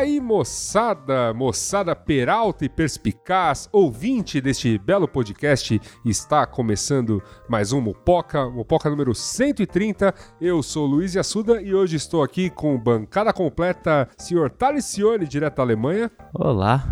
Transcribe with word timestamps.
aí, 0.00 0.18
moçada, 0.18 1.34
moçada 1.34 1.94
peralta 1.94 2.64
e 2.64 2.70
perspicaz, 2.70 3.68
ouvinte 3.70 4.40
deste 4.40 4.78
belo 4.78 5.06
podcast, 5.06 5.78
está 6.06 6.46
começando 6.46 7.22
mais 7.46 7.70
um 7.70 7.82
Mupoca, 7.82 8.48
Mupoca 8.48 8.88
número 8.88 9.14
130. 9.14 10.14
Eu 10.40 10.62
sou 10.62 10.86
Luiz 10.86 11.14
Assuda 11.18 11.60
e 11.60 11.74
hoje 11.74 11.96
estou 11.96 12.22
aqui 12.22 12.48
com 12.48 12.78
bancada 12.78 13.30
completa, 13.30 14.08
senhor 14.16 14.48
Thales 14.48 14.86
Cione, 14.86 15.28
direto 15.28 15.56
da 15.56 15.64
Alemanha. 15.64 16.10
Olá. 16.32 16.82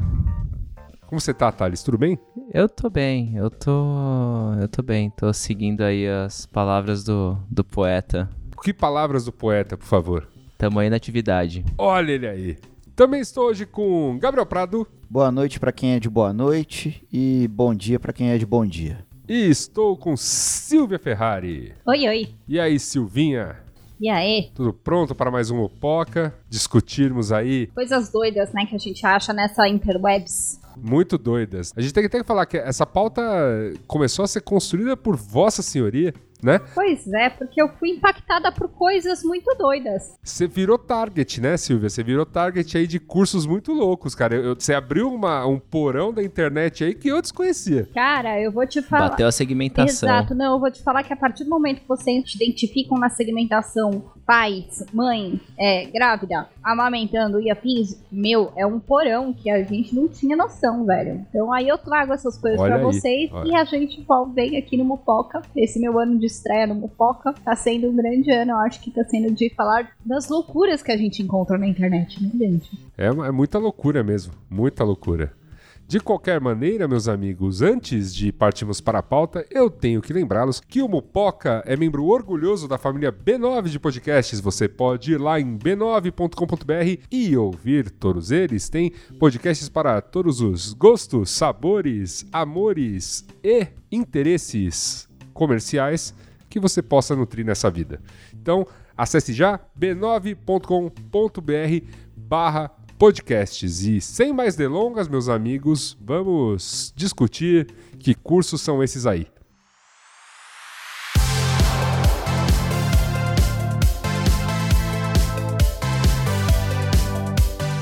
Como 1.07 1.19
você 1.19 1.33
tá, 1.33 1.51
Thales? 1.51 1.83
Tudo 1.83 1.97
bem? 1.97 2.19
Eu 2.53 2.69
tô 2.69 2.91
bem, 2.91 3.35
eu 3.37 3.49
tô. 3.49 4.53
Eu 4.61 4.69
tô 4.69 4.83
bem, 4.83 5.09
tô 5.09 5.33
seguindo 5.33 5.81
aí 5.81 6.07
as 6.07 6.45
palavras 6.45 7.05
do, 7.05 7.39
do 7.51 7.65
poeta. 7.65 8.29
Que 8.63 8.75
palavras 8.75 9.25
do 9.25 9.33
poeta, 9.33 9.79
por 9.79 9.87
favor? 9.87 10.29
Tamanho 10.59 10.91
na 10.91 10.97
atividade. 10.97 11.65
Olha 11.79 12.13
ele 12.13 12.27
aí. 12.27 12.59
Também 12.99 13.21
estou 13.21 13.45
hoje 13.45 13.65
com 13.65 14.19
Gabriel 14.19 14.45
Prado. 14.45 14.85
Boa 15.09 15.31
noite 15.31 15.61
para 15.61 15.71
quem 15.71 15.93
é 15.95 16.01
de 16.01 16.11
boa 16.11 16.33
noite 16.33 17.07
e 17.13 17.47
bom 17.47 17.73
dia 17.73 18.01
para 18.01 18.13
quem 18.13 18.31
é 18.31 18.39
de 18.39 18.45
bom 18.45 18.67
dia. 18.67 19.07
E 19.29 19.49
estou 19.49 19.97
com 19.97 20.17
Silvia 20.17 20.99
Ferrari. 20.99 21.75
Oi, 21.87 22.09
oi. 22.09 22.35
E 22.49 22.59
aí, 22.59 22.77
Silvinha? 22.77 23.55
E 24.01 24.09
aí? 24.09 24.51
Tudo 24.53 24.73
pronto 24.73 25.15
para 25.15 25.31
mais 25.31 25.49
um 25.49 25.59
Mopoca? 25.59 26.35
Discutirmos 26.49 27.31
aí 27.31 27.69
Coisas 27.69 28.11
doidas, 28.11 28.53
né, 28.53 28.67
que 28.67 28.75
a 28.75 28.79
gente 28.79 29.07
acha 29.07 29.33
nessa 29.33 29.69
interwebs. 29.69 30.61
muito 30.77 31.17
doidas. 31.17 31.73
A 31.77 31.81
gente 31.81 31.95
tem 31.95 32.03
que, 32.03 32.09
tem 32.09 32.23
que 32.23 32.27
falar 32.27 32.47
que 32.47 32.57
essa 32.57 32.85
pauta 32.85 33.23
começou 33.87 34.25
a 34.25 34.29
ser 34.29 34.41
construída 34.41 34.97
por 34.97 35.15
Vossa 35.15 35.63
Senhoria, 35.63 36.13
né? 36.43 36.61
Pois 36.75 37.07
é, 37.13 37.29
porque 37.31 37.61
eu 37.61 37.69
fui 37.79 37.91
impactada 37.91 38.51
por 38.53 38.69
coisas 38.69 39.23
muito 39.23 39.55
doidas. 39.57 40.17
Você 40.23 40.47
virou 40.47 40.79
target, 40.79 41.41
né, 41.41 41.57
Silvia? 41.57 41.89
Você 41.89 42.03
virou 42.03 42.25
target 42.27 42.77
aí 42.79 42.87
de 42.87 42.99
cursos 42.99 43.47
muito 43.47 43.73
loucos, 43.73 44.15
cara. 44.15 44.35
Eu- 44.35 44.45
eu- 44.45 44.55
Você 44.59 44.75
abriu 44.75 45.13
uma- 45.13 45.47
um 45.47 45.59
porão 45.59 46.13
da 46.13 46.23
internet 46.23 46.85
aí 46.85 46.95
que 46.95 47.09
eu 47.09 47.21
desconhecia. 47.23 47.89
Cara, 47.95 48.41
eu 48.41 48.51
vou 48.53 48.67
te 48.67 48.83
falar. 48.83 49.11
Bateu 49.11 49.27
a 49.27 49.33
segmentação. 49.33 50.09
Exato, 50.09 50.35
não, 50.35 50.55
eu 50.55 50.61
vou 50.61 50.71
te 50.71 50.83
falar 50.83 51.03
que 51.03 51.13
a 51.13 51.17
partir 51.17 51.45
do 51.45 51.51
momento 51.51 51.81
que 51.81 51.89
vocês 51.89 52.35
identificam 52.35 52.99
na 52.99 53.09
segmentação 53.09 54.03
pais, 54.27 54.85
mãe, 54.93 55.41
é, 55.59 55.87
grávida, 55.87 56.49
amamentando 56.63 57.41
e 57.41 57.51
afins, 57.51 57.99
meu, 58.13 58.53
é 58.57 58.67
um 58.67 58.79
porão 58.79 59.33
que 59.33 59.49
a 59.51 59.63
gente 59.63 59.95
não 59.95 60.07
tinha 60.07 60.37
noção, 60.37 60.85
velho. 60.85 61.25
Então 61.31 61.51
aí 61.53 61.67
eu 61.69 61.79
trago 61.79 62.13
essas 62.13 62.37
coisas 62.37 62.61
aí, 62.61 62.83
vocês 62.83 63.31
olha. 63.33 63.49
e 63.51 63.55
a 63.55 63.65
gente 63.65 64.05
vem 64.35 64.57
aqui 64.59 64.77
no 64.77 64.85
Mupoca. 64.85 65.41
Esse 65.57 65.81
meu 65.81 65.99
ano 65.99 66.19
de 66.19 66.28
estreia 66.29 66.67
no 66.67 66.75
Mupoca 66.75 67.33
tá 67.33 67.57
sendo 67.57 67.89
um 67.89 67.97
grande 67.97 68.31
ano, 68.31 68.53
eu 68.53 68.59
acho 68.59 68.81
que 68.81 68.91
tá 68.91 69.05
sendo 69.05 69.33
de 69.33 69.51
falar 69.55 69.91
das 70.05 70.29
loucuras 70.29 70.83
que 70.83 70.93
a 70.93 70.97
gente 70.97 71.23
encontra 71.23 71.59
na 71.59 71.67
internet, 71.67 72.23
né, 72.23 72.31
gente? 72.39 72.71
É, 72.97 73.07
é 73.07 73.31
muita 73.33 73.59
loucura 73.59 74.05
mesmo, 74.05 74.33
muita 74.49 74.85
loucura. 74.85 75.33
De 75.89 75.99
qualquer 75.99 76.39
maneira, 76.39 76.87
meus 76.87 77.09
amigos, 77.09 77.63
antes 77.63 78.15
de 78.15 78.31
partirmos 78.31 78.79
para 78.79 78.99
a 78.99 79.03
pauta, 79.03 79.47
eu 79.51 79.71
tenho 79.71 80.03
que 80.03 80.13
lembrá-los 80.13 80.61
que 80.61 80.83
o 80.83 80.89
Mupoca 80.89 81.63
é 81.65 81.79
membro 81.79 82.05
orgulhoso 82.05 82.69
da 82.69 82.77
família 82.77 83.11
B9 83.11 83.69
de 83.69 83.81
podcasts. 83.81 84.39
Você 84.39 84.69
pode 84.69 85.13
ir 85.13 85.17
lá 85.19 85.41
em 85.41 85.57
b9.com.br 85.57 87.03
e 87.11 87.35
ouvir 87.39 87.91
todos 87.91 88.31
eles. 88.31 88.69
Tem 88.69 88.93
podcasts 89.19 89.71
para 89.71 90.03
todos 90.03 90.43
os 90.43 90.75
gostos, 90.75 91.31
sabores, 91.31 92.27
amores 92.31 93.25
e 93.43 93.69
interesses 93.91 95.08
comerciais 95.39 96.13
que 96.51 96.59
você 96.59 96.83
possa 96.83 97.15
nutrir 97.15 97.47
nessa 97.47 97.71
vida. 97.71 98.03
Então, 98.35 98.67
acesse 98.97 99.33
já 99.33 99.61
b9.com.br 99.79 100.99
barra 102.17 102.69
podcasts. 102.99 103.83
E 103.83 104.01
sem 104.01 104.33
mais 104.33 104.57
delongas, 104.57 105.07
meus 105.07 105.29
amigos, 105.29 105.97
vamos 106.01 106.93
discutir 106.97 107.69
que 108.01 108.15
cursos 108.15 108.61
são 108.61 108.83
esses 108.83 109.07
aí. 109.07 109.29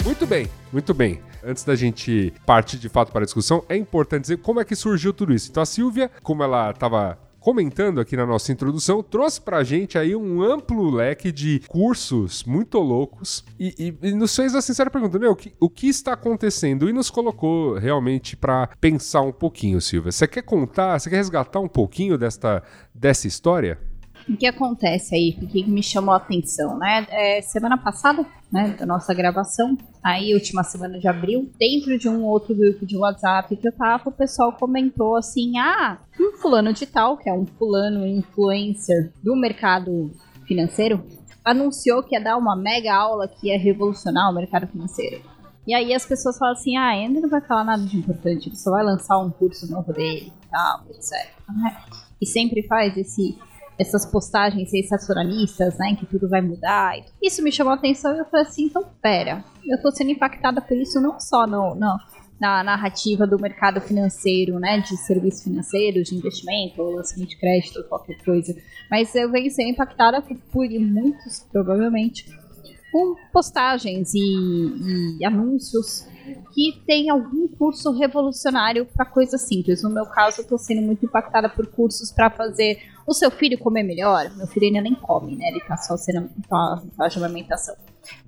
Muito 0.05 0.27
bem, 0.27 0.49
muito 0.73 0.93
bem. 0.93 1.21
Antes 1.43 1.65
da 1.65 1.75
gente 1.75 2.33
partir 2.45 2.79
de 2.79 2.89
fato 2.89 3.13
para 3.13 3.23
a 3.23 3.25
discussão, 3.25 3.65
é 3.69 3.77
importante 3.77 4.23
dizer 4.23 4.39
como 4.39 4.61
é 4.61 4.65
que 4.65 4.75
surgiu 4.75 5.13
tudo 5.13 5.33
isso. 5.33 5.49
Então 5.51 5.63
a 5.63 5.67
Silvia, 5.67 6.11
como 6.23 6.43
ela 6.43 6.71
estava 6.71 7.19
comentando 7.47 8.01
aqui 8.01 8.17
na 8.17 8.27
nossa 8.27 8.51
introdução, 8.51 9.05
trouxe 9.05 9.41
pra 9.41 9.63
gente 9.63 9.97
aí 9.97 10.17
um 10.17 10.43
amplo 10.43 10.91
leque 10.91 11.31
de 11.31 11.63
cursos 11.69 12.43
muito 12.43 12.77
loucos 12.81 13.45
e, 13.57 13.73
e- 14.03 14.09
e 14.09 14.13
nos 14.17 14.35
fez 14.35 14.53
a 14.57 14.61
sincera 14.61 14.91
pergunta, 14.91 15.17
meu, 15.17 15.31
o 15.31 15.37
que, 15.37 15.53
o 15.61 15.71
que 15.71 15.87
está 15.87 16.15
acontecendo? 16.15 16.89
E 16.89 16.93
nos 16.93 17.09
colocou 17.09 17.75
realmente 17.79 18.37
pra 18.37 18.69
pensar 18.81 19.21
um 19.21 19.31
pouquinho, 19.31 19.81
Silvia. 19.81 20.11
Você 20.11 20.27
quer 20.27 20.43
contar, 20.43 20.99
você 20.99 21.09
quer 21.09 21.17
resgatar 21.19 21.61
um 21.61 21.69
pouquinho 21.69 22.19
desta, 22.19 22.65
dessa 22.93 23.29
história? 23.29 23.79
O 24.29 24.37
que 24.37 24.47
acontece 24.47 25.15
aí? 25.15 25.39
O 25.41 25.47
que 25.47 25.65
me 25.65 25.83
chamou 25.83 26.13
a 26.13 26.17
atenção, 26.17 26.77
né? 26.79 27.07
É, 27.11 27.41
semana 27.43 27.79
passada, 27.79 28.27
né, 28.51 28.75
da 28.79 28.85
nossa 28.85 29.15
gravação, 29.15 29.79
aí 30.03 30.35
última 30.35 30.65
semana 30.65 30.99
de 30.99 31.07
abril, 31.07 31.51
dentro 31.59 31.97
de 31.97 32.09
um 32.09 32.25
outro 32.25 32.55
grupo 32.55 32.85
de 32.85 32.97
WhatsApp 32.97 33.57
que 33.57 33.69
eu 33.69 33.73
tava, 33.73 34.09
o 34.09 34.13
pessoal 34.13 34.53
comentou 34.53 35.17
assim: 35.17 35.59
ah, 35.59 35.99
um 36.19 36.33
fulano 36.39 36.73
de 36.73 36.87
tal, 36.87 37.17
que 37.17 37.29
é 37.29 37.33
um 37.33 37.47
fulano 37.47 38.05
influencer 38.05 39.13
do 39.23 39.37
mercado 39.37 40.11
financeiro, 40.45 41.05
anunciou 41.45 42.03
que 42.03 42.17
ia 42.17 42.21
dar 42.21 42.37
uma 42.37 42.57
mega 42.57 42.93
aula 42.93 43.29
que 43.29 43.49
ia 43.49 43.59
revolucionar 43.59 44.29
o 44.29 44.35
mercado 44.35 44.67
financeiro. 44.67 45.23
E 45.67 45.75
aí 45.75 45.95
as 45.95 46.05
pessoas 46.05 46.39
falam 46.39 46.55
assim, 46.55 46.77
ah, 46.77 46.97
ele 46.97 47.21
não 47.21 47.29
vai 47.29 47.41
falar 47.41 47.65
nada 47.65 47.85
de 47.85 47.97
importante, 47.97 48.49
ele 48.49 48.57
só 48.57 48.71
vai 48.71 48.85
lançar 48.85 49.19
um 49.19 49.31
curso 49.31 49.71
novo 49.71 49.93
dele 49.93 50.33
e 50.45 50.49
tal, 50.49 50.85
etc. 50.91 51.13
né? 51.49 51.77
E 52.21 52.27
sempre 52.27 52.63
faz 52.67 52.97
esse 52.97 53.37
essas 53.79 54.07
postagens 54.07 54.71
sensacionalistas, 54.71 55.77
né, 55.79 55.95
que 55.99 56.07
tudo 56.07 56.29
vai 56.29 56.41
mudar. 56.41 56.95
Isso 57.23 57.43
me 57.43 57.53
chamou 57.53 57.73
a 57.73 57.77
atenção 57.77 58.15
e 58.15 58.19
eu 58.19 58.25
falei 58.25 58.47
assim, 58.47 58.65
então 58.65 58.85
pera, 59.03 59.45
eu 59.67 59.81
tô 59.83 59.91
sendo 59.91 60.11
impactada 60.11 60.61
por 60.61 60.77
isso 60.77 61.01
não 61.01 61.19
só 61.21 61.47
no, 61.47 61.75
no- 61.75 61.99
na 62.41 62.63
narrativa 62.63 63.27
do 63.27 63.39
mercado 63.41 63.81
financeiro, 63.81 64.59
né, 64.59 64.79
de 64.81 64.95
serviços 64.99 65.43
financeiros, 65.43 66.09
de 66.09 66.17
investimento, 66.17 66.83
ou 66.83 66.95
lançamento 66.97 67.31
de 67.31 67.39
crédito, 67.39 67.83
qualquer 67.89 68.23
coisa, 68.23 68.55
mas 68.91 69.15
eu 69.15 69.31
venho 69.31 69.51
sendo 69.51 69.71
impactada 69.71 70.21
por, 70.21 70.37
por 70.53 70.69
muitos, 70.69 71.47
provavelmente, 71.51 72.27
com 72.93 73.15
postagens 73.33 74.13
e, 74.15 75.19
e 75.19 75.25
anúncios 75.25 76.07
que 76.55 76.83
tem 76.87 77.09
algum 77.11 77.47
curso 77.49 77.91
revolucionário 77.93 78.87
para 78.87 79.05
coisas 79.07 79.43
simples. 79.43 79.83
No 79.83 79.91
meu 79.91 80.07
caso, 80.07 80.41
eu 80.41 80.47
tô 80.47 80.57
sendo 80.59 80.83
muito 80.83 81.05
impactada 81.05 81.49
por 81.49 81.67
cursos 81.69 82.11
para 82.13 82.31
fazer 82.31 82.79
o 83.07 83.13
seu 83.15 83.31
filho 83.31 83.59
comer 83.59 83.83
melhor. 83.83 84.31
Meu 84.37 84.47
filho 84.47 84.67
ainda 84.67 84.81
nem 84.81 84.95
come, 84.95 85.37
né? 85.37 85.49
Ele 85.49 85.61
tá 85.61 85.77
só 85.77 85.97
sendo 85.97 86.29
tá, 86.49 86.83
tá 86.97 87.09
de 87.09 87.19
amamentação. 87.19 87.75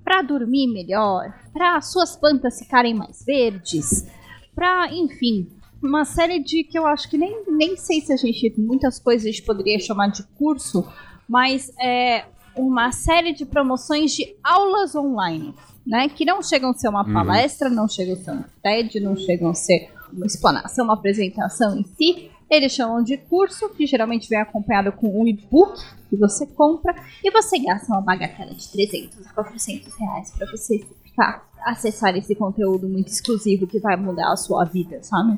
Para 0.03 0.21
dormir 0.21 0.67
melhor, 0.67 1.33
para 1.53 1.79
suas 1.81 2.15
plantas 2.15 2.59
ficarem 2.59 2.93
mais 2.93 3.23
verdes, 3.25 4.07
para, 4.55 4.91
enfim, 4.93 5.47
uma 5.81 6.03
série 6.03 6.39
de 6.43 6.63
que 6.63 6.77
eu 6.77 6.85
acho 6.85 7.09
que 7.09 7.17
nem, 7.17 7.43
nem 7.47 7.77
sei 7.77 8.01
se 8.01 8.11
a 8.11 8.17
gente 8.17 8.53
muitas 8.57 8.99
coisas 8.99 9.25
a 9.25 9.31
gente 9.31 9.43
poderia 9.43 9.79
chamar 9.79 10.07
de 10.07 10.23
curso, 10.37 10.85
mas 11.27 11.71
é 11.79 12.25
uma 12.57 12.91
série 12.91 13.31
de 13.33 13.45
promoções 13.45 14.11
de 14.13 14.35
aulas 14.43 14.93
online, 14.95 15.53
né? 15.87 16.09
Que 16.09 16.25
não 16.25 16.41
chegam 16.41 16.71
a 16.71 16.73
ser 16.73 16.89
uma 16.89 17.05
Uhum. 17.05 17.13
palestra, 17.13 17.69
não 17.69 17.87
chegam 17.87 18.15
a 18.15 18.17
ser 18.17 18.31
um 18.31 18.43
TED, 18.61 18.99
não 18.99 19.15
chegam 19.15 19.49
a 19.51 19.53
ser 19.53 19.89
uma 20.11 20.25
explanação, 20.25 20.83
uma 20.85 20.95
apresentação 20.95 21.77
em 21.77 21.83
si. 21.83 22.29
Eles 22.49 22.73
chamam 22.73 23.03
de 23.03 23.15
curso, 23.17 23.69
que 23.69 23.85
geralmente 23.85 24.27
vem 24.27 24.39
acompanhado 24.39 24.91
com 24.91 25.21
um 25.21 25.27
e-book 25.27 25.79
que 26.09 26.17
você 26.17 26.47
compra 26.47 26.95
e 27.23 27.29
você 27.29 27.59
gasta 27.59 27.91
uma 27.91 28.01
bagatela 28.01 28.53
de 28.53 28.71
300 28.71 29.27
a 29.27 29.33
400 29.33 29.93
reais 29.95 30.31
para 30.31 30.49
você 30.49 30.79
ficar, 31.03 31.47
acessar 31.65 32.15
esse 32.17 32.33
conteúdo 32.33 32.89
muito 32.89 33.09
exclusivo 33.09 33.67
que 33.67 33.79
vai 33.79 33.95
mudar 33.95 34.31
a 34.31 34.35
sua 34.35 34.65
vida, 34.65 35.03
sabe? 35.03 35.37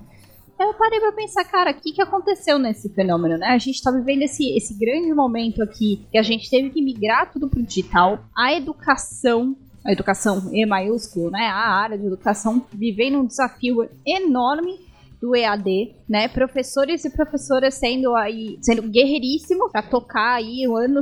Eu 0.57 0.73
parei 0.75 0.99
pra 0.99 1.11
pensar, 1.11 1.43
cara, 1.43 1.71
o 1.71 1.73
que, 1.73 1.91
que 1.91 2.01
aconteceu 2.01 2.59
nesse 2.59 2.87
fenômeno, 2.89 3.37
né? 3.37 3.47
A 3.47 3.57
gente 3.57 3.81
tá 3.81 3.91
vivendo 3.91 4.21
esse, 4.21 4.55
esse 4.55 4.77
grande 4.77 5.11
momento 5.11 5.61
aqui 5.61 6.05
que 6.11 6.17
a 6.17 6.23
gente 6.23 6.49
teve 6.49 6.69
que 6.69 6.81
migrar 6.81 7.31
tudo 7.31 7.49
pro 7.49 7.63
digital. 7.63 8.19
A 8.37 8.53
educação 8.53 9.55
a 9.83 9.91
educação 9.91 10.51
E 10.53 10.63
maiúsculo, 10.65 11.31
né? 11.31 11.47
A 11.47 11.71
área 11.73 11.97
de 11.97 12.05
educação 12.05 12.63
vivendo 12.71 13.19
um 13.19 13.25
desafio 13.25 13.89
enorme 14.05 14.79
do 15.21 15.35
EAD, 15.35 15.95
né? 16.09 16.27
Professores 16.27 17.05
e 17.05 17.09
professoras 17.09 17.75
sendo 17.75 18.15
aí 18.15 18.57
sendo 18.61 18.81
guerreiríssimos 18.83 19.71
para 19.71 19.83
tocar 19.83 20.33
aí 20.33 20.67
o 20.67 20.75
ano 20.75 21.01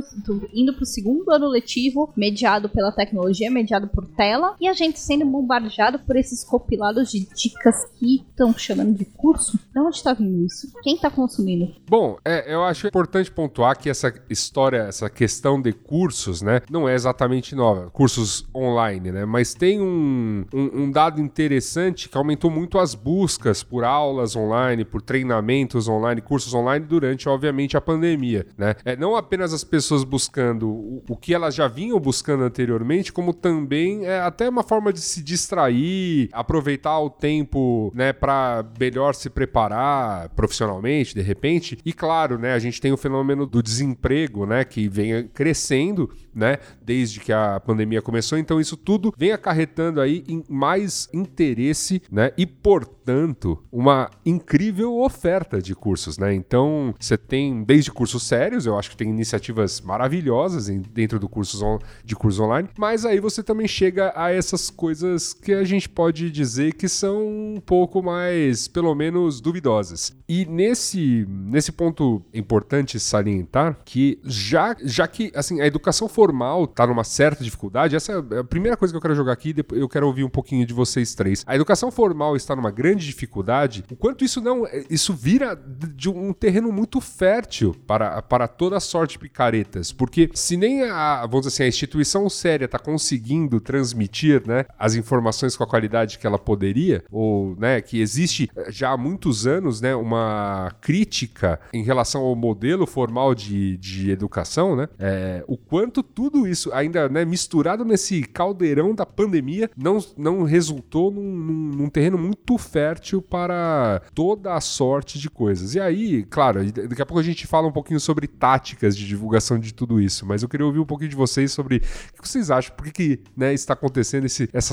indo 0.54 0.74
pro 0.74 0.84
segundo 0.84 1.30
ano 1.32 1.48
letivo, 1.48 2.12
mediado 2.16 2.68
pela 2.68 2.92
tecnologia, 2.92 3.50
mediado 3.50 3.88
por 3.88 4.06
tela, 4.06 4.54
e 4.60 4.68
a 4.68 4.72
gente 4.72 5.00
sendo 5.00 5.24
bombardeado 5.24 5.98
por 6.00 6.16
esses 6.16 6.44
compilados 6.44 7.10
de 7.10 7.26
dicas 7.34 7.86
que 7.98 8.16
estão 8.28 8.52
chamando 8.52 8.96
de 8.96 9.04
curso. 9.04 9.58
De 9.72 9.80
onde 9.80 10.02
tá 10.02 10.12
vindo 10.12 10.44
isso? 10.44 10.70
Quem 10.82 10.98
tá 10.98 11.10
consumindo? 11.10 11.74
Bom, 11.88 12.18
é, 12.24 12.52
eu 12.52 12.62
acho 12.62 12.86
importante 12.86 13.30
pontuar 13.30 13.78
que 13.78 13.88
essa 13.88 14.12
história, 14.28 14.78
essa 14.78 15.08
questão 15.08 15.60
de 15.60 15.72
cursos, 15.72 16.42
né, 16.42 16.60
não 16.70 16.88
é 16.88 16.94
exatamente 16.94 17.54
nova. 17.54 17.90
Cursos 17.90 18.46
online, 18.54 19.10
né? 19.10 19.24
Mas 19.24 19.54
tem 19.54 19.80
um, 19.80 20.44
um, 20.52 20.82
um 20.82 20.90
dado 20.90 21.20
interessante 21.20 22.08
que 22.08 22.16
aumentou 22.16 22.50
muito 22.50 22.78
as 22.78 22.94
buscas 22.94 23.62
por 23.62 23.84
aulas 24.10 24.36
online, 24.36 24.84
por 24.84 25.00
treinamentos 25.00 25.88
online, 25.88 26.20
cursos 26.20 26.52
online 26.52 26.84
durante, 26.84 27.28
obviamente, 27.28 27.76
a 27.76 27.80
pandemia, 27.80 28.46
né? 28.58 28.74
É, 28.84 28.96
não 28.96 29.16
apenas 29.16 29.52
as 29.52 29.64
pessoas 29.64 30.04
buscando 30.04 30.68
o, 30.68 31.02
o 31.08 31.16
que 31.16 31.32
elas 31.34 31.54
já 31.54 31.68
vinham 31.68 31.98
buscando 31.98 32.42
anteriormente, 32.44 33.12
como 33.12 33.32
também 33.32 34.04
é 34.04 34.20
até 34.20 34.48
uma 34.48 34.62
forma 34.62 34.92
de 34.92 35.00
se 35.00 35.22
distrair, 35.22 36.28
aproveitar 36.32 36.98
o 36.98 37.10
tempo, 37.10 37.92
né, 37.94 38.12
para 38.12 38.64
melhor 38.78 39.14
se 39.14 39.30
preparar 39.30 40.28
profissionalmente, 40.30 41.14
de 41.14 41.22
repente. 41.22 41.78
E 41.84 41.92
claro, 41.92 42.38
né, 42.38 42.52
a 42.52 42.58
gente 42.58 42.80
tem 42.80 42.92
o 42.92 42.96
fenômeno 42.96 43.46
do 43.46 43.62
desemprego, 43.62 44.46
né, 44.46 44.64
que 44.64 44.88
vem 44.88 45.28
crescendo, 45.28 46.10
né, 46.34 46.58
desde 46.82 47.20
que 47.20 47.32
a 47.32 47.60
pandemia 47.60 48.02
começou. 48.02 48.38
Então 48.38 48.60
isso 48.60 48.76
tudo 48.76 49.12
vem 49.16 49.32
acarretando 49.32 50.00
aí 50.00 50.24
em 50.28 50.44
mais 50.48 51.08
interesse, 51.12 52.02
né, 52.10 52.32
e 52.36 52.46
portanto 52.46 53.62
uma 53.72 54.10
incrível 54.24 54.98
oferta 54.98 55.60
de 55.60 55.74
cursos, 55.74 56.16
né? 56.18 56.32
Então 56.32 56.94
você 56.98 57.16
tem 57.16 57.64
desde 57.64 57.90
cursos 57.90 58.22
sérios, 58.22 58.66
eu 58.66 58.78
acho 58.78 58.90
que 58.90 58.96
tem 58.96 59.08
iniciativas 59.08 59.80
maravilhosas 59.80 60.66
dentro 60.66 61.18
do 61.18 61.28
cursos 61.28 61.60
de 62.04 62.14
cursos 62.14 62.40
online, 62.40 62.68
mas 62.78 63.04
aí 63.04 63.18
você 63.18 63.42
também 63.42 63.66
chega 63.66 64.12
a 64.14 64.30
essas 64.30 64.70
coisas 64.70 65.32
que 65.32 65.52
a 65.52 65.64
gente 65.64 65.88
pode 65.88 66.30
dizer 66.30 66.74
que 66.74 66.88
são 66.88 67.26
um 67.26 67.60
pouco 67.64 68.02
mais, 68.02 68.68
pelo 68.68 68.94
menos, 68.94 69.40
duvidosas. 69.40 70.16
E 70.28 70.46
nesse 70.46 71.26
nesse 71.28 71.72
ponto 71.72 72.22
é 72.32 72.38
importante 72.38 72.98
salientar 73.00 73.78
que 73.84 74.20
já 74.24 74.76
já 74.84 75.06
que 75.06 75.32
assim 75.34 75.60
a 75.60 75.66
educação 75.66 76.08
formal 76.20 76.66
tá 76.66 76.86
numa 76.86 77.02
certa 77.02 77.42
dificuldade, 77.42 77.96
essa 77.96 78.12
é 78.12 78.38
a 78.40 78.44
primeira 78.44 78.76
coisa 78.76 78.92
que 78.92 78.96
eu 78.96 79.00
quero 79.00 79.14
jogar 79.14 79.32
aqui, 79.32 79.54
eu 79.72 79.88
quero 79.88 80.06
ouvir 80.06 80.22
um 80.22 80.28
pouquinho 80.28 80.66
de 80.66 80.74
vocês 80.74 81.14
três. 81.14 81.42
A 81.46 81.54
educação 81.54 81.90
formal 81.90 82.36
está 82.36 82.54
numa 82.54 82.70
grande 82.70 83.06
dificuldade, 83.06 83.84
o 83.90 83.96
quanto 83.96 84.22
isso 84.22 84.38
não 84.38 84.66
isso 84.90 85.14
vira 85.14 85.58
de 85.94 86.10
um 86.10 86.34
terreno 86.34 86.70
muito 86.70 87.00
fértil 87.00 87.74
para, 87.86 88.20
para 88.20 88.46
toda 88.46 88.78
sorte 88.80 89.12
de 89.12 89.20
picaretas, 89.20 89.92
porque 89.92 90.28
se 90.34 90.58
nem 90.58 90.82
a, 90.82 91.22
vamos 91.22 91.46
dizer 91.46 91.48
assim, 91.48 91.62
a 91.62 91.68
instituição 91.68 92.28
séria 92.28 92.66
está 92.66 92.78
conseguindo 92.78 93.58
transmitir, 93.58 94.42
né, 94.46 94.66
as 94.78 94.94
informações 94.94 95.56
com 95.56 95.64
a 95.64 95.66
qualidade 95.66 96.18
que 96.18 96.26
ela 96.26 96.38
poderia, 96.38 97.02
ou, 97.10 97.56
né, 97.56 97.80
que 97.80 97.98
existe 97.98 98.50
já 98.68 98.90
há 98.90 98.96
muitos 98.96 99.46
anos, 99.46 99.80
né, 99.80 99.94
uma 99.94 100.70
crítica 100.82 101.58
em 101.72 101.82
relação 101.82 102.20
ao 102.20 102.36
modelo 102.36 102.86
formal 102.86 103.34
de, 103.34 103.78
de 103.78 104.10
educação, 104.10 104.76
né, 104.76 104.86
é, 104.98 105.42
o 105.48 105.56
quanto 105.56 106.09
tudo 106.14 106.46
isso 106.46 106.72
ainda, 106.72 107.08
né, 107.08 107.24
misturado 107.24 107.84
nesse 107.84 108.22
caldeirão 108.22 108.94
da 108.94 109.06
pandemia 109.06 109.70
não, 109.76 109.98
não 110.16 110.42
resultou 110.42 111.10
num, 111.10 111.36
num, 111.36 111.70
num 111.70 111.88
terreno 111.88 112.18
muito 112.18 112.56
fértil 112.58 113.22
para 113.22 114.02
toda 114.14 114.54
a 114.54 114.60
sorte 114.60 115.18
de 115.18 115.30
coisas. 115.30 115.74
E 115.74 115.80
aí, 115.80 116.24
claro, 116.24 116.64
daqui 116.72 117.02
a 117.02 117.06
pouco 117.06 117.20
a 117.20 117.24
gente 117.24 117.46
fala 117.46 117.68
um 117.68 117.72
pouquinho 117.72 118.00
sobre 118.00 118.26
táticas 118.26 118.96
de 118.96 119.06
divulgação 119.06 119.58
de 119.58 119.72
tudo 119.72 120.00
isso, 120.00 120.26
mas 120.26 120.42
eu 120.42 120.48
queria 120.48 120.66
ouvir 120.66 120.78
um 120.78 120.86
pouquinho 120.86 121.10
de 121.10 121.16
vocês 121.16 121.52
sobre 121.52 121.76
o 122.18 122.22
que 122.22 122.28
vocês 122.28 122.50
acham, 122.50 122.74
por 122.74 122.84
que, 122.86 122.92
que 122.92 123.20
né, 123.36 123.52
está 123.52 123.74
acontecendo 123.74 124.26
esse, 124.26 124.48
essa, 124.52 124.72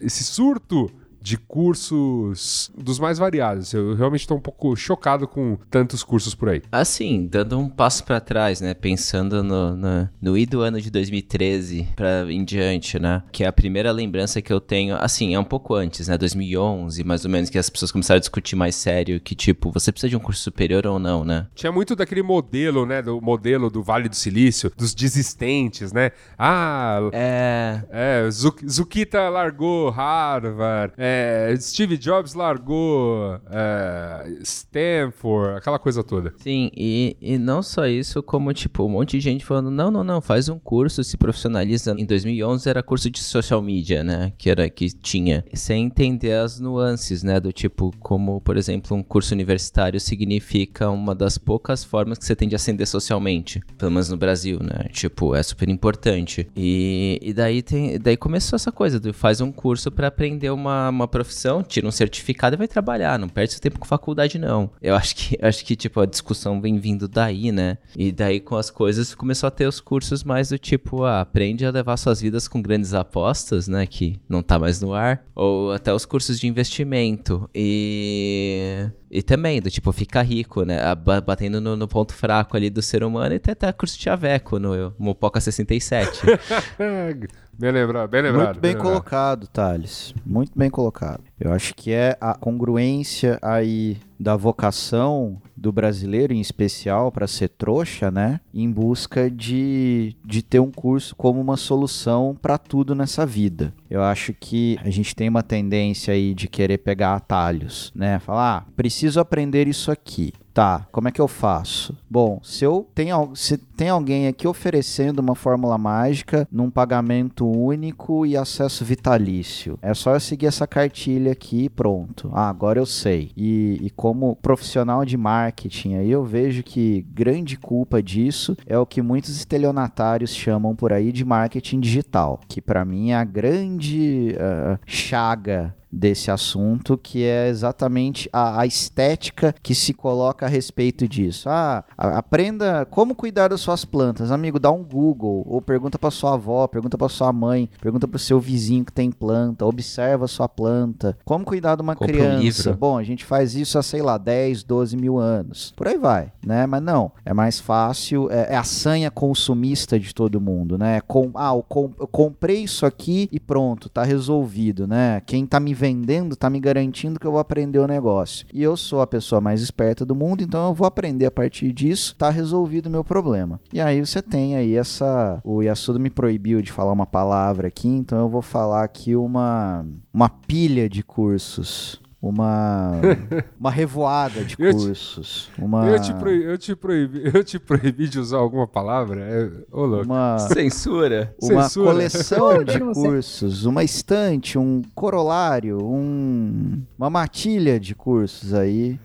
esse 0.00 0.24
surto 0.24 0.90
de 1.24 1.38
cursos 1.38 2.70
dos 2.76 2.98
mais 2.98 3.16
variados. 3.16 3.72
Eu 3.72 3.94
realmente 3.94 4.20
estou 4.20 4.36
um 4.36 4.40
pouco 4.40 4.76
chocado 4.76 5.26
com 5.26 5.56
tantos 5.70 6.02
cursos 6.02 6.34
por 6.34 6.50
aí. 6.50 6.60
Assim, 6.70 7.26
dando 7.26 7.58
um 7.58 7.66
passo 7.66 8.04
para 8.04 8.20
trás, 8.20 8.60
né? 8.60 8.74
Pensando 8.74 9.42
no, 9.42 9.74
no, 9.74 10.08
no 10.20 10.36
I 10.36 10.44
do 10.44 10.60
ano 10.60 10.78
de 10.78 10.90
2013 10.90 11.88
para 11.96 12.30
em 12.30 12.44
diante, 12.44 12.98
né? 12.98 13.22
Que 13.32 13.42
é 13.42 13.46
a 13.46 13.52
primeira 13.52 13.90
lembrança 13.90 14.42
que 14.42 14.52
eu 14.52 14.60
tenho. 14.60 14.96
Assim, 14.96 15.34
é 15.34 15.38
um 15.38 15.44
pouco 15.44 15.74
antes, 15.74 16.08
né? 16.08 16.18
2011, 16.18 17.02
mais 17.04 17.24
ou 17.24 17.30
menos, 17.30 17.48
que 17.48 17.56
as 17.56 17.70
pessoas 17.70 17.90
começaram 17.90 18.18
a 18.18 18.20
discutir 18.20 18.54
mais 18.54 18.74
sério 18.74 19.18
que, 19.18 19.34
tipo, 19.34 19.70
você 19.72 19.90
precisa 19.90 20.10
de 20.10 20.16
um 20.16 20.20
curso 20.20 20.42
superior 20.42 20.86
ou 20.86 20.98
não, 20.98 21.24
né? 21.24 21.46
Tinha 21.54 21.72
muito 21.72 21.96
daquele 21.96 22.22
modelo, 22.22 22.84
né? 22.84 23.00
Do 23.00 23.18
modelo 23.22 23.70
do 23.70 23.82
Vale 23.82 24.10
do 24.10 24.16
Silício, 24.16 24.70
dos 24.76 24.94
desistentes, 24.94 25.90
né? 25.90 26.10
Ah. 26.38 26.98
É. 27.14 27.80
É, 27.90 28.30
Zukita 28.30 29.30
largou 29.30 29.88
Harvard. 29.88 30.92
É, 30.98 31.13
é, 31.14 31.56
Steve 31.56 31.96
Jobs 31.96 32.34
largou 32.34 33.40
é, 33.50 34.38
Stanford, 34.42 35.58
aquela 35.58 35.78
coisa 35.78 36.02
toda. 36.02 36.34
Sim, 36.38 36.70
e, 36.76 37.16
e 37.20 37.38
não 37.38 37.62
só 37.62 37.86
isso, 37.86 38.22
como 38.22 38.52
tipo, 38.52 38.84
um 38.84 38.88
monte 38.88 39.12
de 39.12 39.20
gente 39.20 39.44
falando: 39.44 39.70
não, 39.70 39.90
não, 39.90 40.02
não, 40.02 40.20
faz 40.20 40.48
um 40.48 40.58
curso, 40.58 41.04
se 41.04 41.16
profissionaliza. 41.16 41.94
Em 41.96 42.04
2011 42.04 42.68
era 42.68 42.82
curso 42.82 43.08
de 43.10 43.20
social 43.20 43.62
media, 43.62 44.02
né? 44.02 44.32
Que 44.36 44.50
era 44.50 44.68
que 44.68 44.88
tinha. 44.88 45.44
Sem 45.54 45.84
entender 45.84 46.32
as 46.32 46.58
nuances, 46.58 47.22
né? 47.22 47.38
Do 47.38 47.52
tipo, 47.52 47.92
como, 48.00 48.40
por 48.40 48.56
exemplo, 48.56 48.96
um 48.96 49.02
curso 49.02 49.34
universitário 49.34 50.00
significa 50.00 50.90
uma 50.90 51.14
das 51.14 51.38
poucas 51.38 51.84
formas 51.84 52.18
que 52.18 52.24
você 52.24 52.34
tem 52.34 52.48
de 52.48 52.56
ascender 52.56 52.86
socialmente. 52.86 53.60
Pelo 53.78 53.92
menos 53.92 54.08
no 54.08 54.16
Brasil, 54.16 54.58
né? 54.60 54.88
Tipo, 54.90 55.34
é 55.34 55.42
super 55.42 55.68
importante. 55.68 56.48
E, 56.56 57.20
e 57.22 57.32
daí, 57.32 57.62
tem, 57.62 57.98
daí 57.98 58.16
começou 58.16 58.56
essa 58.56 58.72
coisa: 58.72 58.98
do, 58.98 59.14
faz 59.14 59.40
um 59.40 59.52
curso 59.52 59.90
para 59.90 60.08
aprender 60.08 60.50
uma, 60.50 60.88
uma 60.88 61.03
uma 61.04 61.08
profissão, 61.08 61.62
tira 61.62 61.86
um 61.86 61.90
certificado 61.90 62.56
e 62.56 62.58
vai 62.58 62.68
trabalhar. 62.68 63.18
Não 63.18 63.28
perde 63.28 63.52
seu 63.52 63.60
tempo 63.60 63.78
com 63.78 63.86
faculdade, 63.86 64.38
não. 64.38 64.70
Eu 64.82 64.96
acho 64.96 65.14
que, 65.14 65.38
acho 65.40 65.64
que 65.64 65.76
tipo, 65.76 66.00
a 66.00 66.06
discussão 66.06 66.60
vem 66.60 66.78
vindo 66.78 67.06
daí, 67.06 67.52
né? 67.52 67.78
E 67.96 68.10
daí 68.10 68.40
com 68.40 68.56
as 68.56 68.70
coisas 68.70 69.14
começou 69.14 69.46
a 69.46 69.50
ter 69.50 69.66
os 69.66 69.80
cursos 69.80 70.24
mais 70.24 70.48
do 70.48 70.58
tipo, 70.58 71.04
ah, 71.04 71.20
aprende 71.20 71.64
a 71.64 71.70
levar 71.70 71.96
suas 71.96 72.20
vidas 72.20 72.48
com 72.48 72.60
grandes 72.60 72.94
apostas, 72.94 73.68
né? 73.68 73.86
Que 73.86 74.18
não 74.28 74.42
tá 74.42 74.58
mais 74.58 74.80
no 74.80 74.94
ar. 74.94 75.24
Ou 75.34 75.72
até 75.72 75.92
os 75.92 76.04
cursos 76.04 76.40
de 76.40 76.46
investimento. 76.46 77.48
E. 77.54 78.88
E 79.10 79.22
também, 79.22 79.60
do 79.62 79.70
tipo, 79.70 79.92
ficar 79.92 80.22
rico, 80.22 80.64
né? 80.64 80.76
Batendo 81.24 81.60
no, 81.60 81.76
no, 81.76 81.86
ponto 81.86 82.12
fraco 82.12 82.56
ali 82.56 82.68
do 82.68 82.82
ser 82.82 83.04
humano 83.04 83.32
e 83.32 83.36
até, 83.36 83.52
até 83.52 83.72
curso 83.72 83.96
de 83.96 84.10
Aveco 84.10 84.58
no 84.58 84.92
Mopoca 84.98 85.40
67. 85.40 86.22
Bem 87.58 87.70
lembrado, 87.70 88.08
bem 88.10 88.22
lembrado. 88.22 88.46
Muito 88.46 88.60
bem, 88.60 88.72
bem 88.72 88.82
colocado, 88.82 89.40
lembrado. 89.40 89.52
Thales. 89.52 90.14
Muito 90.24 90.52
bem 90.56 90.70
colocado. 90.70 91.22
Eu 91.38 91.52
acho 91.52 91.74
que 91.74 91.92
é 91.92 92.16
a 92.20 92.34
congruência 92.34 93.38
aí 93.42 93.98
da 94.24 94.36
vocação 94.36 95.36
do 95.54 95.70
brasileiro, 95.70 96.32
em 96.32 96.40
especial, 96.40 97.12
para 97.12 97.26
ser 97.26 97.48
trouxa, 97.50 98.10
né? 98.10 98.40
Em 98.52 98.70
busca 98.70 99.30
de, 99.30 100.16
de 100.24 100.42
ter 100.42 100.60
um 100.60 100.70
curso 100.70 101.14
como 101.14 101.40
uma 101.40 101.58
solução 101.58 102.34
para 102.40 102.56
tudo 102.56 102.94
nessa 102.94 103.26
vida. 103.26 103.72
Eu 103.90 104.02
acho 104.02 104.32
que 104.32 104.78
a 104.82 104.88
gente 104.88 105.14
tem 105.14 105.28
uma 105.28 105.42
tendência 105.42 106.14
aí 106.14 106.34
de 106.34 106.48
querer 106.48 106.78
pegar 106.78 107.14
atalhos, 107.14 107.92
né? 107.94 108.18
Falar, 108.18 108.56
ah, 108.56 108.72
preciso 108.74 109.20
aprender 109.20 109.68
isso 109.68 109.90
aqui. 109.90 110.32
Tá, 110.54 110.86
como 110.92 111.08
é 111.08 111.10
que 111.10 111.20
eu 111.20 111.26
faço? 111.26 111.96
Bom, 112.08 112.38
se 112.44 112.64
eu 112.64 112.86
tenho 112.94 113.34
se 113.34 113.58
tem 113.58 113.88
alguém 113.88 114.28
aqui 114.28 114.46
oferecendo 114.46 115.18
uma 115.18 115.34
fórmula 115.34 115.76
mágica 115.76 116.46
num 116.50 116.70
pagamento 116.70 117.44
único 117.44 118.24
e 118.24 118.36
acesso 118.36 118.84
vitalício, 118.84 119.76
é 119.82 119.92
só 119.92 120.14
eu 120.14 120.20
seguir 120.20 120.46
essa 120.46 120.64
cartilha 120.64 121.32
aqui 121.32 121.64
e 121.64 121.68
pronto. 121.68 122.30
Ah, 122.32 122.48
agora 122.48 122.78
eu 122.78 122.86
sei. 122.86 123.32
E, 123.36 123.80
e 123.82 123.90
como 123.90 124.13
profissional 124.40 125.04
de 125.04 125.16
marketing, 125.16 125.94
aí 125.96 126.10
eu 126.10 126.24
vejo 126.24 126.62
que 126.62 127.04
grande 127.12 127.56
culpa 127.56 128.02
disso 128.02 128.56
é 128.66 128.78
o 128.78 128.86
que 128.86 129.02
muitos 129.02 129.36
estelionatários 129.36 130.34
chamam 130.34 130.74
por 130.74 130.92
aí 130.92 131.12
de 131.12 131.24
marketing 131.24 131.80
digital, 131.80 132.40
que 132.48 132.60
para 132.60 132.84
mim 132.84 133.10
é 133.10 133.16
a 133.16 133.24
grande 133.24 134.34
uh, 134.34 134.78
chaga 134.86 135.74
desse 135.94 136.30
assunto, 136.30 136.98
que 136.98 137.24
é 137.24 137.48
exatamente 137.48 138.28
a, 138.32 138.60
a 138.60 138.66
estética 138.66 139.54
que 139.62 139.74
se 139.74 139.92
coloca 139.94 140.46
a 140.46 140.48
respeito 140.48 141.06
disso. 141.08 141.48
Ah, 141.48 141.84
aprenda 141.96 142.84
como 142.90 143.14
cuidar 143.14 143.48
das 143.48 143.60
suas 143.60 143.84
plantas. 143.84 144.30
Amigo, 144.30 144.58
dá 144.58 144.70
um 144.70 144.82
Google, 144.82 145.44
ou 145.46 145.60
pergunta 145.60 145.98
para 145.98 146.10
sua 146.10 146.34
avó, 146.34 146.66
pergunta 146.66 146.96
para 146.98 147.08
sua 147.08 147.32
mãe, 147.32 147.68
pergunta 147.80 148.06
para 148.08 148.16
o 148.16 148.20
seu 148.20 148.40
vizinho 148.40 148.84
que 148.84 148.92
tem 148.92 149.10
planta, 149.10 149.64
observa 149.66 150.24
a 150.24 150.28
sua 150.28 150.48
planta. 150.48 151.16
Como 151.24 151.44
cuidar 151.44 151.76
de 151.76 151.82
uma 151.82 151.94
Compra 151.94 152.12
um 152.14 152.18
criança? 152.18 152.38
livro. 152.70 152.76
Bom, 152.78 152.98
a 152.98 153.02
gente 153.02 153.24
faz 153.24 153.54
isso 153.54 153.78
há, 153.78 153.82
sei 153.82 154.02
lá, 154.02 154.18
10, 154.18 154.62
12 154.64 154.96
mil 154.96 155.18
anos. 155.18 155.72
Por 155.76 155.88
aí 155.88 155.96
vai, 155.98 156.32
né? 156.44 156.66
Mas 156.66 156.82
não, 156.82 157.12
é 157.24 157.32
mais 157.34 157.60
fácil, 157.60 158.28
é, 158.30 158.54
é 158.54 158.56
a 158.56 158.64
sanha 158.64 159.10
consumista 159.10 159.98
de 159.98 160.14
todo 160.14 160.40
mundo, 160.40 160.76
né? 160.78 161.00
Com, 161.02 161.30
ah, 161.34 161.52
eu, 161.54 161.62
com- 161.62 161.92
eu 161.98 162.06
comprei 162.06 162.62
isso 162.62 162.86
aqui 162.86 163.28
e 163.32 163.38
pronto, 163.40 163.88
tá 163.88 164.02
resolvido, 164.04 164.86
né? 164.86 165.20
Quem 165.26 165.46
tá 165.46 165.58
me 165.60 165.74
vendendo 165.84 166.34
tá 166.34 166.48
me 166.48 166.58
garantindo 166.58 167.20
que 167.20 167.26
eu 167.26 167.32
vou 167.32 167.40
aprender 167.40 167.78
o 167.78 167.86
negócio. 167.86 168.46
E 168.54 168.62
eu 168.62 168.74
sou 168.74 169.02
a 169.02 169.06
pessoa 169.06 169.38
mais 169.38 169.60
esperta 169.60 170.02
do 170.02 170.14
mundo, 170.14 170.42
então 170.42 170.68
eu 170.68 170.74
vou 170.74 170.86
aprender 170.86 171.26
a 171.26 171.30
partir 171.30 171.74
disso, 171.74 172.16
tá 172.16 172.30
resolvido 172.30 172.86
o 172.86 172.90
meu 172.90 173.04
problema. 173.04 173.60
E 173.70 173.82
aí 173.82 174.00
você 174.00 174.22
tem 174.22 174.56
aí 174.56 174.76
essa... 174.76 175.38
O 175.44 175.60
Yasuda 175.60 175.98
me 175.98 176.08
proibiu 176.08 176.62
de 176.62 176.72
falar 176.72 176.92
uma 176.92 177.04
palavra 177.04 177.68
aqui, 177.68 177.86
então 177.86 178.18
eu 178.18 178.30
vou 178.30 178.40
falar 178.40 178.82
aqui 178.82 179.14
uma, 179.14 179.84
uma 180.10 180.30
pilha 180.30 180.88
de 180.88 181.02
cursos. 181.02 182.00
Uma, 182.26 182.92
uma 183.60 183.70
revoada 183.70 184.42
de 184.44 184.56
Eu 184.58 184.72
te- 184.72 184.78
cursos. 184.86 185.50
Uma, 185.58 185.86
Eu, 185.86 186.00
te 186.00 186.14
proibi, 186.14 186.44
eu, 186.44 186.56
te 186.58 186.74
proibi, 186.74 187.30
eu 187.34 187.44
te 187.44 187.58
proibi 187.58 188.08
de 188.08 188.18
usar 188.18 188.38
alguma 188.38 188.66
palavra? 188.66 189.20
É, 189.20 189.50
ô, 189.70 189.84
louco. 189.84 190.06
uma, 190.06 190.38
Censura. 190.38 191.34
uma 191.42 191.64
Censura. 191.64 191.90
coleção 191.90 192.64
de 192.64 192.78
cursos, 192.80 193.66
uma 193.66 193.84
estante, 193.84 194.58
um 194.58 194.80
corolário, 194.94 195.78
um, 195.84 196.82
uma 196.98 197.10
matilha 197.10 197.78
de 197.78 197.94
cursos 197.94 198.54
aí. 198.54 198.98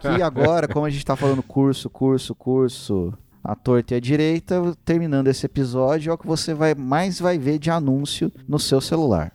Que 0.00 0.20
agora, 0.20 0.68
como 0.68 0.84
a 0.84 0.90
gente 0.90 1.04
tá 1.04 1.16
falando 1.16 1.42
curso, 1.42 1.88
curso, 1.88 2.34
curso, 2.34 3.14
a 3.42 3.54
torta 3.54 3.94
e 3.94 3.96
a 3.96 4.00
direita, 4.00 4.60
terminando 4.84 5.28
esse 5.28 5.46
episódio, 5.46 6.10
é 6.10 6.12
o 6.12 6.18
que 6.18 6.26
você 6.26 6.52
vai 6.52 6.74
mais 6.74 7.18
vai 7.20 7.38
ver 7.38 7.58
de 7.58 7.70
anúncio 7.70 8.30
no 8.46 8.58
seu 8.58 8.80
celular. 8.80 9.32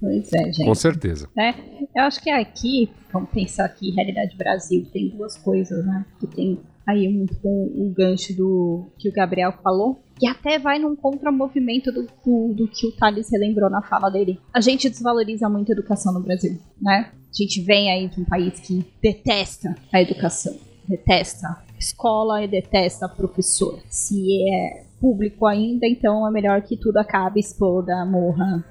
Pois 0.00 0.32
é, 0.32 0.44
gente. 0.44 0.64
Com 0.64 0.74
certeza. 0.74 1.28
né? 1.36 1.54
Eu 1.94 2.04
acho 2.04 2.22
que 2.22 2.30
aqui, 2.30 2.90
vamos 3.12 3.30
pensar 3.30 3.66
aqui, 3.66 3.90
realidade 3.90 4.36
Brasil, 4.36 4.86
tem 4.90 5.10
duas 5.10 5.36
coisas, 5.36 5.84
né? 5.84 6.06
Que 6.18 6.26
tem 6.26 6.58
aí 6.86 7.08
muito 7.08 7.36
com 7.36 7.48
o 7.48 7.92
gancho 7.94 8.34
do 8.34 8.90
que 8.98 9.08
o 9.08 9.12
Gabriel 9.12 9.52
falou. 9.62 10.02
E 10.20 10.26
até 10.26 10.58
vai 10.58 10.78
num 10.78 10.96
contramovimento 10.96 11.92
do, 11.92 12.02
do, 12.02 12.54
do 12.54 12.68
que 12.68 12.86
o 12.86 12.92
Thales 12.92 13.30
relembrou 13.30 13.70
na 13.70 13.82
fala 13.82 14.10
dele. 14.10 14.40
A 14.54 14.60
gente 14.60 14.88
desvaloriza 14.88 15.48
muito 15.48 15.70
a 15.70 15.74
educação 15.74 16.12
no 16.12 16.20
Brasil, 16.20 16.58
né? 16.80 17.10
A 17.12 17.42
gente 17.42 17.62
vem 17.62 17.90
aí 17.90 18.08
de 18.08 18.20
um 18.20 18.24
país 18.24 18.58
que 18.60 18.84
detesta 19.02 19.74
a 19.92 20.00
educação, 20.00 20.56
detesta 20.88 21.46
a 21.46 21.78
escola 21.78 22.42
e 22.42 22.48
detesta 22.48 23.08
professor. 23.08 23.80
Se 23.88 24.42
é 24.52 24.84
público 25.00 25.46
ainda, 25.46 25.86
então 25.86 26.26
é 26.26 26.30
melhor 26.30 26.60
que 26.62 26.76
tudo 26.76 26.98
acabe, 26.98 27.40
exploda, 27.40 28.04
morra 28.04 28.64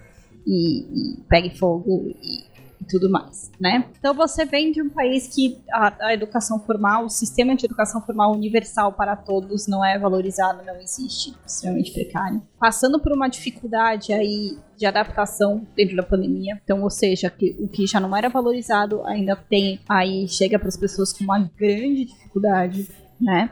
e, 0.49 0.79
e 0.81 1.17
pegue 1.29 1.55
fogo 1.55 2.11
e, 2.21 2.43
e 2.81 2.85
tudo 2.89 3.09
mais, 3.09 3.51
né? 3.59 3.85
Então 3.99 4.13
você 4.15 4.45
vem 4.45 4.71
de 4.71 4.81
um 4.81 4.89
país 4.89 5.27
que 5.27 5.61
a, 5.71 6.07
a 6.07 6.13
educação 6.13 6.59
formal, 6.59 7.05
o 7.05 7.09
sistema 7.09 7.55
de 7.55 7.65
educação 7.65 8.01
formal 8.01 8.33
universal 8.33 8.93
para 8.93 9.15
todos 9.15 9.67
não 9.67 9.85
é 9.85 9.99
valorizado, 9.99 10.65
não 10.65 10.75
existe, 10.77 11.35
extremamente 11.45 11.91
precário. 11.91 12.41
Passando 12.59 12.99
por 12.99 13.11
uma 13.11 13.27
dificuldade 13.27 14.11
aí 14.11 14.57
de 14.75 14.85
adaptação 14.85 15.67
dentro 15.75 15.95
da 15.95 16.03
pandemia, 16.03 16.59
então, 16.63 16.81
ou 16.81 16.89
seja, 16.89 17.29
que 17.29 17.55
o 17.59 17.67
que 17.67 17.85
já 17.85 17.99
não 17.99 18.15
era 18.15 18.29
valorizado 18.29 19.05
ainda 19.05 19.35
tem 19.35 19.79
aí 19.87 20.27
chega 20.27 20.57
para 20.57 20.69
as 20.69 20.77
pessoas 20.77 21.13
com 21.13 21.23
uma 21.23 21.39
grande 21.39 22.05
dificuldade, 22.05 22.87
né? 23.19 23.49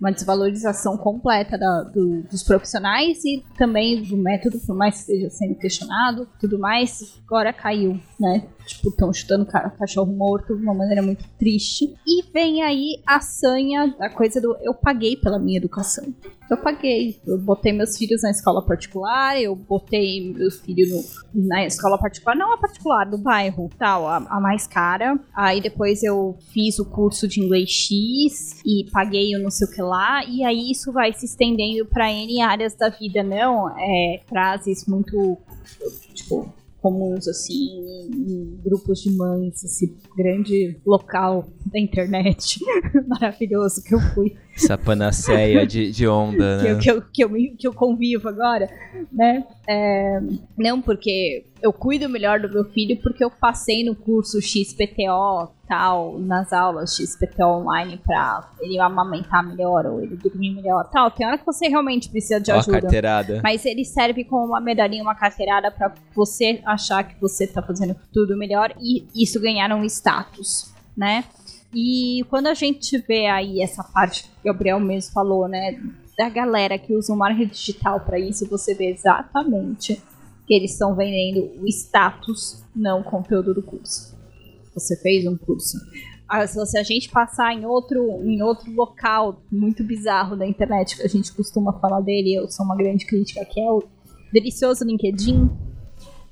uma 0.00 0.10
desvalorização 0.10 0.96
completa 0.96 1.58
da- 1.58 1.82
do- 1.82 2.22
dos 2.22 2.42
profissionais 2.42 3.22
e 3.24 3.44
também 3.58 4.02
do 4.02 4.16
método, 4.16 4.58
por 4.66 4.74
mais 4.74 4.94
que 4.94 5.12
esteja 5.12 5.28
sendo 5.30 5.54
questionado, 5.56 6.26
tudo 6.40 6.58
mais, 6.58 7.20
agora 7.26 7.52
caiu, 7.52 8.00
né? 8.18 8.42
Tipo, 8.70 8.88
estão 8.90 9.12
chutando 9.12 9.44
ca- 9.46 9.68
cachorro 9.70 10.12
morto 10.12 10.56
de 10.56 10.62
uma 10.62 10.72
maneira 10.74 11.02
muito 11.02 11.24
triste. 11.38 11.92
E 12.06 12.22
vem 12.32 12.62
aí 12.62 13.02
a 13.06 13.20
sanha 13.20 13.94
da 13.98 14.08
coisa 14.08 14.40
do 14.40 14.56
eu 14.62 14.72
paguei 14.72 15.16
pela 15.16 15.38
minha 15.38 15.58
educação. 15.58 16.04
Eu 16.48 16.56
paguei. 16.56 17.20
Eu 17.26 17.38
botei 17.38 17.72
meus 17.72 17.96
filhos 17.96 18.22
na 18.22 18.30
escola 18.30 18.64
particular, 18.64 19.40
eu 19.40 19.54
botei 19.54 20.32
meus 20.32 20.60
filhos 20.60 20.90
no- 21.34 21.46
na 21.48 21.64
escola 21.64 21.98
particular, 21.98 22.34
não 22.36 22.52
a 22.52 22.58
particular, 22.58 23.04
do 23.08 23.18
bairro, 23.18 23.68
tal, 23.78 24.06
a, 24.06 24.16
a 24.16 24.40
mais 24.40 24.66
cara. 24.66 25.18
Aí 25.34 25.60
depois 25.60 26.02
eu 26.02 26.36
fiz 26.52 26.78
o 26.78 26.84
curso 26.84 27.26
de 27.28 27.40
inglês 27.40 27.70
X 27.70 28.60
e 28.64 28.88
paguei 28.92 29.34
o 29.36 29.42
não 29.42 29.50
sei 29.50 29.66
o 29.66 29.70
que 29.70 29.82
lá, 29.82 30.24
e 30.24 30.44
aí 30.44 30.70
isso 30.70 30.92
vai 30.92 31.12
se 31.12 31.26
estendendo 31.26 31.86
pra 31.86 32.10
N 32.12 32.40
áreas 32.40 32.74
da 32.74 32.88
vida, 32.88 33.22
não? 33.22 33.68
É, 33.78 34.20
frases 34.28 34.86
muito, 34.86 35.38
tipo, 36.14 36.52
comuns, 36.80 37.28
assim, 37.28 37.54
em, 38.12 38.58
grupos 38.64 39.00
de 39.00 39.10
mães, 39.10 39.62
esse 39.62 39.94
grande 40.16 40.78
local 40.84 41.46
da 41.66 41.78
internet 41.78 42.58
maravilhoso 43.06 43.82
que 43.82 43.94
eu 43.94 44.00
fui 44.14 44.34
Essa 44.64 44.78
panaceia 44.78 45.66
de, 45.66 45.90
de 45.90 46.06
onda, 46.06 46.58
que, 46.60 46.68
eu, 46.68 46.74
né? 46.74 46.80
que, 46.80 46.90
eu, 46.90 47.02
que, 47.02 47.24
eu, 47.24 47.56
que 47.58 47.68
eu 47.68 47.74
convivo 47.74 48.28
agora, 48.28 48.68
né? 49.12 49.44
É, 49.68 50.20
não 50.56 50.80
porque 50.80 51.44
eu 51.62 51.72
cuido 51.72 52.08
melhor 52.08 52.40
do 52.40 52.48
meu 52.48 52.64
filho, 52.64 52.96
porque 53.02 53.22
eu 53.22 53.30
passei 53.30 53.84
no 53.84 53.94
curso 53.94 54.40
XPTO, 54.40 55.50
tal, 55.68 56.18
nas 56.18 56.52
aulas 56.52 56.96
XPTO 56.96 57.44
online 57.44 57.98
pra 57.98 58.50
ele 58.60 58.78
amamentar 58.78 59.46
melhor 59.46 59.86
ou 59.86 60.02
ele 60.02 60.16
dormir 60.16 60.54
melhor, 60.54 60.88
tal. 60.90 61.10
Tem 61.10 61.26
hora 61.26 61.38
que 61.38 61.46
você 61.46 61.68
realmente 61.68 62.08
precisa 62.08 62.40
de 62.40 62.50
ajuda. 62.50 62.80
carteirada. 62.80 63.40
Mas 63.42 63.64
ele 63.64 63.84
serve 63.84 64.24
como 64.24 64.46
uma 64.46 64.60
medalhinha, 64.60 65.02
uma 65.02 65.14
carteirada 65.14 65.70
pra 65.70 65.92
você 66.14 66.60
achar 66.64 67.04
que 67.04 67.20
você 67.20 67.46
tá 67.46 67.62
fazendo 67.62 67.94
tudo 68.12 68.36
melhor 68.36 68.74
e 68.80 69.06
isso 69.14 69.40
ganhar 69.40 69.70
um 69.72 69.84
status, 69.84 70.72
né? 70.96 71.24
E 71.74 72.24
quando 72.28 72.48
a 72.48 72.54
gente 72.54 72.98
vê 72.98 73.26
aí 73.26 73.62
essa 73.62 73.84
parte 73.84 74.24
que 74.24 74.28
o 74.40 74.52
Gabriel 74.52 74.80
mesmo 74.80 75.12
falou, 75.12 75.46
né, 75.48 75.80
da 76.18 76.28
galera 76.28 76.78
que 76.78 76.94
usa 76.94 77.12
o 77.12 77.16
marketing 77.16 77.52
digital 77.52 78.00
pra 78.00 78.18
isso, 78.18 78.48
você 78.48 78.74
vê 78.74 78.90
exatamente 78.90 80.02
que 80.46 80.54
eles 80.54 80.72
estão 80.72 80.96
vendendo 80.96 81.62
o 81.62 81.66
status, 81.68 82.64
não 82.74 83.00
o 83.00 83.04
conteúdo 83.04 83.54
do 83.54 83.62
curso. 83.62 84.18
Você 84.74 84.96
fez 84.96 85.24
um 85.26 85.36
curso. 85.36 85.78
Se 86.46 86.78
a 86.78 86.82
gente 86.82 87.08
passar 87.08 87.52
em 87.54 87.64
outro, 87.64 88.20
em 88.24 88.42
outro 88.42 88.70
local 88.72 89.42
muito 89.50 89.82
bizarro 89.82 90.36
da 90.36 90.46
internet, 90.46 90.96
que 90.96 91.02
a 91.02 91.08
gente 91.08 91.32
costuma 91.32 91.72
falar 91.80 92.00
dele, 92.00 92.34
eu 92.34 92.48
sou 92.48 92.66
uma 92.66 92.76
grande 92.76 93.06
crítica, 93.06 93.44
que 93.44 93.60
é 93.60 93.70
o 93.70 93.82
delicioso 94.32 94.84
LinkedIn. 94.84 95.50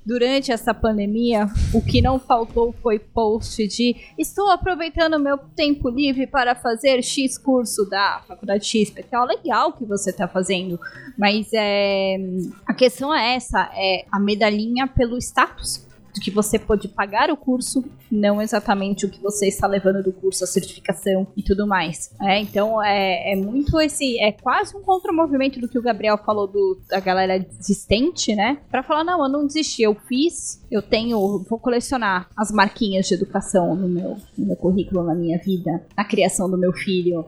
Durante 0.05 0.51
essa 0.51 0.73
pandemia, 0.73 1.47
o 1.73 1.81
que 1.83 2.01
não 2.01 2.17
faltou 2.17 2.73
foi 2.81 2.97
post 2.97 3.67
de 3.67 3.95
estou 4.17 4.49
aproveitando 4.49 5.19
meu 5.19 5.37
tempo 5.37 5.89
livre 5.89 6.25
para 6.25 6.55
fazer 6.55 7.03
X 7.03 7.37
curso 7.37 7.87
da 7.87 8.21
faculdade 8.27 8.65
X, 8.65 8.89
que 8.89 9.03
é 9.13 9.19
legal 9.19 9.73
que 9.73 9.85
você 9.85 10.09
está 10.09 10.27
fazendo, 10.27 10.79
mas 11.17 11.49
é, 11.53 12.17
a 12.65 12.73
questão 12.73 13.13
é 13.13 13.35
essa, 13.35 13.69
é 13.75 14.05
a 14.11 14.19
medalhinha 14.19 14.87
pelo 14.87 15.17
status 15.17 15.88
do 16.13 16.19
que 16.19 16.31
você 16.31 16.57
pode 16.57 16.87
pagar 16.87 17.29
o 17.29 17.37
curso, 17.37 17.83
não 18.11 18.41
exatamente 18.41 19.05
o 19.05 19.09
que 19.09 19.21
você 19.21 19.47
está 19.47 19.67
levando 19.67 20.03
do 20.03 20.11
curso, 20.11 20.43
a 20.43 20.47
certificação 20.47 21.27
e 21.35 21.43
tudo 21.43 21.67
mais. 21.67 22.11
É, 22.21 22.39
então 22.39 22.83
é, 22.83 23.33
é 23.33 23.35
muito 23.35 23.79
esse, 23.79 24.19
é 24.19 24.31
quase 24.31 24.75
um 24.75 24.81
contramovimento 24.81 25.59
do 25.59 25.67
que 25.67 25.77
o 25.77 25.81
Gabriel 25.81 26.17
falou 26.17 26.47
do, 26.47 26.79
da 26.89 26.99
galera 26.99 27.39
desistente, 27.39 28.35
né? 28.35 28.59
Pra 28.69 28.83
falar, 28.83 29.03
não, 29.03 29.23
eu 29.23 29.29
não 29.29 29.45
desisti, 29.45 29.83
eu 29.83 29.95
fiz, 29.95 30.65
eu 30.71 30.81
tenho, 30.81 31.45
vou 31.49 31.59
colecionar 31.59 32.29
as 32.35 32.51
marquinhas 32.51 33.07
de 33.07 33.13
educação 33.13 33.75
no 33.75 33.87
meu, 33.87 34.17
no 34.37 34.45
meu 34.47 34.55
currículo, 34.55 35.03
na 35.03 35.15
minha 35.15 35.37
vida, 35.37 35.83
na 35.95 36.03
criação 36.03 36.49
do 36.49 36.57
meu 36.57 36.73
filho, 36.73 37.25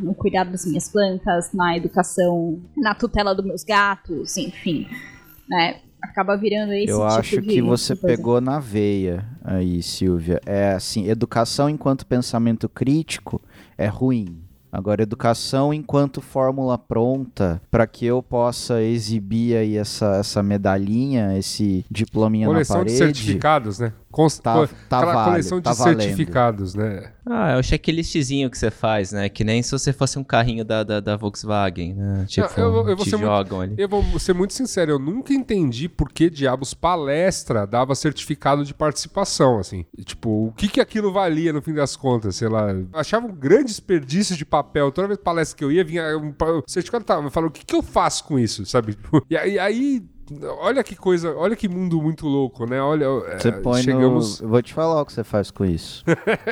no 0.00 0.14
cuidado 0.14 0.50
das 0.50 0.64
minhas 0.66 0.88
plantas, 0.88 1.52
na 1.52 1.76
educação, 1.76 2.60
na 2.76 2.94
tutela 2.94 3.34
dos 3.34 3.44
meus 3.44 3.62
gatos, 3.62 4.36
enfim, 4.36 4.88
né? 5.48 5.80
Acaba 6.02 6.36
virando 6.36 6.72
esse 6.72 6.90
Eu 6.90 6.98
tipo 6.98 7.02
acho 7.10 7.40
de- 7.40 7.46
que 7.46 7.62
você 7.62 7.94
pegou 7.94 8.40
na 8.40 8.58
veia 8.58 9.24
aí, 9.44 9.80
Silvia. 9.82 10.40
É 10.44 10.72
assim, 10.72 11.08
educação 11.08 11.70
enquanto 11.70 12.04
pensamento 12.04 12.68
crítico 12.68 13.40
é 13.78 13.86
ruim. 13.86 14.41
Agora, 14.72 15.02
educação 15.02 15.72
enquanto 15.74 16.22
fórmula 16.22 16.78
pronta 16.78 17.60
para 17.70 17.86
que 17.86 18.06
eu 18.06 18.22
possa 18.22 18.82
exibir 18.82 19.54
aí 19.56 19.76
essa, 19.76 20.16
essa 20.16 20.42
medalhinha, 20.42 21.36
esse 21.38 21.84
diplominha 21.90 22.46
Coleção 22.46 22.78
na 22.78 22.84
de 22.84 22.90
parede. 22.98 22.98
certificados, 23.18 23.78
né? 23.78 23.92
Cons- 24.10 24.38
Tá- 24.38 24.66
tá 24.90 24.98
aquela 24.98 25.12
válido, 25.14 25.30
coleção 25.30 25.58
de 25.58 25.64
tá 25.64 25.74
certificados, 25.74 26.74
né? 26.74 27.12
Ah, 27.24 27.52
é 27.52 27.56
o 27.58 27.62
checklistzinho 27.62 28.50
que 28.50 28.58
você 28.58 28.70
faz, 28.70 29.10
né? 29.12 29.28
Que 29.30 29.42
nem 29.42 29.62
se 29.62 29.70
você 29.72 29.90
fosse 29.92 30.18
um 30.18 30.24
carrinho 30.24 30.64
da, 30.66 30.82
da, 30.82 31.00
da 31.00 31.16
Volkswagen, 31.16 31.94
né? 31.94 32.24
Tipo, 32.28 32.48
eu 32.60 32.64
eu 32.88 32.96
vou 32.96 32.96
te 32.96 33.10
ser 33.10 33.16
muito- 33.16 33.28
jogam 33.28 33.60
ali. 33.62 33.74
Eu 33.78 33.88
vou 33.88 34.18
ser 34.18 34.34
muito 34.34 34.52
sincero, 34.52 34.92
eu 34.92 34.98
nunca 34.98 35.32
entendi 35.32 35.88
por 35.88 36.10
que 36.12 36.28
diabos 36.28 36.74
palestra 36.74 37.66
dava 37.66 37.94
certificado 37.94 38.64
de 38.66 38.74
participação, 38.74 39.58
assim. 39.58 39.86
E, 39.96 40.04
tipo, 40.04 40.48
o 40.48 40.52
que 40.52 40.68
que 40.68 40.80
aquilo 40.80 41.10
valia 41.12 41.52
no 41.52 41.62
fim 41.62 41.72
das 41.72 41.96
contas, 41.96 42.36
sei 42.36 42.48
lá. 42.48 42.70
Eu 42.70 42.86
achava 42.92 43.26
um 43.26 43.32
grande 43.34 43.66
desperdício 43.66 44.36
de 44.36 44.44
papel. 44.44 44.61
Toda 44.94 45.08
vez 45.08 45.18
palestra 45.18 45.56
que 45.56 45.64
eu 45.64 45.72
ia, 45.72 45.84
vinha 45.84 46.16
um 46.16 46.32
certificado 46.66 47.04
tava, 47.04 47.26
eu 47.26 47.30
falo, 47.30 47.48
o 47.48 47.50
que 47.50 47.64
que 47.64 47.74
eu 47.74 47.82
faço 47.82 48.24
com 48.24 48.38
isso, 48.38 48.64
sabe? 48.66 48.96
E 49.30 49.36
aí, 49.36 50.02
olha 50.60 50.82
que 50.84 50.94
coisa, 50.96 51.34
olha 51.36 51.54
que 51.56 51.68
mundo 51.68 52.00
muito 52.00 52.26
louco, 52.26 52.64
né? 52.66 52.80
Olha, 52.80 53.04
é, 53.28 53.38
Você 53.38 53.52
põe 53.52 53.82
chegamos, 53.82 54.40
no... 54.40 54.46
Eu 54.46 54.50
vou 54.50 54.62
te 54.62 54.72
falar 54.74 55.00
o 55.00 55.06
que 55.06 55.12
você 55.12 55.24
faz 55.24 55.50
com 55.50 55.64
isso. 55.64 56.04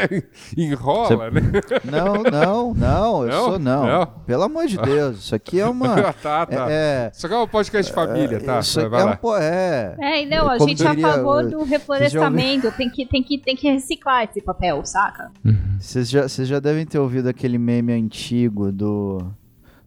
enrola, 0.56 1.30
né? 1.30 1.40
Não, 1.84 2.22
não, 2.22 2.75
não, 2.75 3.22
eu 3.25 3.28
Não? 3.28 3.44
sou 3.44 3.58
não. 3.58 3.87
Não? 3.87 4.06
Pelo 4.26 4.42
amor 4.44 4.66
de 4.66 4.76
Deus, 4.78 5.18
isso 5.18 5.34
aqui 5.34 5.60
é 5.60 5.66
uma... 5.66 6.12
tá, 6.22 6.46
tá. 6.46 6.66
É, 6.70 7.10
Isso 7.14 7.26
aqui 7.26 7.34
é 7.34 7.38
um 7.38 7.46
podcast 7.49 7.90
de 7.90 7.94
família, 7.94 8.40
tá? 8.40 8.58
isso 8.60 8.88
Vai 8.88 9.02
é 9.02 9.04
um... 9.04 9.16
po- 9.16 9.37
É, 9.37 9.96
É, 9.99 10.26
não, 10.26 10.49
a 10.49 10.56
Como 10.56 10.68
gente 10.68 10.82
é 10.84 10.87
a 10.87 10.90
diria, 10.94 11.06
favor 11.12 11.44
uh, 11.44 11.50
do 11.50 11.64
reflorestamento. 11.64 12.70
Tem 12.72 12.90
que, 12.90 13.06
tem, 13.06 13.22
que, 13.22 13.38
tem 13.38 13.56
que 13.56 13.70
reciclar 13.70 14.25
esse 14.25 14.40
papel, 14.42 14.84
saca? 14.84 15.30
Vocês 15.78 16.08
já, 16.10 16.28
vocês 16.28 16.46
já 16.49 16.60
devem 16.60 16.84
ter 16.87 16.99
ouvido 16.99 17.28
aquele 17.28 17.58
meme 17.58 17.92
antigo 17.92 18.70
do, 18.72 19.18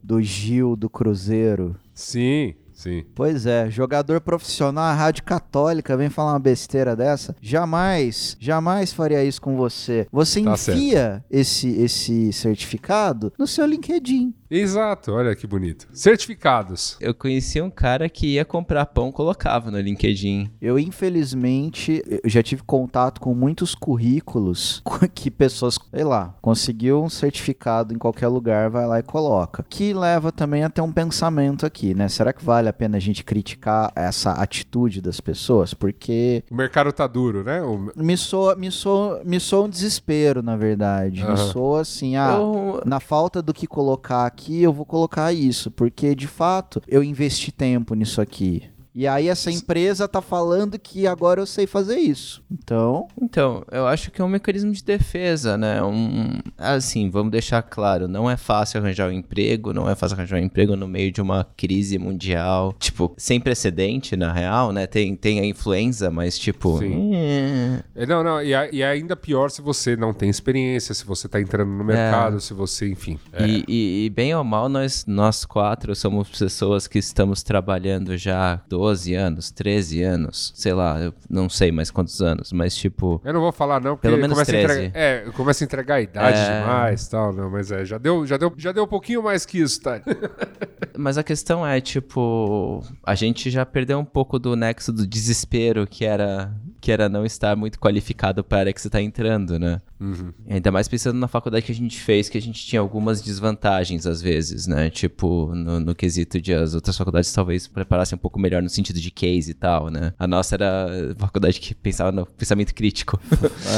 do 0.01 0.21
Gil 0.21 0.75
do 0.75 0.89
Cruzeiro. 0.89 1.75
Sim, 1.93 2.55
sim. 2.83 3.03
Pois 3.15 3.45
é, 3.45 3.69
jogador 3.69 4.21
profissional, 4.21 4.83
a 4.83 4.93
rádio 4.93 5.23
católica, 5.23 5.95
vem 5.97 6.09
falar 6.09 6.33
uma 6.33 6.39
besteira 6.39 6.95
dessa. 6.95 7.35
Jamais, 7.41 8.35
jamais 8.39 8.91
faria 8.93 9.23
isso 9.23 9.41
com 9.41 9.55
você. 9.55 10.07
Você 10.11 10.43
Tá 10.43 10.53
enfia 10.53 11.23
esse, 11.29 11.69
esse 11.69 12.31
certificado 12.33 13.31
no 13.37 13.47
seu 13.47 13.65
LinkedIn. 13.65 14.33
Exato, 14.55 15.11
olha 15.13 15.35
que 15.35 15.47
bonito. 15.47 15.87
Certificados. 15.91 16.95
Eu 17.01 17.13
conheci 17.13 17.59
um 17.59 17.71
cara 17.71 18.07
que 18.07 18.27
ia 18.35 18.45
comprar 18.45 18.85
pão, 18.85 19.11
colocava 19.11 19.71
no 19.71 19.79
LinkedIn. 19.79 20.51
Eu, 20.61 20.77
infelizmente, 20.77 22.03
eu 22.23 22.29
já 22.29 22.43
tive 22.43 22.61
contato 22.63 23.19
com 23.19 23.33
muitos 23.33 23.73
currículos 23.73 24.83
que 25.15 25.31
pessoas, 25.31 25.79
sei 25.93 26.03
lá, 26.03 26.35
conseguiu 26.41 27.01
um 27.03 27.09
certificado 27.09 27.93
em 27.95 27.97
qualquer 27.97 28.27
lugar, 28.27 28.69
vai 28.69 28.85
lá 28.85 28.99
e 28.99 29.03
coloca. 29.03 29.65
Que 29.67 29.93
leva 29.93 30.31
também 30.31 30.63
a 30.63 30.69
ter 30.69 30.81
um 30.81 30.91
pensamento 30.91 31.65
aqui, 31.65 31.95
né? 31.95 32.07
Será 32.07 32.31
que 32.31 32.43
vale 32.43 32.69
a 32.69 32.73
pena 32.73 32.97
a 32.97 32.99
gente 32.99 33.23
criticar 33.23 33.91
essa 33.95 34.33
atitude 34.33 35.01
das 35.01 35.19
pessoas? 35.19 35.73
Porque 35.73 36.43
O 36.51 36.55
mercado 36.55 36.91
tá 36.91 37.07
duro, 37.07 37.43
né? 37.43 37.61
O- 37.63 37.91
me 37.95 38.15
soa, 38.17 38.55
me 38.55 38.69
soa, 38.69 39.21
me 39.25 39.39
soa 39.39 39.65
um 39.65 39.69
desespero, 39.69 40.43
na 40.43 40.55
verdade. 40.55 41.21
Me 41.23 41.27
Aham. 41.33 41.37
soa 41.37 41.81
assim, 41.81 42.15
ah, 42.15 42.37
Eu- 42.39 42.81
na 42.85 42.99
falta 42.99 43.41
do 43.41 43.53
que 43.53 43.65
colocar 43.65 44.25
aqui, 44.25 44.42
eu 44.51 44.73
vou 44.73 44.85
colocar 44.85 45.31
isso, 45.31 45.71
porque 45.71 46.15
de 46.15 46.27
fato 46.27 46.81
eu 46.87 47.03
investi 47.03 47.51
tempo 47.51 47.93
nisso 47.93 48.19
aqui. 48.19 48.72
E 48.95 49.07
aí 49.07 49.27
essa 49.27 49.49
empresa 49.51 50.07
tá 50.07 50.21
falando 50.21 50.77
que 50.77 51.07
agora 51.07 51.41
eu 51.41 51.45
sei 51.45 51.65
fazer 51.65 51.97
isso. 51.97 52.43
Então, 52.51 53.07
Então, 53.21 53.63
eu 53.71 53.87
acho 53.87 54.11
que 54.11 54.21
é 54.21 54.25
um 54.25 54.29
mecanismo 54.29 54.71
de 54.71 54.83
defesa, 54.83 55.57
né? 55.57 55.81
Um, 55.83 56.39
assim, 56.57 57.09
vamos 57.09 57.31
deixar 57.31 57.61
claro, 57.63 58.07
não 58.07 58.29
é 58.29 58.37
fácil 58.37 58.79
arranjar 58.79 59.09
um 59.09 59.11
emprego, 59.11 59.73
não 59.73 59.89
é 59.89 59.95
fácil 59.95 60.15
arranjar 60.17 60.37
um 60.39 60.43
emprego 60.43 60.75
no 60.75 60.87
meio 60.87 61.11
de 61.11 61.21
uma 61.21 61.43
crise 61.57 61.97
mundial, 61.97 62.73
tipo, 62.79 63.13
sem 63.17 63.39
precedente, 63.39 64.15
na 64.15 64.31
real, 64.31 64.71
né? 64.71 64.85
Tem, 64.85 65.15
tem 65.15 65.39
a 65.39 65.45
influenza, 65.45 66.11
mas 66.11 66.37
tipo... 66.37 66.77
Sim. 66.77 67.15
eh, 67.15 67.79
É, 67.95 68.05
Não, 68.05 68.23
não, 68.23 68.41
e, 68.43 68.53
a- 68.53 68.69
e 68.71 68.83
ainda 68.83 69.15
pior 69.15 69.49
se 69.49 69.61
você 69.61 69.95
não 69.95 70.13
tem 70.13 70.29
experiência, 70.29 70.93
se 70.93 71.05
você 71.05 71.27
tá 71.27 71.41
entrando 71.41 71.71
no 71.71 71.83
mercado, 71.83 72.39
se 72.39 72.53
você, 72.53 72.89
enfim. 72.91 73.17
É. 73.31 73.45
E, 73.47 73.63
e- 73.67 74.05
e 74.05 74.09
bem 74.09 74.35
ou 74.35 74.43
mal, 74.43 74.69
nós, 74.69 75.05
nós 75.07 75.45
quatro 75.45 75.95
somos 75.95 76.29
pessoas 76.29 76.87
que 76.87 76.99
estamos 76.99 77.41
trabalhando 77.43 78.15
já 78.17 78.61
12 78.83 79.13
anos, 79.13 79.49
13 79.51 80.03
anos, 80.03 80.51
sei 80.55 80.73
lá, 80.73 80.99
eu 80.99 81.13
não 81.29 81.47
sei 81.49 81.71
mais 81.71 81.89
quantos 81.89 82.21
anos, 82.21 82.51
mas 82.51 82.75
tipo... 82.75 83.21
Eu 83.23 83.33
não 83.33 83.39
vou 83.39 83.51
falar 83.53 83.79
não, 83.79 83.95
porque 83.95 84.07
Pelo 84.09 84.19
menos 84.19 84.33
começa, 84.33 84.51
a 84.51 84.53
13. 84.53 84.65
entregar, 84.87 84.99
é, 84.99 85.21
começa 85.31 85.63
a 85.63 85.65
entregar 85.65 85.95
a 85.95 86.01
idade 86.01 86.37
É. 86.37 86.59
demais 86.59 87.07
tal, 87.07 87.31
não, 87.33 87.49
mas 87.49 87.71
é, 87.71 87.85
já 87.85 87.97
deu, 87.97 88.25
já 88.27 88.35
deu, 88.35 88.53
já 88.57 88.71
deu 88.73 88.83
um 88.83 88.87
pouquinho 88.87 89.23
mais 89.23 89.45
que 89.45 89.59
isso, 89.59 89.81
tá? 89.81 90.01
Mas 90.95 91.17
a 91.17 91.23
questão 91.23 91.65
é, 91.65 91.81
tipo, 91.81 92.83
a 93.03 93.15
gente 93.15 93.49
já 93.49 93.65
perdeu 93.65 93.97
um 93.97 94.05
pouco 94.05 94.37
do 94.37 94.55
nexo 94.55 94.93
do 94.93 95.07
desespero 95.07 95.87
que 95.87 96.05
era 96.05 96.53
que 96.83 96.91
era 96.91 97.07
não 97.07 97.25
estar 97.25 97.55
muito 97.55 97.79
qualificado 97.79 98.43
para 98.43 98.57
a 98.57 98.59
área 98.59 98.73
que 98.73 98.81
você 98.81 98.89
está 98.89 99.01
entrando, 99.01 99.57
né? 99.57 99.81
Uhum. 100.01 100.33
Ainda 100.49 100.69
mais 100.69 100.85
pensando 100.89 101.17
na 101.17 101.29
faculdade 101.29 101.65
que 101.65 101.71
a 101.71 101.75
gente 101.75 101.97
fez, 101.97 102.27
que 102.27 102.37
a 102.37 102.41
gente 102.41 102.61
tinha 102.65 102.81
algumas 102.81 103.21
desvantagens 103.21 104.05
às 104.05 104.21
vezes, 104.21 104.67
né? 104.67 104.89
Tipo, 104.89 105.55
no, 105.55 105.79
no 105.79 105.95
quesito 105.95 106.41
de 106.41 106.53
as 106.53 106.75
outras 106.75 106.97
faculdades 106.97 107.31
talvez 107.31 107.69
preparassem 107.69 108.17
um 108.17 108.19
pouco 108.19 108.37
melhor 108.37 108.61
no 108.61 108.69
sentido 108.69 108.99
de 108.99 109.09
case 109.11 109.51
e 109.51 109.53
tal, 109.53 109.89
né? 109.89 110.11
A 110.19 110.27
nossa 110.27 110.55
era 110.55 110.87
a 111.13 111.15
faculdade 111.15 111.61
que 111.61 111.73
pensava 111.73 112.11
no 112.11 112.25
pensamento 112.25 112.75
crítico. 112.75 113.17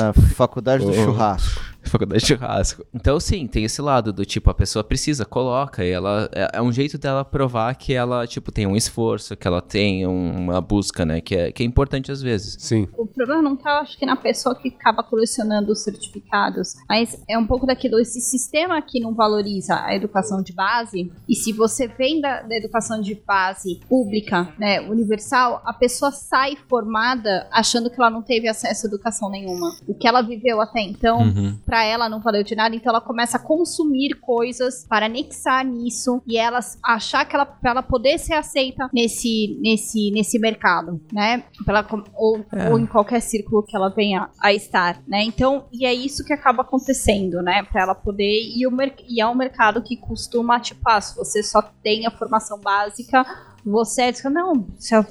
a 0.02 0.12
faculdade 0.34 0.84
do 0.84 0.90
Oh. 0.96 1.04
churrasco. 1.06 1.62
Faculdade 1.90 2.22
de 2.22 2.28
churrasco. 2.28 2.86
Então, 2.94 3.20
sim, 3.20 3.48
tem 3.48 3.64
esse 3.64 3.82
lado 3.82 4.12
do 4.12 4.26
tipo, 4.26 4.50
a 4.50 4.54
pessoa 4.54 4.84
precisa, 4.84 5.26
coloca, 5.26 5.84
e 5.84 5.90
ela. 5.92 6.30
É, 6.34 6.58
é 6.58 6.62
um 6.62 6.72
jeito 6.72 6.98
dela 6.98 7.24
provar 7.26 7.74
que 7.76 7.94
ela, 7.94 8.26
tipo, 8.28 8.52
tem 8.52 8.66
um 8.68 8.76
esforço, 8.76 9.36
que 9.36 9.48
ela 9.48 9.62
tem 9.62 10.06
um- 10.08 10.32
uma 10.46 10.62
busca, 10.62 11.06
né? 11.06 11.22
Que 11.22 11.36
é, 11.36 11.52
que 11.52 11.64
é 11.64 11.66
importante 11.66 12.12
às 12.12 12.22
vezes. 12.22 12.58
Sim. 12.60 12.88
O 12.98 13.06
problema 13.06 13.42
não 13.42 13.56
tá, 13.56 13.80
acho 13.80 13.98
que, 13.98 14.06
na 14.06 14.16
pessoa 14.16 14.56
que 14.56 14.70
acaba 14.70 15.04
colecionando 15.04 15.72
os 15.72 15.80
certificados, 15.84 16.76
mas 16.90 17.18
é 17.30 17.38
um 17.38 17.46
pouco 17.46 17.66
daquilo, 17.66 18.00
esse 18.00 18.22
sistema 18.22 18.82
que 18.82 19.00
não 19.00 19.14
valoriza 19.14 19.76
a 19.84 19.96
educação 19.96 20.42
de 20.42 20.54
base, 20.54 21.12
e 21.28 21.36
se 21.36 21.52
você 21.54 21.88
vem 21.88 22.22
da, 22.22 22.42
da 22.42 22.56
educação 22.56 23.02
de 23.02 23.16
base 23.16 23.80
pública, 23.90 24.54
né, 24.60 24.80
universal, 24.82 25.62
a 25.66 25.74
pessoa 25.74 26.12
sai 26.12 26.56
formada 26.68 27.48
achando 27.52 27.90
que 27.90 28.00
ela 28.00 28.10
não 28.10 28.22
teve 28.22 28.48
acesso 28.48 28.86
a 28.86 28.90
educação 28.90 29.30
nenhuma. 29.30 29.76
O 29.88 29.94
que 29.94 30.08
ela 30.08 30.22
viveu 30.22 30.62
até 30.62 30.82
então, 30.82 31.20
Uhum. 31.22 31.58
pra 31.66 31.75
ela 31.84 32.08
não 32.10 32.20
valeu 32.22 32.44
de 32.44 32.56
nada, 32.56 32.76
então 32.76 32.92
ela 32.92 33.02
começa 33.02 33.38
a 33.38 33.40
consumir 33.40 34.16
coisas 34.16 34.86
para 34.88 35.06
anexar 35.08 35.66
nisso 35.66 36.22
e 36.28 36.38
ela 36.38 36.60
achar 36.84 37.26
que 37.26 37.36
ela 37.36 37.46
para 37.46 37.72
ela 37.72 37.84
poder 37.84 38.18
ser 38.18 38.34
aceita 38.34 38.90
nesse 38.94 39.58
nesse 39.62 40.12
nesse 40.12 40.40
mercado, 40.40 41.02
né? 41.12 41.44
Pra 41.64 41.80
ela 41.80 41.88
ou, 42.16 42.46
É. 42.52 42.70
ou 42.70 42.80
em 42.80 42.86
qualquer 42.86 43.22
círculo 43.22 43.64
que 43.64 43.76
ela 43.76 43.90
venha 43.90 44.30
a 44.40 44.54
estar, 44.54 45.02
né? 45.08 45.24
Então, 45.24 45.66
e 45.72 45.86
é 45.86 45.94
isso 45.94 46.24
que 46.24 46.34
acaba 46.34 46.62
acontecendo, 46.62 47.42
né? 47.42 47.64
Para 47.64 47.82
ela 47.82 47.96
poder 47.96 48.42
e 48.56 48.66
o 48.68 48.76
e 49.08 49.22
é 49.22 49.28
um 49.28 49.36
mercado 49.36 49.82
que 49.82 49.96
costuma 49.96 50.60
tipo, 50.60 50.82
ah, 50.86 51.00
se 51.02 51.16
você 51.16 51.42
só 51.42 51.62
tem 51.62 52.06
a 52.06 52.12
formação 52.12 52.60
básica, 52.60 53.26
você 53.66 54.04
é 54.04 54.12
diz, 54.12 54.24
não, 54.26 54.68
se 54.78 54.94
a 54.94 55.06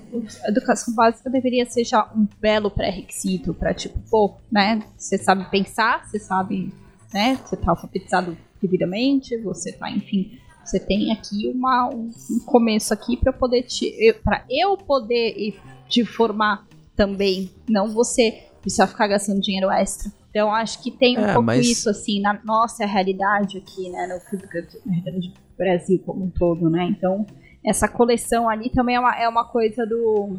educação 0.47 0.95
básica 0.95 1.29
deveria 1.29 1.67
ser 1.67 1.85
já 1.85 2.11
um 2.15 2.27
belo 2.41 2.71
pré-requisito 2.71 3.53
para 3.53 3.75
tipo, 3.75 3.99
pô, 4.11 4.35
né? 4.51 4.83
Você 4.97 5.19
sabe 5.19 5.45
pensar, 5.51 6.07
você 6.07 6.19
sabe, 6.19 6.73
né? 7.13 7.39
Você 7.45 7.57
tá 7.57 7.71
alfabetizado 7.73 8.37
devidamente, 8.63 9.37
você 9.39 9.73
tá, 9.73 9.91
enfim, 9.91 10.39
você 10.65 10.79
tem 10.79 11.13
aqui 11.13 11.49
uma, 11.55 11.89
um, 11.93 12.11
um 12.31 12.39
começo 12.47 12.95
aqui 12.95 13.17
para 13.17 13.33
poder 13.33 13.63
te, 13.65 14.15
para 14.23 14.45
eu 14.49 14.77
poder 14.77 15.55
te 15.89 16.05
formar 16.05 16.67
também, 16.97 17.51
não 17.69 17.91
você 17.93 18.45
precisar 18.63 18.87
ficar 18.87 19.09
gastando 19.09 19.41
dinheiro 19.41 19.71
extra. 19.71 20.11
Então 20.31 20.53
acho 20.53 20.83
que 20.83 20.91
tem 20.91 21.19
um 21.19 21.23
É, 21.27 21.33
pouco 21.35 21.43
mas- 21.47 21.67
isso 21.67 21.91
assim 21.91 22.21
na 22.21 22.41
nossa 22.45 22.87
realidade 22.87 23.59
aqui, 23.59 23.89
né, 23.91 24.07
no 24.07 24.39
do 24.39 25.33
Brasil 25.57 26.03
como 26.07 26.25
um 26.25 26.31
todo, 26.31 26.71
né? 26.71 26.85
Então 26.85 27.27
essa 27.65 27.89
coleção 27.89 28.49
ali 28.49 28.71
também 28.71 28.97
é 28.97 29.01
uma, 29.01 29.17
é 29.17 29.29
uma 29.29 29.45
coisa 29.45 29.87
do. 29.87 30.37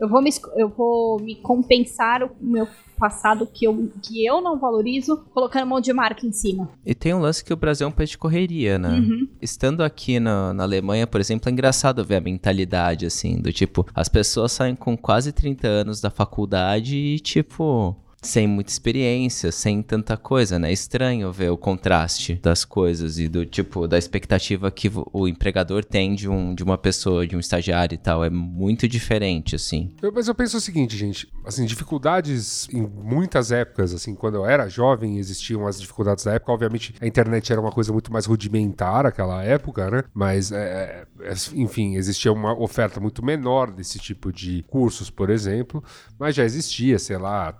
Eu 0.00 0.08
vou, 0.08 0.20
me, 0.20 0.30
eu 0.56 0.68
vou 0.68 1.20
me 1.20 1.36
compensar 1.36 2.24
o 2.24 2.30
meu 2.40 2.66
passado 2.98 3.46
que 3.46 3.64
eu, 3.66 3.90
que 4.02 4.26
eu 4.26 4.40
não 4.40 4.58
valorizo, 4.58 5.24
colocando 5.32 5.64
um 5.64 5.68
monte 5.68 5.84
de 5.84 5.92
marca 5.92 6.26
em 6.26 6.32
cima. 6.32 6.68
E 6.84 6.94
tem 6.94 7.14
um 7.14 7.20
lance 7.20 7.44
que 7.44 7.52
o 7.52 7.56
Brasil 7.56 7.86
é 7.86 7.88
um 7.88 7.92
país 7.92 8.10
de 8.10 8.18
correria, 8.18 8.78
né? 8.78 8.88
Uhum. 8.88 9.28
Estando 9.40 9.82
aqui 9.82 10.18
na, 10.18 10.52
na 10.52 10.64
Alemanha, 10.64 11.06
por 11.06 11.20
exemplo, 11.20 11.48
é 11.48 11.52
engraçado 11.52 12.04
ver 12.04 12.16
a 12.16 12.20
mentalidade, 12.20 13.06
assim, 13.06 13.40
do 13.40 13.52
tipo, 13.52 13.86
as 13.94 14.08
pessoas 14.08 14.52
saem 14.52 14.74
com 14.74 14.96
quase 14.96 15.32
30 15.32 15.66
anos 15.66 16.00
da 16.00 16.10
faculdade 16.10 16.96
e, 16.96 17.20
tipo, 17.20 17.96
sem 18.26 18.46
muita 18.46 18.70
experiência, 18.70 19.52
sem 19.52 19.82
tanta 19.82 20.16
coisa, 20.16 20.58
né? 20.58 20.72
Estranho 20.72 21.30
ver 21.32 21.50
o 21.50 21.56
contraste 21.56 22.34
das 22.42 22.64
coisas 22.64 23.18
e 23.18 23.28
do 23.28 23.44
tipo, 23.44 23.86
da 23.86 23.98
expectativa 23.98 24.70
que 24.70 24.90
o 25.12 25.28
empregador 25.28 25.84
tem 25.84 26.14
de, 26.14 26.28
um, 26.28 26.54
de 26.54 26.62
uma 26.62 26.78
pessoa, 26.78 27.26
de 27.26 27.36
um 27.36 27.40
estagiário 27.40 27.94
e 27.94 27.98
tal. 27.98 28.24
É 28.24 28.30
muito 28.30 28.88
diferente, 28.88 29.54
assim. 29.54 29.92
Eu, 30.02 30.12
mas 30.12 30.28
eu 30.28 30.34
penso 30.34 30.56
o 30.56 30.60
seguinte, 30.60 30.96
gente, 30.96 31.28
assim, 31.44 31.64
dificuldades 31.66 32.68
em 32.72 32.82
muitas 32.82 33.52
épocas, 33.52 33.94
assim, 33.94 34.14
quando 34.14 34.36
eu 34.36 34.46
era 34.46 34.68
jovem, 34.68 35.18
existiam 35.18 35.66
as 35.66 35.80
dificuldades 35.80 36.24
da 36.24 36.34
época. 36.34 36.52
Obviamente, 36.52 36.94
a 37.00 37.06
internet 37.06 37.52
era 37.52 37.60
uma 37.60 37.72
coisa 37.72 37.92
muito 37.92 38.12
mais 38.12 38.26
rudimentar 38.26 39.04
naquela 39.04 39.42
época, 39.42 39.90
né? 39.90 40.04
Mas, 40.12 40.50
é, 40.50 41.04
é, 41.20 41.34
enfim, 41.54 41.96
existia 41.96 42.32
uma 42.32 42.58
oferta 42.58 43.00
muito 43.00 43.24
menor 43.24 43.70
desse 43.70 43.98
tipo 43.98 44.32
de 44.32 44.64
cursos, 44.68 45.10
por 45.10 45.30
exemplo, 45.30 45.82
mas 46.18 46.34
já 46.34 46.44
existia, 46.44 46.98
sei 46.98 47.18
lá, 47.18 47.52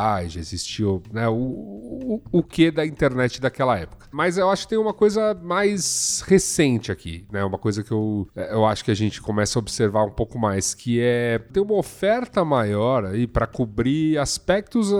tutoriais, 0.00 0.32
já 0.32 0.40
existiu, 0.40 1.02
né, 1.12 1.28
o, 1.28 1.34
o, 1.34 2.22
o 2.32 2.42
que 2.42 2.70
da 2.70 2.86
internet 2.86 3.40
daquela 3.40 3.78
época. 3.78 4.08
Mas 4.10 4.38
eu 4.38 4.50
acho 4.50 4.64
que 4.64 4.70
tem 4.70 4.78
uma 4.78 4.94
coisa 4.94 5.34
mais 5.34 6.22
recente 6.26 6.90
aqui, 6.90 7.26
né, 7.30 7.44
uma 7.44 7.58
coisa 7.58 7.82
que 7.82 7.92
eu, 7.92 8.26
eu 8.34 8.64
acho 8.64 8.84
que 8.84 8.90
a 8.90 8.94
gente 8.94 9.20
começa 9.20 9.58
a 9.58 9.60
observar 9.60 10.04
um 10.04 10.10
pouco 10.10 10.38
mais, 10.38 10.74
que 10.74 11.00
é 11.00 11.38
ter 11.38 11.60
uma 11.60 11.74
oferta 11.74 12.44
maior 12.44 13.04
aí 13.04 13.26
para 13.26 13.46
cobrir 13.46 14.18
aspectos 14.18 14.90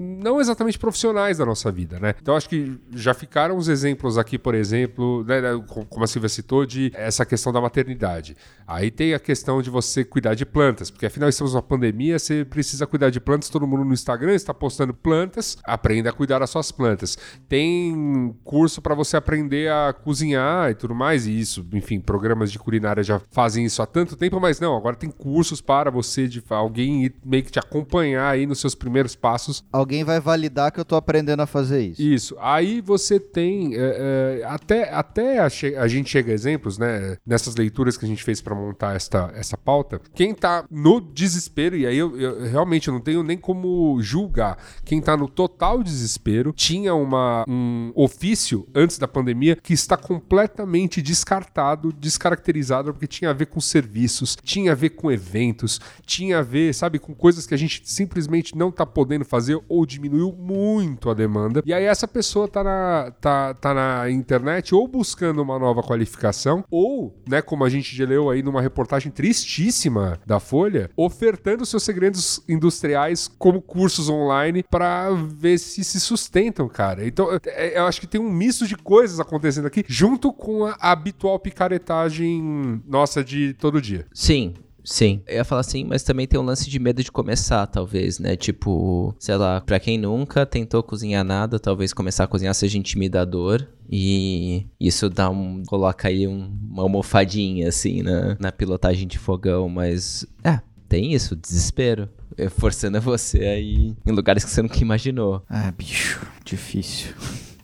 não 0.00 0.40
exatamente 0.40 0.78
profissionais 0.78 1.36
da 1.36 1.44
nossa 1.44 1.70
vida, 1.70 2.00
né? 2.00 2.14
Então 2.20 2.34
acho 2.34 2.48
que 2.48 2.80
já 2.94 3.12
ficaram 3.12 3.56
os 3.56 3.68
exemplos 3.68 4.16
aqui, 4.16 4.38
por 4.38 4.54
exemplo, 4.54 5.22
né, 5.24 5.42
né 5.42 5.62
como 5.66 6.02
a 6.02 6.06
Silvia 6.06 6.28
citou, 6.28 6.64
de 6.64 6.90
essa 6.94 7.26
questão 7.26 7.52
da 7.52 7.60
maternidade. 7.60 8.34
Aí 8.66 8.90
tem 8.90 9.12
a 9.12 9.18
questão 9.18 9.60
de 9.60 9.68
você 9.68 10.02
cuidar 10.02 10.34
de 10.34 10.46
plantas, 10.46 10.90
porque 10.90 11.04
afinal 11.04 11.28
estamos 11.28 11.52
numa 11.52 11.62
pandemia, 11.62 12.18
você 12.18 12.44
precisa 12.44 12.86
cuidar 12.86 13.10
de 13.10 13.20
plantas, 13.20 13.50
todo 13.50 13.66
mundo 13.66 13.84
no 13.84 13.92
Instagram 13.92 14.34
está 14.34 14.54
postando 14.54 14.94
plantas, 14.94 15.58
aprenda 15.64 16.08
a 16.08 16.12
cuidar 16.12 16.38
das 16.38 16.48
suas 16.48 16.72
plantas. 16.72 17.18
Tem 17.48 18.34
curso 18.42 18.80
para 18.80 18.94
você 18.94 19.18
aprender 19.18 19.70
a 19.70 19.92
cozinhar 19.92 20.70
e 20.70 20.74
tudo 20.74 20.94
mais, 20.94 21.26
e 21.26 21.38
isso, 21.38 21.66
enfim, 21.74 22.00
programas 22.00 22.50
de 22.50 22.58
culinária 22.58 23.02
já 23.02 23.20
fazem 23.30 23.66
isso 23.66 23.82
há 23.82 23.86
tanto 23.86 24.16
tempo, 24.16 24.40
mas 24.40 24.60
não, 24.60 24.76
agora 24.76 24.96
tem 24.96 25.10
cursos 25.10 25.60
para 25.60 25.90
você, 25.90 26.26
de 26.26 26.42
alguém 26.48 27.12
meio 27.24 27.42
que 27.42 27.50
te 27.50 27.58
acompanhar 27.58 28.30
aí 28.30 28.46
nos 28.46 28.60
seus 28.60 28.74
primeiros 28.74 29.14
passos. 29.14 29.64
Alguém 29.72 29.89
alguém 29.90 30.04
vai 30.04 30.20
validar 30.20 30.70
que 30.70 30.78
eu 30.78 30.84
tô 30.84 30.94
aprendendo 30.94 31.40
a 31.40 31.46
fazer 31.46 31.82
isso. 31.82 32.00
Isso. 32.00 32.36
Aí 32.38 32.80
você 32.80 33.18
tem. 33.18 33.74
É, 33.74 34.40
é, 34.40 34.44
até 34.44 34.92
até 34.92 35.38
a, 35.40 35.46
a, 35.46 35.88
gente 35.88 36.08
chega 36.08 36.30
a 36.30 36.34
exemplos, 36.34 36.78
né? 36.78 37.16
Nessas 37.26 37.56
leituras 37.56 37.96
que 37.96 38.04
a 38.04 38.08
gente 38.08 38.22
fez 38.22 38.40
para 38.40 38.54
montar 38.54 38.94
esta, 38.94 39.32
essa 39.34 39.56
pauta. 39.56 40.00
Quem 40.14 40.32
tá 40.32 40.64
no 40.70 41.00
desespero, 41.00 41.76
e 41.76 41.86
aí 41.86 41.98
eu, 41.98 42.16
eu 42.18 42.48
realmente 42.48 42.88
não 42.88 43.00
tenho 43.00 43.24
nem 43.24 43.36
como 43.36 44.00
julgar. 44.00 44.56
Quem 44.84 45.00
tá 45.00 45.16
no 45.16 45.28
total 45.28 45.82
desespero 45.82 46.52
tinha 46.52 46.94
uma, 46.94 47.44
um 47.48 47.90
ofício 47.96 48.68
antes 48.72 48.96
da 48.96 49.08
pandemia 49.08 49.56
que 49.56 49.72
está 49.72 49.96
completamente 49.96 51.02
descartado, 51.02 51.92
descaracterizado, 51.92 52.92
porque 52.92 53.08
tinha 53.08 53.30
a 53.30 53.34
ver 53.34 53.46
com 53.46 53.60
serviços, 53.60 54.36
tinha 54.42 54.72
a 54.72 54.74
ver 54.74 54.90
com 54.90 55.10
eventos, 55.10 55.80
tinha 56.06 56.38
a 56.38 56.42
ver, 56.42 56.72
sabe, 56.74 57.00
com 57.00 57.12
coisas 57.12 57.44
que 57.44 57.54
a 57.54 57.58
gente 57.58 57.82
simplesmente 57.84 58.56
não 58.56 58.70
tá 58.70 58.86
podendo 58.86 59.24
fazer 59.24 59.60
ou 59.68 59.79
ou 59.80 59.86
diminuiu 59.86 60.32
muito 60.32 61.10
a 61.10 61.14
demanda. 61.14 61.62
E 61.64 61.72
aí 61.72 61.84
essa 61.84 62.06
pessoa 62.06 62.46
tá 62.46 62.62
na, 62.62 63.12
tá, 63.20 63.54
tá 63.54 63.74
na 63.74 64.10
internet 64.10 64.74
ou 64.74 64.86
buscando 64.86 65.42
uma 65.42 65.58
nova 65.58 65.82
qualificação, 65.82 66.64
ou, 66.70 67.14
né, 67.28 67.40
como 67.42 67.64
a 67.64 67.68
gente 67.68 67.96
já 67.96 68.04
leu 68.04 68.30
aí 68.30 68.42
numa 68.42 68.60
reportagem 68.60 69.10
tristíssima 69.10 70.18
da 70.26 70.38
Folha, 70.38 70.90
ofertando 70.96 71.64
seus 71.64 71.82
segredos 71.82 72.42
industriais 72.48 73.28
como 73.38 73.60
cursos 73.60 74.08
online 74.08 74.62
para 74.62 75.10
ver 75.10 75.58
se 75.58 75.82
se 75.82 75.98
sustentam, 76.00 76.68
cara. 76.68 77.06
Então, 77.06 77.28
é, 77.46 77.78
eu 77.78 77.86
acho 77.86 78.00
que 78.00 78.06
tem 78.06 78.20
um 78.20 78.30
misto 78.30 78.66
de 78.66 78.76
coisas 78.76 79.18
acontecendo 79.20 79.66
aqui, 79.66 79.84
junto 79.88 80.32
com 80.32 80.66
a 80.66 80.76
habitual 80.80 81.38
picaretagem 81.38 82.82
nossa 82.86 83.24
de 83.24 83.54
todo 83.54 83.80
dia. 83.80 84.06
Sim, 84.12 84.54
Sim. 84.84 85.22
Eu 85.26 85.36
ia 85.36 85.44
falar 85.44 85.60
assim, 85.60 85.84
mas 85.84 86.02
também 86.02 86.26
tem 86.26 86.38
um 86.38 86.44
lance 86.44 86.68
de 86.68 86.78
medo 86.78 87.02
de 87.02 87.12
começar, 87.12 87.66
talvez, 87.66 88.18
né? 88.18 88.36
Tipo, 88.36 89.14
sei 89.18 89.36
lá, 89.36 89.60
pra 89.60 89.80
quem 89.80 89.98
nunca 89.98 90.46
tentou 90.46 90.82
cozinhar 90.82 91.24
nada, 91.24 91.58
talvez 91.58 91.92
começar 91.92 92.24
a 92.24 92.28
cozinhar 92.28 92.54
seja 92.54 92.78
intimidador. 92.78 93.66
E 93.90 94.66
isso 94.78 95.10
dá 95.10 95.28
um. 95.28 95.64
coloca 95.64 96.08
aí 96.08 96.26
um, 96.26 96.56
uma 96.70 96.84
almofadinha, 96.84 97.68
assim, 97.68 98.02
na, 98.02 98.36
na 98.38 98.52
pilotagem 98.52 99.06
de 99.06 99.18
fogão, 99.18 99.68
mas. 99.68 100.24
É, 100.44 100.60
tem 100.88 101.12
isso, 101.12 101.34
desespero. 101.34 102.08
Forçando 102.50 103.00
você 103.00 103.38
aí 103.40 103.96
em 104.06 104.12
lugares 104.12 104.44
que 104.44 104.50
você 104.50 104.62
nunca 104.62 104.78
imaginou. 104.78 105.42
Ah, 105.48 105.72
bicho, 105.76 106.20
difícil. 106.44 107.12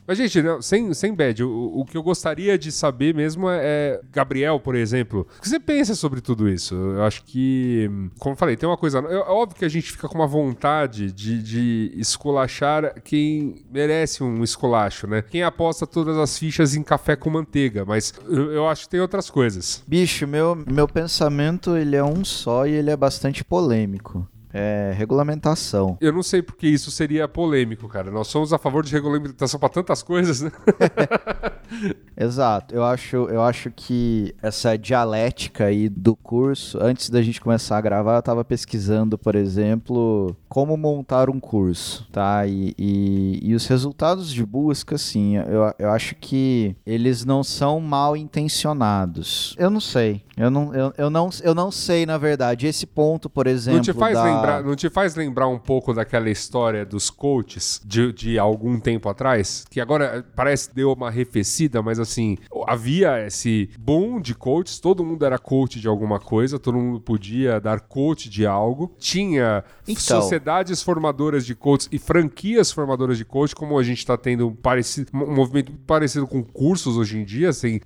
Mas, 0.07 0.19
gente, 0.19 0.41
não, 0.43 0.63
sem, 0.63 0.93
sem 0.95 1.15
bad, 1.15 1.43
o, 1.43 1.81
o 1.81 1.85
que 1.85 1.97
eu 1.97 2.03
gostaria 2.03 2.57
de 2.59 2.71
saber 2.71 3.15
mesmo 3.15 3.49
é, 3.51 3.61
é, 3.63 4.01
Gabriel, 4.13 4.61
por 4.61 4.75
exemplo, 4.75 5.27
o 5.39 5.41
que 5.41 5.49
você 5.49 5.59
pensa 5.59 5.95
sobre 5.95 6.21
tudo 6.21 6.49
isso? 6.49 6.75
Eu 6.75 7.03
acho 7.03 7.25
que, 7.25 7.91
como 8.19 8.35
eu 8.35 8.39
falei, 8.39 8.57
tem 8.57 8.69
uma 8.69 8.77
coisa. 8.77 8.99
É 8.99 9.17
óbvio 9.19 9.59
que 9.59 9.65
a 9.65 9.69
gente 9.69 9.91
fica 9.91 10.09
com 10.09 10.15
uma 10.15 10.27
vontade 10.27 11.11
de, 11.11 11.43
de 11.43 11.93
esculachar 11.97 13.01
quem 13.03 13.65
merece 13.71 14.23
um 14.23 14.43
esculacho, 14.43 15.07
né? 15.07 15.23
Quem 15.23 15.43
aposta 15.43 15.87
todas 15.87 16.17
as 16.17 16.39
fichas 16.39 16.75
em 16.75 16.83
café 16.83 17.17
com 17.17 17.31
manteiga, 17.31 17.85
mas 17.85 18.15
eu, 18.29 18.53
eu 18.53 18.69
acho 18.69 18.85
que 18.85 18.91
tem 18.91 19.01
outras 19.01 19.29
coisas. 19.29 19.83
Bicho, 19.87 20.27
meu, 20.27 20.57
meu 20.71 20.87
pensamento 20.87 21.77
ele 21.77 21.97
é 21.97 22.05
um 22.05 22.25
só 22.25 22.67
e 22.67 22.73
ele 22.73 22.91
é 22.91 22.97
bastante 22.97 23.45
polêmico 23.45 24.27
é, 24.57 24.93
regulamentação. 24.97 25.99
Eu 26.01 26.13
não 26.13 26.23
sei 26.23 26.41
porque 26.41 26.67
isso 26.67 26.91
seria 26.91 27.29
polêmico, 27.29 27.89
cara. 27.89 28.11
Nós 28.11 28.29
somos 28.29 28.53
a 28.53 28.59
favor 28.59 28.83
de 28.83 28.93
regulamentação 28.93 29.61
para 29.61 29.69
tantas 29.69 30.03
coisas, 30.03 30.41
né? 30.41 30.51
Exato. 32.17 32.75
Eu 32.75 32.83
acho, 32.83 33.17
eu 33.17 33.43
acho 33.43 33.71
que 33.71 34.35
essa 34.41 34.79
dialética 34.79 35.67
aí 35.67 35.89
do 35.89 36.17
curso, 36.17 36.79
antes 36.81 37.11
da 37.11 37.21
gente 37.21 37.41
começar 37.41 37.77
a 37.77 37.81
gravar, 37.81 38.15
eu 38.15 38.21
estava 38.21 38.45
pesquisando, 38.45 39.19
por 39.19 39.35
exemplo, 39.35 40.35
como 40.49 40.77
montar 40.77 41.29
um 41.29 41.39
curso, 41.39 42.09
tá? 42.11 42.47
E, 42.47 42.75
e, 42.79 43.41
e, 43.43 43.55
os 43.55 43.67
resultados 43.67 44.33
de 44.33 44.45
busca, 44.45 44.95
assim, 44.95 45.37
eu, 45.37 45.75
eu 45.79 45.91
acho 45.91 46.15
que 46.15 46.75
eles 46.87 47.25
não 47.25 47.45
são 47.45 47.81
mal 47.81 48.17
intencionados. 48.17 49.55
Eu 49.59 49.69
não 49.69 49.81
sei. 49.81 50.23
Eu 50.37 50.51
não, 50.51 50.75
eu, 50.75 50.93
eu, 50.99 51.11
não, 51.11 51.31
eu 51.43 51.55
não 51.55 51.71
sei, 51.71 52.05
na 52.05 52.19
verdade. 52.19 52.67
Esse 52.67 52.87
ponto, 52.87 53.29
por 53.29 53.47
exemplo. 53.47 53.79
Não 53.79 53.83
te 53.83 53.93
faz, 53.95 54.15
da... 54.15 54.23
lembrar, 54.23 54.46
não 54.63 54.77
te 54.77 54.89
faz 54.89 55.15
lembrar 55.15 55.49
um 55.49 55.59
pouco 55.59 55.93
daquela 55.93 56.31
história 56.31 56.85
dos 56.85 57.11
coaches 57.11 57.81
de, 57.85 58.13
de 58.13 58.39
algum 58.39 58.79
tempo 58.79 59.09
atrás? 59.09 59.65
Que 59.71 59.81
agora 59.81 60.25
parece 60.35 60.69
que 60.69 60.75
deu 60.75 60.93
uma 60.93 61.09
arrefecida, 61.09 61.83
mas 61.83 61.99
assim, 61.99 62.39
havia 62.67 63.27
esse 63.27 63.71
boom 63.79 64.21
de 64.21 64.35
coaches, 64.35 64.79
todo 64.79 65.05
mundo 65.05 65.25
era 65.25 65.39
coach 65.39 65.81
de 65.81 65.89
alguma 65.89 66.19
coisa, 66.19 66.59
todo 66.59 66.79
mundo 66.79 67.01
podia 67.01 67.61
dar 67.61 67.81
coach 67.81 68.29
de 68.29 68.47
algo. 68.47 68.95
Tinha 68.99 69.65
então... 69.87 70.21
sociedades 70.21 70.83
formadoras 70.83 71.45
de 71.45 71.55
coaches 71.55 71.89
e 71.91 71.99
franquias 71.99 72.71
formadoras 72.71 73.19
de 73.19 73.25
coach, 73.25 73.55
como 73.55 73.79
a 73.79 73.83
gente 73.83 73.99
está 73.99 74.17
tendo 74.17 74.49
um, 74.49 74.55
parecido, 74.55 75.11
um 75.13 75.35
movimento 75.35 75.73
parecido 75.87 76.27
com 76.27 76.43
cursos 76.43 76.97
hoje 76.97 77.19
em 77.19 77.25
dia. 77.25 77.51
Assim, 77.51 77.81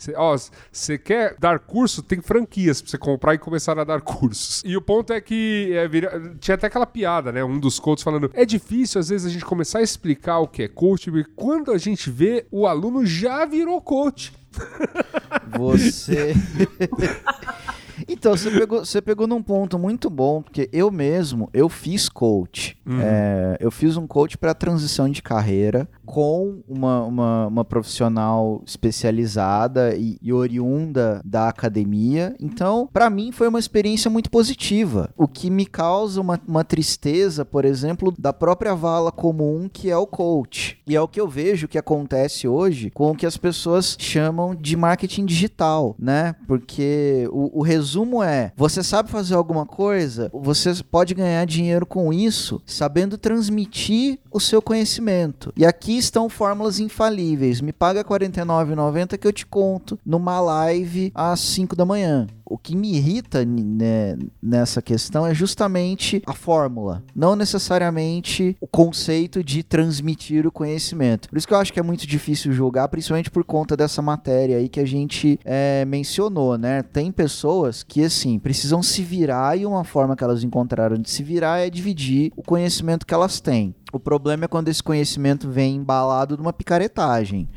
você 0.71 0.99
quer 0.99 1.37
dar 1.39 1.59
curso, 1.59 2.03
tem 2.03 2.21
franquia 2.21 2.51
franquias 2.51 2.83
pra 2.83 2.91
você 2.91 2.99
comprar 2.99 3.35
e 3.35 3.39
começar 3.39 3.79
a 3.79 3.85
dar 3.85 4.01
cursos. 4.03 4.63
E 4.65 4.77
o 4.77 4.83
ponto 4.83 5.13
é 5.13 5.21
que 5.21 5.73
é, 5.73 5.87
vira... 5.89 6.35
tinha 6.51 6.57
até 6.57 6.67
aquela 6.67 6.87
piada, 6.87 7.31
né? 7.31 7.45
Um 7.45 7.59
dos 7.59 7.79
coaches 7.79 8.03
falando: 8.03 8.31
é 8.35 8.45
difícil 8.45 8.99
às 9.01 9.09
vezes 9.09 9.27
a 9.27 9.31
gente 9.31 9.45
começar 9.45 9.79
a 9.79 9.83
explicar 9.83 10.39
o 10.41 10.49
que 10.49 10.63
é 10.65 10.69
coach, 10.69 11.11
porque 11.11 11.31
quando 11.37 11.71
a 11.73 11.79
gente 11.79 12.11
vê, 12.11 12.47
o 12.51 12.67
aluno 12.67 13.07
já 13.07 13.45
virou 13.45 13.81
coach. 13.81 14.33
Você. 15.57 16.35
Então, 18.09 18.37
você 18.37 18.51
pegou, 18.51 18.85
você 18.85 19.01
pegou 19.01 19.27
num 19.27 19.43
ponto 19.43 19.79
muito 19.79 20.11
bom, 20.11 20.43
porque 20.43 20.69
eu 20.73 20.91
mesmo, 20.91 21.49
eu 21.53 21.69
fiz 21.69 22.09
coach. 22.09 22.77
Uhum. 22.87 23.01
É, 23.01 23.57
eu 23.61 23.71
fiz 23.71 23.97
um 23.97 24.07
coach 24.07 24.37
para 24.37 24.55
transição 24.55 25.09
de 25.09 25.23
carreira 25.23 25.89
com 26.05 26.61
uma, 26.69 27.05
uma, 27.05 27.47
uma 27.47 27.65
profissional 27.65 28.63
especializada 28.67 29.95
e, 29.95 30.19
e, 30.21 30.33
oriunda 30.33 31.21
da 31.25 31.49
academia. 31.49 32.35
Então, 32.41 32.89
para 32.93 33.09
mim, 33.09 33.31
foi 33.31 33.47
uma 33.47 33.61
experiência 33.61 34.11
muito 34.11 34.29
positiva. 34.29 35.11
O 35.17 35.29
que 35.29 35.49
me 35.49 35.65
causa 35.65 36.21
uma, 36.21 36.41
uma 36.49 36.65
tristeza, 36.65 37.45
por 37.45 37.65
exemplo, 37.65 38.13
da 38.19 38.33
própria 38.33 38.75
vala 38.75 39.13
comum 39.13 39.69
que 39.73 39.89
é 39.89 39.97
o 39.97 40.07
coach. 40.07 40.79
E 40.87 40.97
é 40.97 41.01
o 41.01 41.07
que 41.07 41.21
eu 41.21 41.29
vejo 41.29 41.69
que 41.69 41.79
acontece 41.79 42.49
hoje 42.49 42.91
com 42.91 43.13
o 43.13 43.15
que 43.15 43.27
as 43.27 43.37
pessoas 43.37 43.97
chamam 43.99 44.55
de 44.55 44.77
marketing 44.77 45.25
digital, 45.25 45.95
né? 45.97 46.35
Porque 46.49 47.29
o, 47.31 47.61
o 47.61 47.63
resumo 47.63 47.90
resumo 47.91 48.23
é: 48.23 48.53
você 48.57 48.83
sabe 48.85 49.11
fazer 49.11 49.35
alguma 49.35 49.67
coisa, 49.67 50.31
você 50.33 50.73
pode 50.89 51.13
ganhar 51.13 51.45
dinheiro 51.45 51.85
com 51.85 52.13
isso, 52.13 52.63
sabendo 52.65 53.19
transmitir 53.19 54.19
o 54.31 54.39
seu 54.39 54.63
conhecimento. 54.63 55.53
E 55.57 55.67
aqui 55.67 55.99
estão 55.99 56.29
fórmulas 56.29 56.79
infalíveis. 56.79 57.61
Me 57.61 57.73
paga 57.73 58.01
R$ 58.01 58.09
49,90 58.09 59.19
que 59.19 59.27
eu 59.27 59.33
te 59.33 59.45
conto 59.45 59.99
numa 60.07 60.41
live 60.41 61.11
às 61.15 61.41
5 61.41 61.75
da 61.75 61.85
manhã 61.85 62.29
o 62.51 62.59
que 62.59 62.77
me 62.77 62.97
irrita 62.97 63.45
né, 63.45 64.19
nessa 64.43 64.83
questão 64.83 65.25
é 65.25 65.33
justamente 65.33 66.21
a 66.27 66.35
fórmula, 66.35 67.03
não 67.15 67.37
necessariamente 67.37 68.57
o 68.61 68.67
conceito 68.67 69.43
de 69.43 69.63
transmitir 69.63 70.47
o 70.47 70.53
conhecimento. 70.53 71.29
Por 71.29 71.39
isso 71.39 71.47
que 71.47 71.55
eu 71.55 71.59
acho 71.59 71.73
que 71.73 71.79
é 71.79 71.83
muito 71.83 72.07
difícil 72.07 72.53
julgar, 72.53 72.89
principalmente 72.89 73.31
por 73.31 73.45
conta 73.45 73.77
dessa 73.77 74.03
matéria 74.03 74.57
aí 74.57 74.69
que 74.69 74.81
a 74.81 74.85
gente 74.85 75.39
é, 75.45 75.85
mencionou, 75.85 76.59
né? 76.59 76.83
Tem 76.83 77.13
pessoas 77.13 77.85
que, 77.85 78.03
assim, 78.03 78.39
precisam 78.39 78.83
se 78.83 79.03
virar 79.03 79.57
e 79.57 79.65
uma 79.65 79.85
forma 79.85 80.17
que 80.17 80.25
elas 80.25 80.43
encontraram 80.43 80.97
de 80.97 81.09
se 81.09 81.23
virar 81.23 81.61
é 81.61 81.71
dividir 81.71 82.33
o 82.37 82.43
conhecimento 82.43 83.07
que 83.07 83.15
elas 83.15 83.41
têm. 83.41 83.75
O 83.93 83.99
problema 83.99 84.45
é 84.45 84.49
quando 84.49 84.69
esse 84.69 84.83
conhecimento 84.83 85.49
vem 85.49 85.77
embalado 85.77 86.37
de 86.37 86.43
uma 86.43 86.53
picaretagem. 86.53 87.49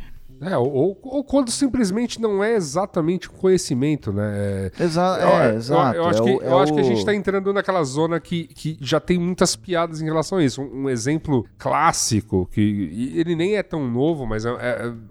É, 0.45 0.57
ou, 0.57 0.97
ou 1.03 1.23
quando 1.23 1.49
simplesmente 1.51 2.19
não 2.21 2.43
é 2.43 2.55
exatamente 2.55 3.27
o 3.29 3.31
conhecimento, 3.31 4.11
né? 4.11 4.71
É, 4.77 4.83
Exa 4.83 5.17
é, 5.51 5.55
exato. 5.55 5.95
Eu, 5.97 6.03
eu, 6.03 6.09
acho, 6.09 6.21
é 6.21 6.25
que, 6.25 6.31
o, 6.31 6.41
eu 6.41 6.59
é 6.59 6.63
acho 6.63 6.73
que 6.73 6.79
a 6.79 6.83
o- 6.83 6.85
gente 6.85 6.97
está 6.99 7.13
entrando 7.15 7.53
naquela 7.53 7.83
zona 7.83 8.19
que, 8.19 8.45
que 8.47 8.77
já 8.81 8.99
tem 8.99 9.17
muitas 9.19 9.55
piadas 9.55 10.01
em 10.01 10.05
relação 10.05 10.37
a 10.37 10.43
isso. 10.43 10.61
Um, 10.61 10.83
um 10.83 10.89
exemplo 10.89 11.45
clássico, 11.57 12.47
que 12.51 13.11
ele 13.15 13.35
nem 13.35 13.55
é 13.55 13.63
tão 13.63 13.87
novo, 13.89 14.25
mas 14.25 14.43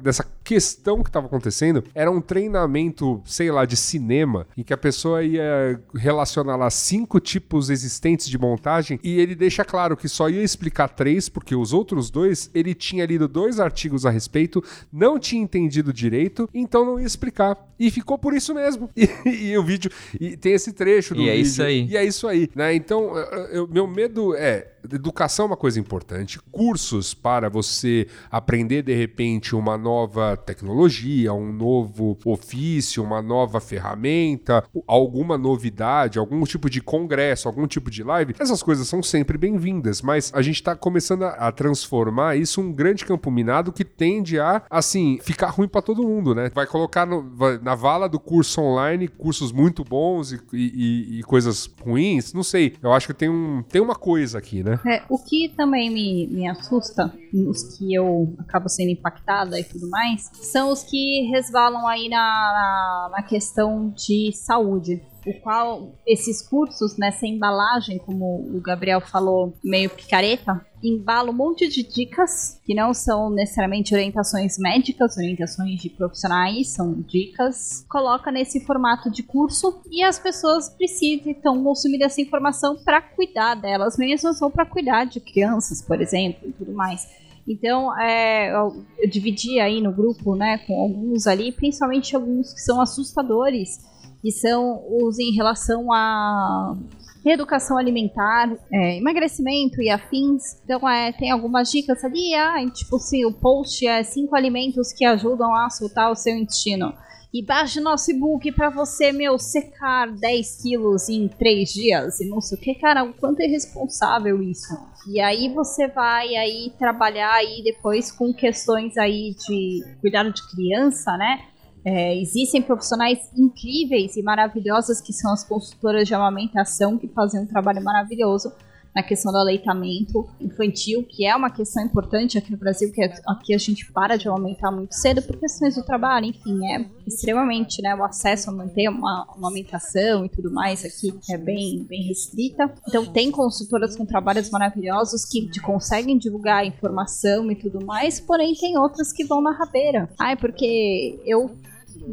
dessa 0.01 0.25
questão 0.45 1.03
que 1.03 1.09
estava 1.09 1.27
acontecendo, 1.27 1.85
era 1.95 2.11
um 2.11 2.21
treinamento, 2.21 3.23
sei 3.25 3.51
lá, 3.51 3.65
de 3.65 3.77
cinema, 3.77 4.47
em 4.57 4.63
que 4.63 4.73
a 4.73 4.77
pessoa 4.77 5.23
ia 5.23 5.81
relacionar 5.95 6.57
lá 6.57 6.69
cinco 6.71 7.21
tipos 7.21 7.71
existentes 7.71 8.29
de 8.29 8.37
montagem 8.39 8.99
e 9.03 9.19
ele 9.21 9.35
deixa 9.35 9.65
claro 9.65 9.97
que 9.97 10.09
só 10.09 10.29
ia 10.29 10.43
explicar 10.43 10.89
três, 10.89 11.29
porque 11.29 11.55
os 11.55 11.73
outros 11.73 12.11
dois, 12.11 12.51
ele 12.53 12.75
tinha 12.75 13.07
lido 13.07 13.29
dois 13.29 13.61
artigos 13.61 14.05
a 14.05 14.11
respeito, 14.11 14.63
não 14.93 15.19
tinha 15.23 15.43
entendido 15.43 15.93
direito, 15.93 16.49
então 16.53 16.85
não 16.85 17.01
ia 17.01 17.07
explicar. 17.07 17.57
E 17.79 17.91
ficou 17.91 18.17
por 18.19 18.35
isso 18.35 18.55
mesmo. 18.55 18.91
E, 19.25 19.51
e 19.51 19.59
o 19.59 19.63
vídeo. 19.65 19.91
E 20.21 20.37
tem 20.37 20.53
esse 20.53 20.73
trecho 20.73 21.15
do 21.15 21.23
E 21.23 21.29
é 21.29 21.33
vídeo. 21.33 21.43
isso 21.47 21.63
aí. 21.63 21.87
E 21.89 21.97
é 21.97 22.05
isso 22.05 22.29
aí. 22.29 22.51
Né? 22.55 22.75
Então, 22.75 23.17
eu- 23.51 23.67
meu 23.69 23.87
medo 23.87 24.35
é. 24.35 24.69
Educação 24.93 25.45
é 25.45 25.49
uma 25.51 25.57
coisa 25.57 25.79
importante. 25.79 26.41
Cursos 26.51 27.15
para 27.15 27.49
você 27.49 28.09
aprender 28.31 28.83
de 28.83 28.93
repente 28.93 29.55
uma 29.55 29.79
nova 29.79 30.37
tecnologia, 30.37 31.33
um 31.33 31.53
novo 31.53 32.19
ofício, 32.25 33.01
uma 33.03 33.23
nova 33.23 33.61
ferramenta, 33.61 34.65
alguma 34.87 35.39
novidade, 35.39 36.19
algum 36.19 36.43
tipo 36.45 36.69
de 36.69 36.81
congresso, 36.81 37.47
algum 37.47 37.67
tipo 37.67 37.91
de 37.93 38.03
live. 38.03 38.35
Essas 38.39 38.61
coisas 38.61 38.89
são 38.89 39.03
sempre 39.05 39.39
bem-vindas, 39.39 40.03
mas 40.03 40.33
a 40.35 40.43
gente 40.43 40.57
está 40.57 40.75
começando 40.75 41.23
a, 41.25 41.31
a 41.31 41.53
transformar 41.53 42.37
isso 42.37 42.61
um 42.61 42.73
grande 42.73 43.05
campo 43.05 43.31
minado 43.31 43.73
que 43.73 43.85
tende 43.85 44.41
a, 44.41 44.63
assim, 44.69 45.12
ficar 45.21 45.49
ruim 45.49 45.69
para 45.69 45.83
todo 45.83 46.03
mundo, 46.03 46.35
né? 46.35 46.51
Vai 46.55 46.67
colocar 46.67 47.05
no- 47.07 47.23
vai- 47.37 47.59
na 47.59 47.75
vala 47.75 48.09
do 48.09 48.19
curso 48.21 48.61
online 48.61 49.09
cursos 49.09 49.53
muito 49.53 49.85
bons 49.85 50.33
e, 50.33 50.41
e- 50.53 51.19
e 51.19 51.23
coisas 51.23 51.69
ruins, 51.83 52.33
não 52.33 52.43
sei. 52.43 52.75
Eu 52.83 52.93
acho 52.93 53.07
que 53.09 53.15
tem, 53.15 53.29
um, 53.29 53.63
tem 53.63 53.81
uma 53.81 53.95
coisa 53.95 54.39
aqui, 54.39 54.63
né? 54.63 54.79
É, 54.87 55.03
o 55.09 55.19
que 55.19 55.49
também 55.57 55.91
me, 55.91 56.27
me 56.29 56.49
assusta, 56.49 57.13
os 57.49 57.77
que 57.77 57.95
eu 57.95 58.35
acabo 58.39 58.69
sendo 58.69 58.91
impactada 58.91 59.59
e 59.59 59.65
tudo 59.65 59.89
mais, 59.91 60.31
são 60.35 60.71
os 60.71 60.83
que 60.83 61.29
resvalam 61.33 61.87
aí 61.87 62.09
na, 62.09 62.17
na, 62.17 63.09
na 63.19 63.23
questão 63.23 63.91
de 63.97 64.33
saúde. 64.33 65.03
O 65.25 65.33
qual 65.41 65.95
esses 66.07 66.43
cursos, 66.43 66.97
nessa 66.97 67.27
embalagem, 67.27 67.99
como 67.99 68.41
o 68.57 68.61
Gabriel 68.61 69.01
falou, 69.01 69.55
meio 69.63 69.89
picareta, 69.89 70.65
embala 70.83 71.31
um 71.31 71.35
monte 71.35 71.69
de 71.69 71.83
dicas 71.83 72.61
que 72.65 72.75
não 72.75 72.93
são 72.93 73.31
necessariamente 73.31 73.95
orientações 73.95 74.59
médicas, 74.59 75.17
orientações 75.17 75.81
de 75.81 75.89
profissionais, 75.91 76.75
são 76.75 76.93
dicas, 76.95 77.85
coloca 77.89 78.33
nesse 78.33 78.65
formato 78.65 79.11
de 79.11 79.23
curso 79.23 79.81
e 79.91 80.03
as 80.03 80.19
pessoas 80.19 80.69
precisam 80.69 81.31
então 81.31 81.63
consumir 81.63 82.03
essa 82.03 82.21
informação 82.21 82.77
para 82.83 83.01
cuidar 83.01 83.55
delas 83.55 83.97
mesmas 83.97 84.43
ou 84.43 84.51
para 84.51 84.67
cuidar 84.67 85.05
de 85.05 85.21
crianças, 85.21 85.81
por 85.81 86.01
exemplo, 86.01 86.49
e 86.49 86.53
tudo 86.53 86.73
mais. 86.73 87.07
Então, 87.47 87.99
é, 88.01 88.53
eu 88.53 89.09
dividi 89.09 89.59
aí 89.59 89.81
no 89.81 89.93
grupo, 89.93 90.35
né, 90.37 90.59
com 90.59 90.81
alguns 90.81 91.27
ali, 91.27 91.51
principalmente 91.51 92.15
alguns 92.15 92.53
que 92.53 92.61
são 92.61 92.81
assustadores, 92.81 93.81
que 94.23 94.31
são 94.31 94.83
os 94.89 95.19
em 95.19 95.35
relação 95.35 95.93
a 95.93 96.77
reeducação 97.25 97.77
alimentar, 97.77 98.53
é, 98.73 98.97
emagrecimento 98.99 99.81
e 99.83 99.91
afins. 99.91 100.61
Então, 100.65 100.89
é, 100.89 101.13
tem 101.13 101.31
algumas 101.31 101.71
dicas 101.71 102.03
ali, 102.05 102.35
ah, 102.35 102.65
tipo, 102.73 102.99
se 102.99 103.25
o 103.27 103.33
post 103.33 103.87
é 103.87 104.03
cinco 104.03 104.35
alimentos 104.35 104.93
que 104.93 105.05
ajudam 105.05 105.55
a 105.55 105.69
soltar 105.71 106.11
o 106.11 106.17
seu 106.17 106.37
intestino. 106.37 106.93
E 107.35 107.43
baixe 107.43 107.81
nosso 107.81 108.11
e-book 108.11 108.53
pra 108.53 108.69
você, 108.69 109.11
meu, 109.11 109.39
secar 109.39 110.13
10 110.13 110.63
quilos 110.63 111.09
em 111.09 111.29
3 111.29 111.73
dias 111.73 112.21
e 112.21 112.29
não 112.29 112.43
sei 112.43 112.59
o 112.59 112.61
que. 112.61 112.75
Cara, 112.75 113.05
o 113.05 113.15
quanto 113.15 113.41
é 113.41 113.47
irresponsável 113.47 114.43
isso. 114.43 114.77
E 115.09 115.19
aí 115.19 115.49
você 115.49 115.89
vai 115.89 116.37
aí 116.37 116.71
trabalhar 116.79 117.33
aí 117.33 117.63
depois 117.65 118.13
com 118.13 118.35
questões 118.35 118.99
aí 118.99 119.35
de 119.49 119.83
cuidado 120.03 120.31
de 120.31 120.47
criança, 120.51 121.17
né? 121.17 121.41
É, 121.85 122.17
existem 122.17 122.63
profissionais 122.63 123.19
incríveis 123.37 124.17
e 124.17 124.23
maravilhosas 124.23 125.01
que 125.01 125.13
são 125.13 125.33
as 125.33 125.45
consultoras 125.45 126.07
de 126.07 126.15
amamentação 126.15 126.97
que 126.97 127.09
fazem 127.09 127.41
um 127.41 127.47
trabalho 127.47 127.83
maravilhoso 127.83 128.53
na 128.95 129.03
questão 129.03 129.33
do 129.33 129.39
aleitamento 129.39 130.29
infantil, 130.39 131.03
que 131.03 131.25
é 131.25 131.35
uma 131.35 131.49
questão 131.51 131.83
importante 131.83 132.37
aqui 132.37 132.53
no 132.53 132.59
Brasil, 132.59 132.93
que 132.93 133.03
é- 133.03 133.15
aqui 133.27 133.55
a 133.55 133.59
gente 133.59 133.91
para 133.91 134.19
de 134.19 134.29
amamentar 134.29 134.71
muito 134.71 134.93
cedo 134.93 135.23
por 135.23 135.39
questões 135.39 135.75
do 135.77 135.83
trabalho, 135.83 136.27
enfim, 136.27 136.61
é 136.75 136.85
extremamente, 137.07 137.81
né, 137.81 137.95
o 137.95 138.05
acesso 138.05 138.51
a 138.51 138.53
manter 138.53 138.89
uma 138.91 139.27
amamentação 139.35 140.27
e 140.27 140.29
tudo 140.29 140.53
mais 140.53 140.85
aqui 140.85 141.19
é 141.31 141.39
bem, 141.39 141.85
bem 141.89 142.03
restrita. 142.03 142.71
Então 142.87 143.07
tem 143.07 143.31
consultoras 143.31 143.97
com 143.97 144.05
trabalhos 144.05 144.51
maravilhosos 144.51 145.25
que 145.25 145.49
conseguem 145.61 146.19
divulgar 146.19 146.67
informação 146.67 147.51
e 147.51 147.57
tudo 147.57 147.85
mais, 147.85 148.21
porém 148.21 148.55
tem 148.55 148.77
outras 148.77 149.11
que 149.11 149.25
vão 149.25 149.41
na 149.41 149.53
rabeira. 149.53 150.11
Ai, 150.21 150.37
porque 150.37 151.19
eu 151.25 151.51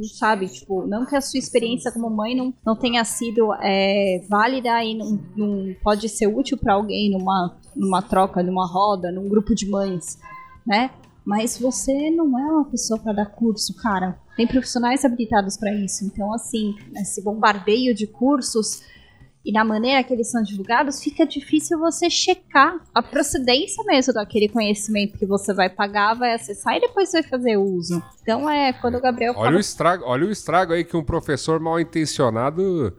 sabe, 0.04 0.48
tipo, 0.48 0.86
não 0.86 1.06
que 1.06 1.16
a 1.16 1.22
sua 1.22 1.40
experiência 1.40 1.92
como 1.92 2.10
mãe 2.10 2.36
não, 2.36 2.54
não 2.66 2.76
tenha 2.76 3.04
sido 3.04 3.54
é, 3.62 4.22
válida 4.30 4.84
e 4.84 4.96
não, 4.96 5.20
não 5.36 5.76
pode 5.84 6.08
ser 6.10 6.28
útil 6.28 6.58
para 6.58 6.74
alguém 6.74 7.12
numa, 7.12 7.58
numa 7.76 8.02
troca, 8.02 8.44
numa 8.44 8.68
roda, 8.68 9.12
num 9.12 9.28
grupo 9.28 9.54
de 9.56 9.70
mães, 9.70 10.20
né? 10.66 10.92
Mas 11.26 11.58
você 11.58 12.10
não 12.10 12.40
é 12.40 12.52
uma 12.52 12.66
pessoa 12.66 13.00
para 13.00 13.14
dar 13.14 13.26
curso, 13.28 13.76
cara. 13.76 14.18
Tem 14.36 14.48
profissionais 14.48 15.06
habilitados 15.06 15.58
para 15.58 15.74
isso. 15.74 16.04
Então, 16.06 16.34
assim, 16.34 16.76
esse 16.96 17.22
bombardeio 17.22 17.94
de 17.94 18.08
cursos 18.08 18.82
e 19.46 19.52
na 19.52 19.64
maneira 19.64 20.04
que 20.04 20.14
eles 20.14 20.30
são 20.30 20.44
divulgados, 20.44 21.02
fica 21.02 21.26
difícil 21.26 21.80
você 21.80 22.10
checar 22.10 22.76
a 22.94 23.02
procedência 23.02 23.84
mesmo 23.86 24.14
daquele 24.14 24.50
conhecimento 24.50 25.18
que 25.18 25.26
você 25.26 25.54
vai 25.54 25.70
pagar, 25.70 26.14
vai 26.14 26.34
acessar 26.34 26.76
e 26.76 26.82
depois 26.82 27.12
vai 27.12 27.24
fazer 27.24 27.58
uso. 27.58 28.04
Então 28.22 28.50
é 28.50 28.74
quando 28.74 28.96
o 28.98 29.02
Gabriel 29.02 29.34
Olha 29.36 29.46
fala. 29.46 29.58
o 29.58 29.60
estrago, 29.60 30.04
olha 30.06 30.26
o 30.28 30.32
estrago 30.32 30.74
aí 30.74 30.84
que 30.84 30.98
um 30.98 31.04
professor 31.04 31.60
mal 31.60 31.80
intencionado, 31.80 32.96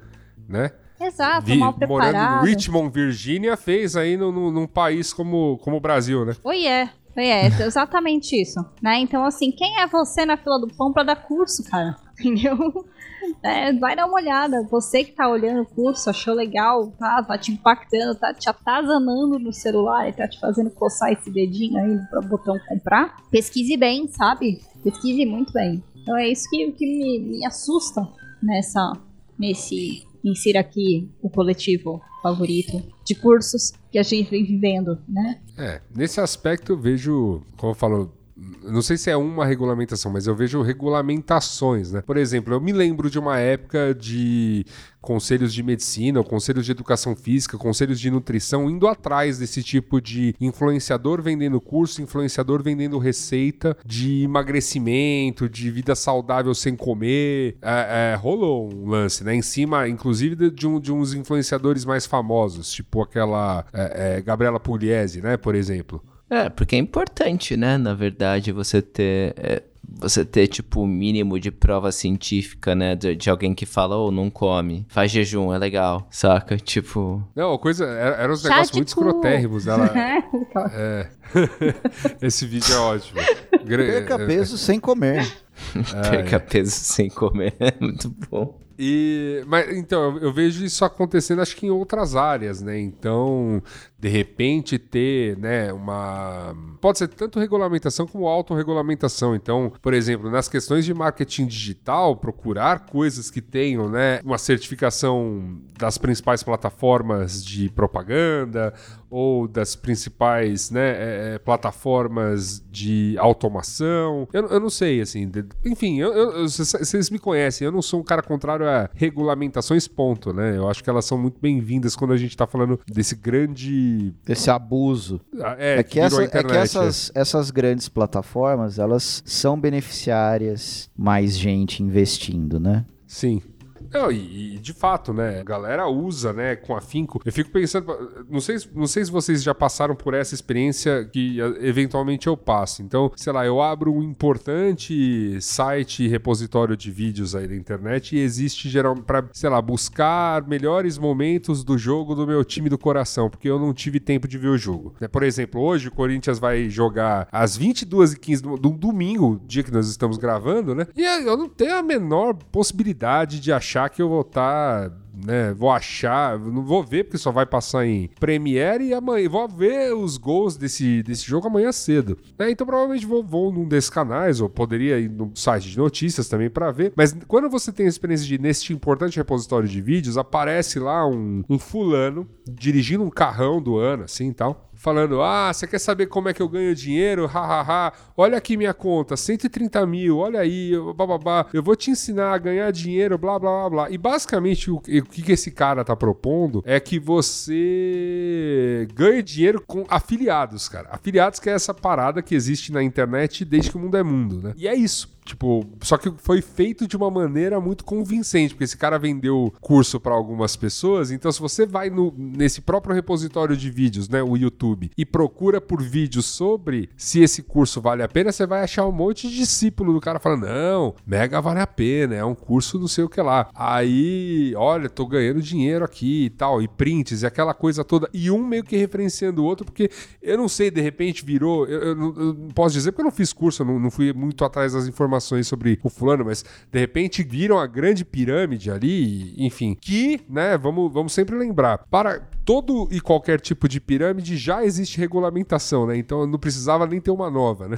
né? 0.49 0.71
Exato, 1.01 1.47
Vi- 1.47 1.57
mal 1.59 1.73
morando 1.89 2.09
em 2.09 2.13
preparado. 2.13 2.45
Richmond, 2.45 2.91
Virgínia, 2.93 3.57
fez 3.57 3.97
aí 3.97 4.17
no, 4.17 4.31
no- 4.31 4.51
num 4.51 4.67
país 4.67 5.13
como, 5.13 5.59
como 5.59 5.77
o 5.77 5.81
Brasil, 5.81 6.25
né? 6.27 6.37
Oi, 6.45 6.67
é. 6.67 6.91
Oi, 7.17 7.25
é, 7.27 7.47
exatamente 7.67 8.41
isso, 8.41 8.61
né? 8.83 8.99
Então, 8.99 9.25
assim, 9.25 9.51
quem 9.51 9.81
é 9.81 9.87
você 9.87 10.25
na 10.27 10.37
fila 10.37 10.59
do 10.61 10.69
pão 10.69 10.93
pra 10.93 11.03
dar 11.03 11.17
curso, 11.17 11.65
cara? 11.65 11.97
Entendeu? 12.21 12.85
É, 13.43 13.73
vai 13.75 13.95
dar 13.95 14.07
uma 14.07 14.17
olhada. 14.17 14.67
Você 14.71 15.05
que 15.05 15.13
tá 15.13 15.29
olhando 15.29 15.63
o 15.63 15.67
curso, 15.67 16.11
achou 16.11 16.35
legal, 16.35 16.91
tá, 16.99 17.23
tá 17.23 17.39
te 17.39 17.53
impactando, 17.53 18.19
tá 18.19 18.35
te 18.35 18.49
atazanando 18.49 19.39
no 19.39 19.53
celular 19.53 20.09
e 20.09 20.13
tá 20.13 20.27
te 20.27 20.41
fazendo 20.41 20.71
coçar 20.71 21.13
esse 21.13 21.31
dedinho 21.31 21.79
aí 21.79 21.99
pra 22.11 22.21
botão 22.23 22.59
comprar. 22.69 23.17
Pesquise 23.31 23.77
bem, 23.77 24.09
sabe? 24.09 24.61
Pesquise 24.83 25.25
muito 25.27 25.53
bem. 25.53 25.83
Então 25.97 26.17
é 26.17 26.29
isso 26.29 26.49
que, 26.51 26.73
que 26.73 26.87
me, 26.87 27.19
me 27.19 27.47
assusta 27.47 28.09
nessa, 28.43 28.93
nesse 29.39 30.07
insira 30.25 30.61
aqui 30.61 31.11
o 31.23 31.31
coletivo 31.31 32.01
favorito 32.23 32.83
de 33.05 33.15
cursos 33.15 33.73
que 33.91 33.99
a 33.99 34.03
gente 34.03 34.31
vem 34.31 34.45
vivendo, 34.45 34.99
né? 35.09 35.41
É, 35.57 35.81
nesse 35.95 36.21
aspecto 36.21 36.73
eu 36.73 36.79
vejo, 36.79 37.43
como 37.57 37.73
eu 37.73 37.77
falo, 37.77 38.13
não 38.63 38.81
sei 38.81 38.97
se 38.97 39.11
é 39.11 39.17
uma 39.17 39.45
regulamentação, 39.45 40.11
mas 40.11 40.27
eu 40.27 40.35
vejo 40.35 40.63
regulamentações, 40.63 41.93
né? 41.93 42.01
Por 42.01 42.17
exemplo, 42.17 42.55
eu 42.55 42.61
me 42.61 42.73
lembro 42.73 43.11
de 43.11 43.19
uma 43.19 43.39
época 43.39 43.95
de 43.95 44.65
conselhos 45.01 45.53
de 45.53 45.63
medicina, 45.63 46.23
conselhos 46.23 46.65
de 46.65 46.73
educação 46.73 47.15
física, 47.15 47.59
conselhos 47.59 48.01
de 48.01 48.11
nutrição, 48.11 48.71
indo 48.71 48.87
atrás 48.87 49.39
desse 49.39 49.63
tipo 49.63 50.01
de 50.01 50.35
influenciador 50.41 51.21
vendendo 51.23 51.61
curso, 51.61 52.01
influenciador 52.01 52.63
vendendo 52.63 52.99
receita 52.99 53.77
de 53.85 54.23
emagrecimento, 54.23 55.49
de 55.49 55.71
vida 55.71 55.95
saudável 55.95 56.55
sem 56.55 56.75
comer. 56.75 57.57
É, 57.61 58.13
é, 58.13 58.17
rolou 58.17 58.73
um 58.73 58.89
lance, 58.89 59.23
né? 59.23 59.35
Em 59.35 59.43
cima, 59.43 59.87
inclusive, 59.87 60.51
de, 60.51 60.67
um, 60.67 60.81
de 60.81 60.93
uns 60.93 61.13
influenciadores 61.13 61.85
mais 61.85 62.07
famosos, 62.07 62.73
tipo 62.73 63.03
aquela 63.03 63.67
é, 63.73 64.17
é 64.17 64.23
Gabriela 64.23 64.59
Pugliese, 64.59 65.21
né? 65.21 65.37
Por 65.37 65.55
exemplo. 65.55 66.03
É, 66.31 66.49
porque 66.49 66.77
é 66.77 66.79
importante, 66.79 67.57
né? 67.57 67.77
Na 67.77 67.93
verdade, 67.93 68.53
você 68.53 68.81
ter. 68.81 69.35
É, 69.37 69.63
você 69.83 70.25
ter, 70.25 70.47
tipo, 70.47 70.83
o 70.83 70.87
mínimo 70.87 71.41
de 71.41 71.51
prova 71.51 71.91
científica, 71.91 72.75
né? 72.77 72.95
De, 72.95 73.17
de 73.17 73.29
alguém 73.29 73.53
que 73.53 73.67
fala, 73.67 73.97
ou 73.97 74.09
oh, 74.09 74.11
não 74.13 74.31
come, 74.31 74.87
faz 74.89 75.11
jejum, 75.11 75.53
é 75.53 75.59
legal, 75.59 76.07
saca? 76.09 76.57
Tipo. 76.57 77.23
Não, 77.35 77.55
a 77.55 77.59
coisa. 77.59 77.85
Era, 77.85 78.17
era 78.17 78.33
uns 78.33 78.45
negócios 78.45 78.73
muito 78.73 78.89
escrotérrimos. 78.89 79.67
Ela. 79.67 79.91
é. 80.73 81.11
Esse 82.23 82.47
vídeo 82.47 82.73
é 82.73 82.79
ótimo. 82.79 83.21
Perca 83.67 84.19
peso 84.19 84.57
sem 84.57 84.79
comer. 84.79 85.27
Perca 86.11 86.39
peso 86.39 86.71
sem 86.71 87.09
comer. 87.09 87.55
É 87.59 87.75
muito 87.81 88.15
bom. 88.31 88.59
E, 88.83 89.45
mas 89.47 89.77
então, 89.77 90.17
eu, 90.17 90.33
vejo 90.33 90.65
isso 90.65 90.83
acontecendo 90.87 91.43
acho 91.43 91.55
que 91.55 91.67
em 91.67 91.71
outras 91.71 92.17
áreas, 92.17 92.63
né? 92.63 92.81
Então, 92.81 93.63
de 93.99 94.09
repente 94.09 94.79
ter, 94.79 95.37
né, 95.37 95.71
uma 95.71 96.57
pode 96.81 96.97
ser 96.97 97.09
tanto 97.09 97.39
regulamentação 97.39 98.07
como 98.07 98.27
autorregulamentação. 98.27 99.35
Então, 99.35 99.71
por 99.83 99.93
exemplo, 99.93 100.31
nas 100.31 100.49
questões 100.49 100.87
de 100.87 100.95
marketing 100.95 101.47
digital, 101.47 102.17
procurar 102.17 102.87
coisas 102.87 103.31
que 103.31 103.43
tenham, 103.43 103.87
né, 103.91 104.21
uma 104.25 104.39
certificação 104.39 105.61
das 105.79 105.99
principais 105.99 106.43
plataformas 106.43 107.45
de 107.45 107.69
propaganda 107.69 108.73
ou 109.11 109.47
das 109.47 109.77
principais, 109.77 110.71
né, 110.71 110.91
é, 110.91 111.35
é 111.35 111.39
plataformas 111.39 112.65
de 112.71 113.15
automação. 113.19 114.27
Eu, 114.33 114.47
eu, 114.47 114.61
não 114.61 114.71
sei, 114.71 115.03
assim, 115.03 115.29
de, 115.29 115.45
enfim, 115.67 116.01
eu, 116.01 116.13
eu, 116.15 116.49
vocês 116.49 117.11
me 117.11 117.19
conhecem, 117.19 117.67
eu 117.67 117.73
não 117.73 117.83
sou 117.83 118.01
um 118.01 118.05
cara 118.05 118.23
contrário 118.23 118.70
a 118.71 118.91
regulamentações, 118.95 119.87
ponto, 119.89 120.33
né? 120.33 120.57
Eu 120.57 120.69
acho 120.69 120.83
que 120.83 120.91
elas 120.91 121.05
são 121.05 121.19
muito 121.19 121.41
bem-vindas 121.41 121.97
quando 121.97 122.13
a 122.13 122.17
gente 122.17 122.37
tá 122.37 122.47
falando 122.47 122.81
desse 122.87 123.15
grande 123.15 124.13
esse 124.29 124.51
abuso. 124.51 125.21
Ah, 125.41 125.57
é, 125.59 125.79
é, 125.79 125.83
que, 125.83 125.93
que 125.93 126.01
essa, 126.01 126.25
internet, 126.25 126.51
é 126.51 126.55
que 126.55 126.59
essas, 126.59 127.13
é. 127.15 127.21
essas 127.21 127.51
grandes 127.51 127.89
plataformas, 127.89 128.79
elas 128.79 129.23
são 129.25 129.59
beneficiárias, 129.59 130.91
mais 130.97 131.37
gente 131.37 131.83
investindo, 131.83 132.61
né? 132.61 132.85
Sim. 133.07 133.43
Não, 133.93 134.11
e, 134.11 134.55
e, 134.55 134.59
de 134.59 134.73
fato, 134.73 135.13
né? 135.13 135.41
A 135.41 135.45
galera 135.45 135.89
usa, 135.89 136.33
né, 136.33 136.57
com 136.57 136.77
afinco. 136.77 137.21
Eu 137.25 137.33
fico 137.33 137.51
pensando, 137.51 137.87
não 138.29 138.41
sei, 138.41 138.57
não 138.75 138.87
sei 138.87 139.05
se 139.05 139.11
vocês 139.11 139.43
já 139.43 139.55
passaram 139.55 139.95
por 139.95 140.15
essa 140.15 140.35
experiência 140.35 141.05
que 141.05 141.39
eventualmente 141.61 142.27
eu 142.27 142.37
passo. 142.37 142.83
Então, 142.83 143.11
sei 143.17 143.33
lá, 143.33 143.45
eu 143.45 143.61
abro 143.61 143.93
um 143.93 144.03
importante 144.03 145.41
site 145.41 146.07
repositório 146.07 146.77
de 146.77 146.91
vídeos 146.91 147.35
aí 147.35 147.49
da 147.49 147.55
internet 147.55 148.17
e 148.17 148.21
existe 148.21 148.69
geral 148.69 148.95
para, 148.97 149.29
sei 149.33 149.51
lá, 149.51 149.61
buscar 149.61 150.47
melhores 150.47 150.99
momentos 150.99 151.65
do 151.65 151.77
jogo 151.77 152.15
do 152.15 152.27
meu 152.27 152.45
time 152.45 152.69
do 152.69 152.79
coração, 152.79 153.29
porque 153.29 153.49
eu 153.49 153.59
não 153.59 153.75
tive 153.75 153.99
tempo 153.99 154.29
de 154.29 154.39
ver 154.39 154.49
o 154.49 154.59
jogo. 154.59 154.95
Né, 155.01 155.09
por 155.09 155.23
exemplo, 155.23 155.61
hoje 155.61 155.89
o 155.89 155.93
Corinthians 155.93 156.39
vai 156.39 156.69
jogar 156.69 157.29
às 157.33 157.59
22h15 157.59 158.41
do, 158.41 158.57
do 158.57 158.71
domingo, 158.71 159.41
dia 159.47 159.63
que 159.63 159.73
nós 159.73 159.89
estamos 159.89 160.17
gravando, 160.17 160.75
né? 160.75 160.87
E 160.97 161.03
eu 161.03 161.37
não 161.37 161.49
tenho 161.49 161.77
a 161.77 161.83
menor 161.83 162.35
possibilidade 162.35 163.41
de 163.41 163.53
achar 163.53 163.80
achar 163.81 163.89
que 163.89 164.03
eu 164.03 164.09
vou 164.09 164.21
estar. 164.21 164.91
Tá, 164.91 164.97
né, 165.23 165.53
vou 165.53 165.71
achar, 165.71 166.39
não 166.39 166.65
vou 166.65 166.83
ver 166.83 167.05
porque 167.05 167.19
só 167.19 167.31
vai 167.31 167.45
passar 167.45 167.85
em 167.85 168.09
Premiere 168.19 168.85
e 168.85 168.95
amanhã 168.95 169.29
vou 169.29 169.47
ver 169.47 169.93
os 169.95 170.17
gols 170.17 170.57
desse, 170.57 171.03
desse 171.03 171.27
jogo 171.27 171.47
amanhã 171.47 171.73
cedo. 171.73 172.17
Né, 172.39 172.51
então 172.51 172.67
provavelmente 172.67 173.05
vou, 173.05 173.23
vou 173.23 173.53
num 173.53 173.69
desses 173.69 173.91
canais 173.91 174.41
ou 174.41 174.49
poderia 174.49 174.99
ir 174.99 175.11
no 175.11 175.31
site 175.35 175.69
de 175.69 175.77
notícias 175.77 176.29
também 176.29 176.49
para 176.49 176.71
ver. 176.71 176.93
Mas 176.97 177.15
quando 177.29 177.51
você 177.51 177.71
tem 177.71 177.87
a 177.87 177.89
experiência 177.89 178.27
de 178.27 178.39
neste 178.39 178.73
importante 178.73 179.17
repositório 179.17 179.69
de 179.69 179.81
vídeos 179.81 180.17
aparece 180.17 180.79
lá 180.79 181.07
um, 181.07 181.43
um 181.49 181.59
fulano 181.59 182.27
dirigindo 182.49 183.05
um 183.05 183.11
carrão 183.11 183.61
do 183.61 183.77
ano 183.77 184.05
assim, 184.05 184.33
tal 184.33 184.70
falando: 184.81 185.23
Ah, 185.23 185.53
você 185.53 185.67
quer 185.67 185.79
saber 185.79 186.07
como 186.07 186.29
é 186.29 186.35
que 186.35 186.41
eu 186.43 186.49
ganho 186.49 186.75
dinheiro? 186.75 187.27
Hahaha, 187.27 187.93
olha 188.17 188.39
aqui 188.39 188.57
minha 188.57 188.75
conta, 188.75 189.17
130 189.17 189.87
mil, 189.87 190.19
olha 190.19 190.41
aí, 190.41 190.73
bababá, 190.97 191.47
eu 191.53 191.63
vou 191.63 191.77
te 191.77 191.91
ensinar 191.91 192.33
a 192.33 192.39
ganhar 192.39 192.71
dinheiro, 192.73 193.19
blá 193.19 193.39
blá 193.39 193.51
blá 193.51 193.71
blá. 193.71 193.91
E 193.91 193.99
basicamente 193.99 194.71
o, 194.71 194.77
o 194.77 194.81
que, 194.81 195.23
que 195.23 195.33
esse 195.33 195.51
cara 195.51 195.85
tá 195.85 195.95
propondo 195.95 196.63
é 196.65 196.81
que 196.81 196.99
você 196.99 198.89
ganhe 198.95 199.23
dinheiro 199.23 199.63
com 199.65 199.85
afiliados, 199.89 200.69
cara. 200.69 200.89
Afiliados 200.91 201.39
que 201.39 201.51
é 201.51 201.53
essa 201.53 201.75
parada 201.75 202.23
que 202.23 202.35
existe 202.35 202.73
na 202.73 202.83
internet 202.83 203.45
desde 203.45 203.71
que 203.71 203.77
o 203.77 203.81
mundo 203.81 203.97
é 203.97 204.03
mundo, 204.03 204.41
né? 204.41 204.55
E 204.57 204.67
é 204.67 204.75
isso. 204.75 205.20
Tipo, 205.31 205.65
só 205.81 205.97
que 205.97 206.13
foi 206.19 206.43
feito 206.43 206.89
de 206.89 206.97
uma 206.97 207.09
maneira 207.09 207.61
muito 207.61 207.85
convincente, 207.85 208.53
porque 208.53 208.65
esse 208.65 208.77
cara 208.77 208.99
vendeu 208.99 209.55
curso 209.61 210.01
para 210.01 210.13
algumas 210.13 210.57
pessoas, 210.57 211.13
então 211.13 211.31
se 211.31 211.41
você 211.41 211.65
vai 211.65 211.89
no, 211.89 212.13
nesse 212.17 212.61
próprio 212.61 212.93
repositório 212.93 213.57
de 213.57 213.71
vídeos, 213.71 214.09
né, 214.09 214.21
o 214.21 214.37
YouTube, 214.37 214.91
e 214.99 215.07
procura 215.07 215.61
por 215.61 215.81
vídeos 215.81 216.27
sobre 216.27 216.91
se 216.97 217.21
esse 217.21 217.45
curso 217.45 217.81
vale 217.81 218.03
a 218.03 218.09
pena, 218.09 218.33
você 218.33 218.45
vai 218.45 218.65
achar 218.65 218.85
um 218.85 218.91
monte 218.91 219.29
de 219.29 219.37
discípulo 219.37 219.93
do 219.93 220.01
cara 220.01 220.19
falando: 220.19 220.47
"Não, 220.47 220.97
mega 221.07 221.41
vale 221.41 221.61
a 221.61 221.67
pena, 221.67 222.17
é 222.17 222.25
um 222.25 222.35
curso 222.35 222.77
não 222.77 222.89
sei 222.89 223.05
o 223.05 223.09
que 223.09 223.23
lá". 223.23 223.49
Aí, 223.55 224.53
olha, 224.57 224.89
tô 224.89 225.07
ganhando 225.07 225.41
dinheiro 225.41 225.85
aqui 225.85 226.25
e 226.25 226.31
tal, 226.31 226.61
e 226.61 226.67
prints 226.67 227.23
e 227.23 227.27
aquela 227.27 227.55
coisa 227.55 227.85
toda, 227.85 228.11
e 228.13 228.33
um 228.33 228.45
meio 228.45 228.65
que 228.65 228.77
referenciando 228.77 229.45
o 229.45 229.45
outro, 229.45 229.65
porque 229.65 229.93
eu 230.21 230.37
não 230.37 230.49
sei, 230.49 230.73
de 230.73 230.81
repente 230.81 231.25
virou, 231.25 231.69
eu, 231.69 231.81
eu, 231.81 232.15
eu 232.17 232.35
não 232.35 232.49
posso 232.49 232.75
dizer 232.75 232.91
porque 232.91 233.03
eu 233.03 233.07
não 233.07 233.13
fiz 233.13 233.33
curso, 233.33 233.63
eu 233.63 233.67
não, 233.67 233.79
não 233.79 233.93
fui 233.93 234.13
muito 234.13 234.45
atrás 234.45 234.73
das 234.73 234.89
informações 234.89 235.20
informações 235.21 235.47
sobre 235.47 235.79
o 235.83 235.91
fulano, 235.91 236.25
mas 236.25 236.45
de 236.73 236.79
repente 236.79 237.23
viram 237.23 237.59
a 237.59 237.67
grande 237.67 238.05
pirâmide 238.05 238.71
ali, 238.71 239.35
enfim, 239.37 239.77
que, 239.79 240.21
né, 240.29 240.57
vamos, 240.57 240.93
vamos 240.93 241.13
sempre 241.13 241.37
lembrar, 241.37 241.79
para 241.91 242.21
todo 242.45 242.89
e 242.91 243.01
qualquer 243.01 243.41
tipo 243.41 243.69
de 243.69 243.81
pirâmide 243.81 244.37
já 244.37 244.65
existe 244.65 244.99
regulamentação, 244.99 245.87
né? 245.87 245.97
Então 245.97 246.27
não 246.27 246.39
precisava 246.39 246.87
nem 246.87 247.01
ter 247.01 247.11
uma 247.11 247.31
nova, 247.31 247.69
né? 247.69 247.77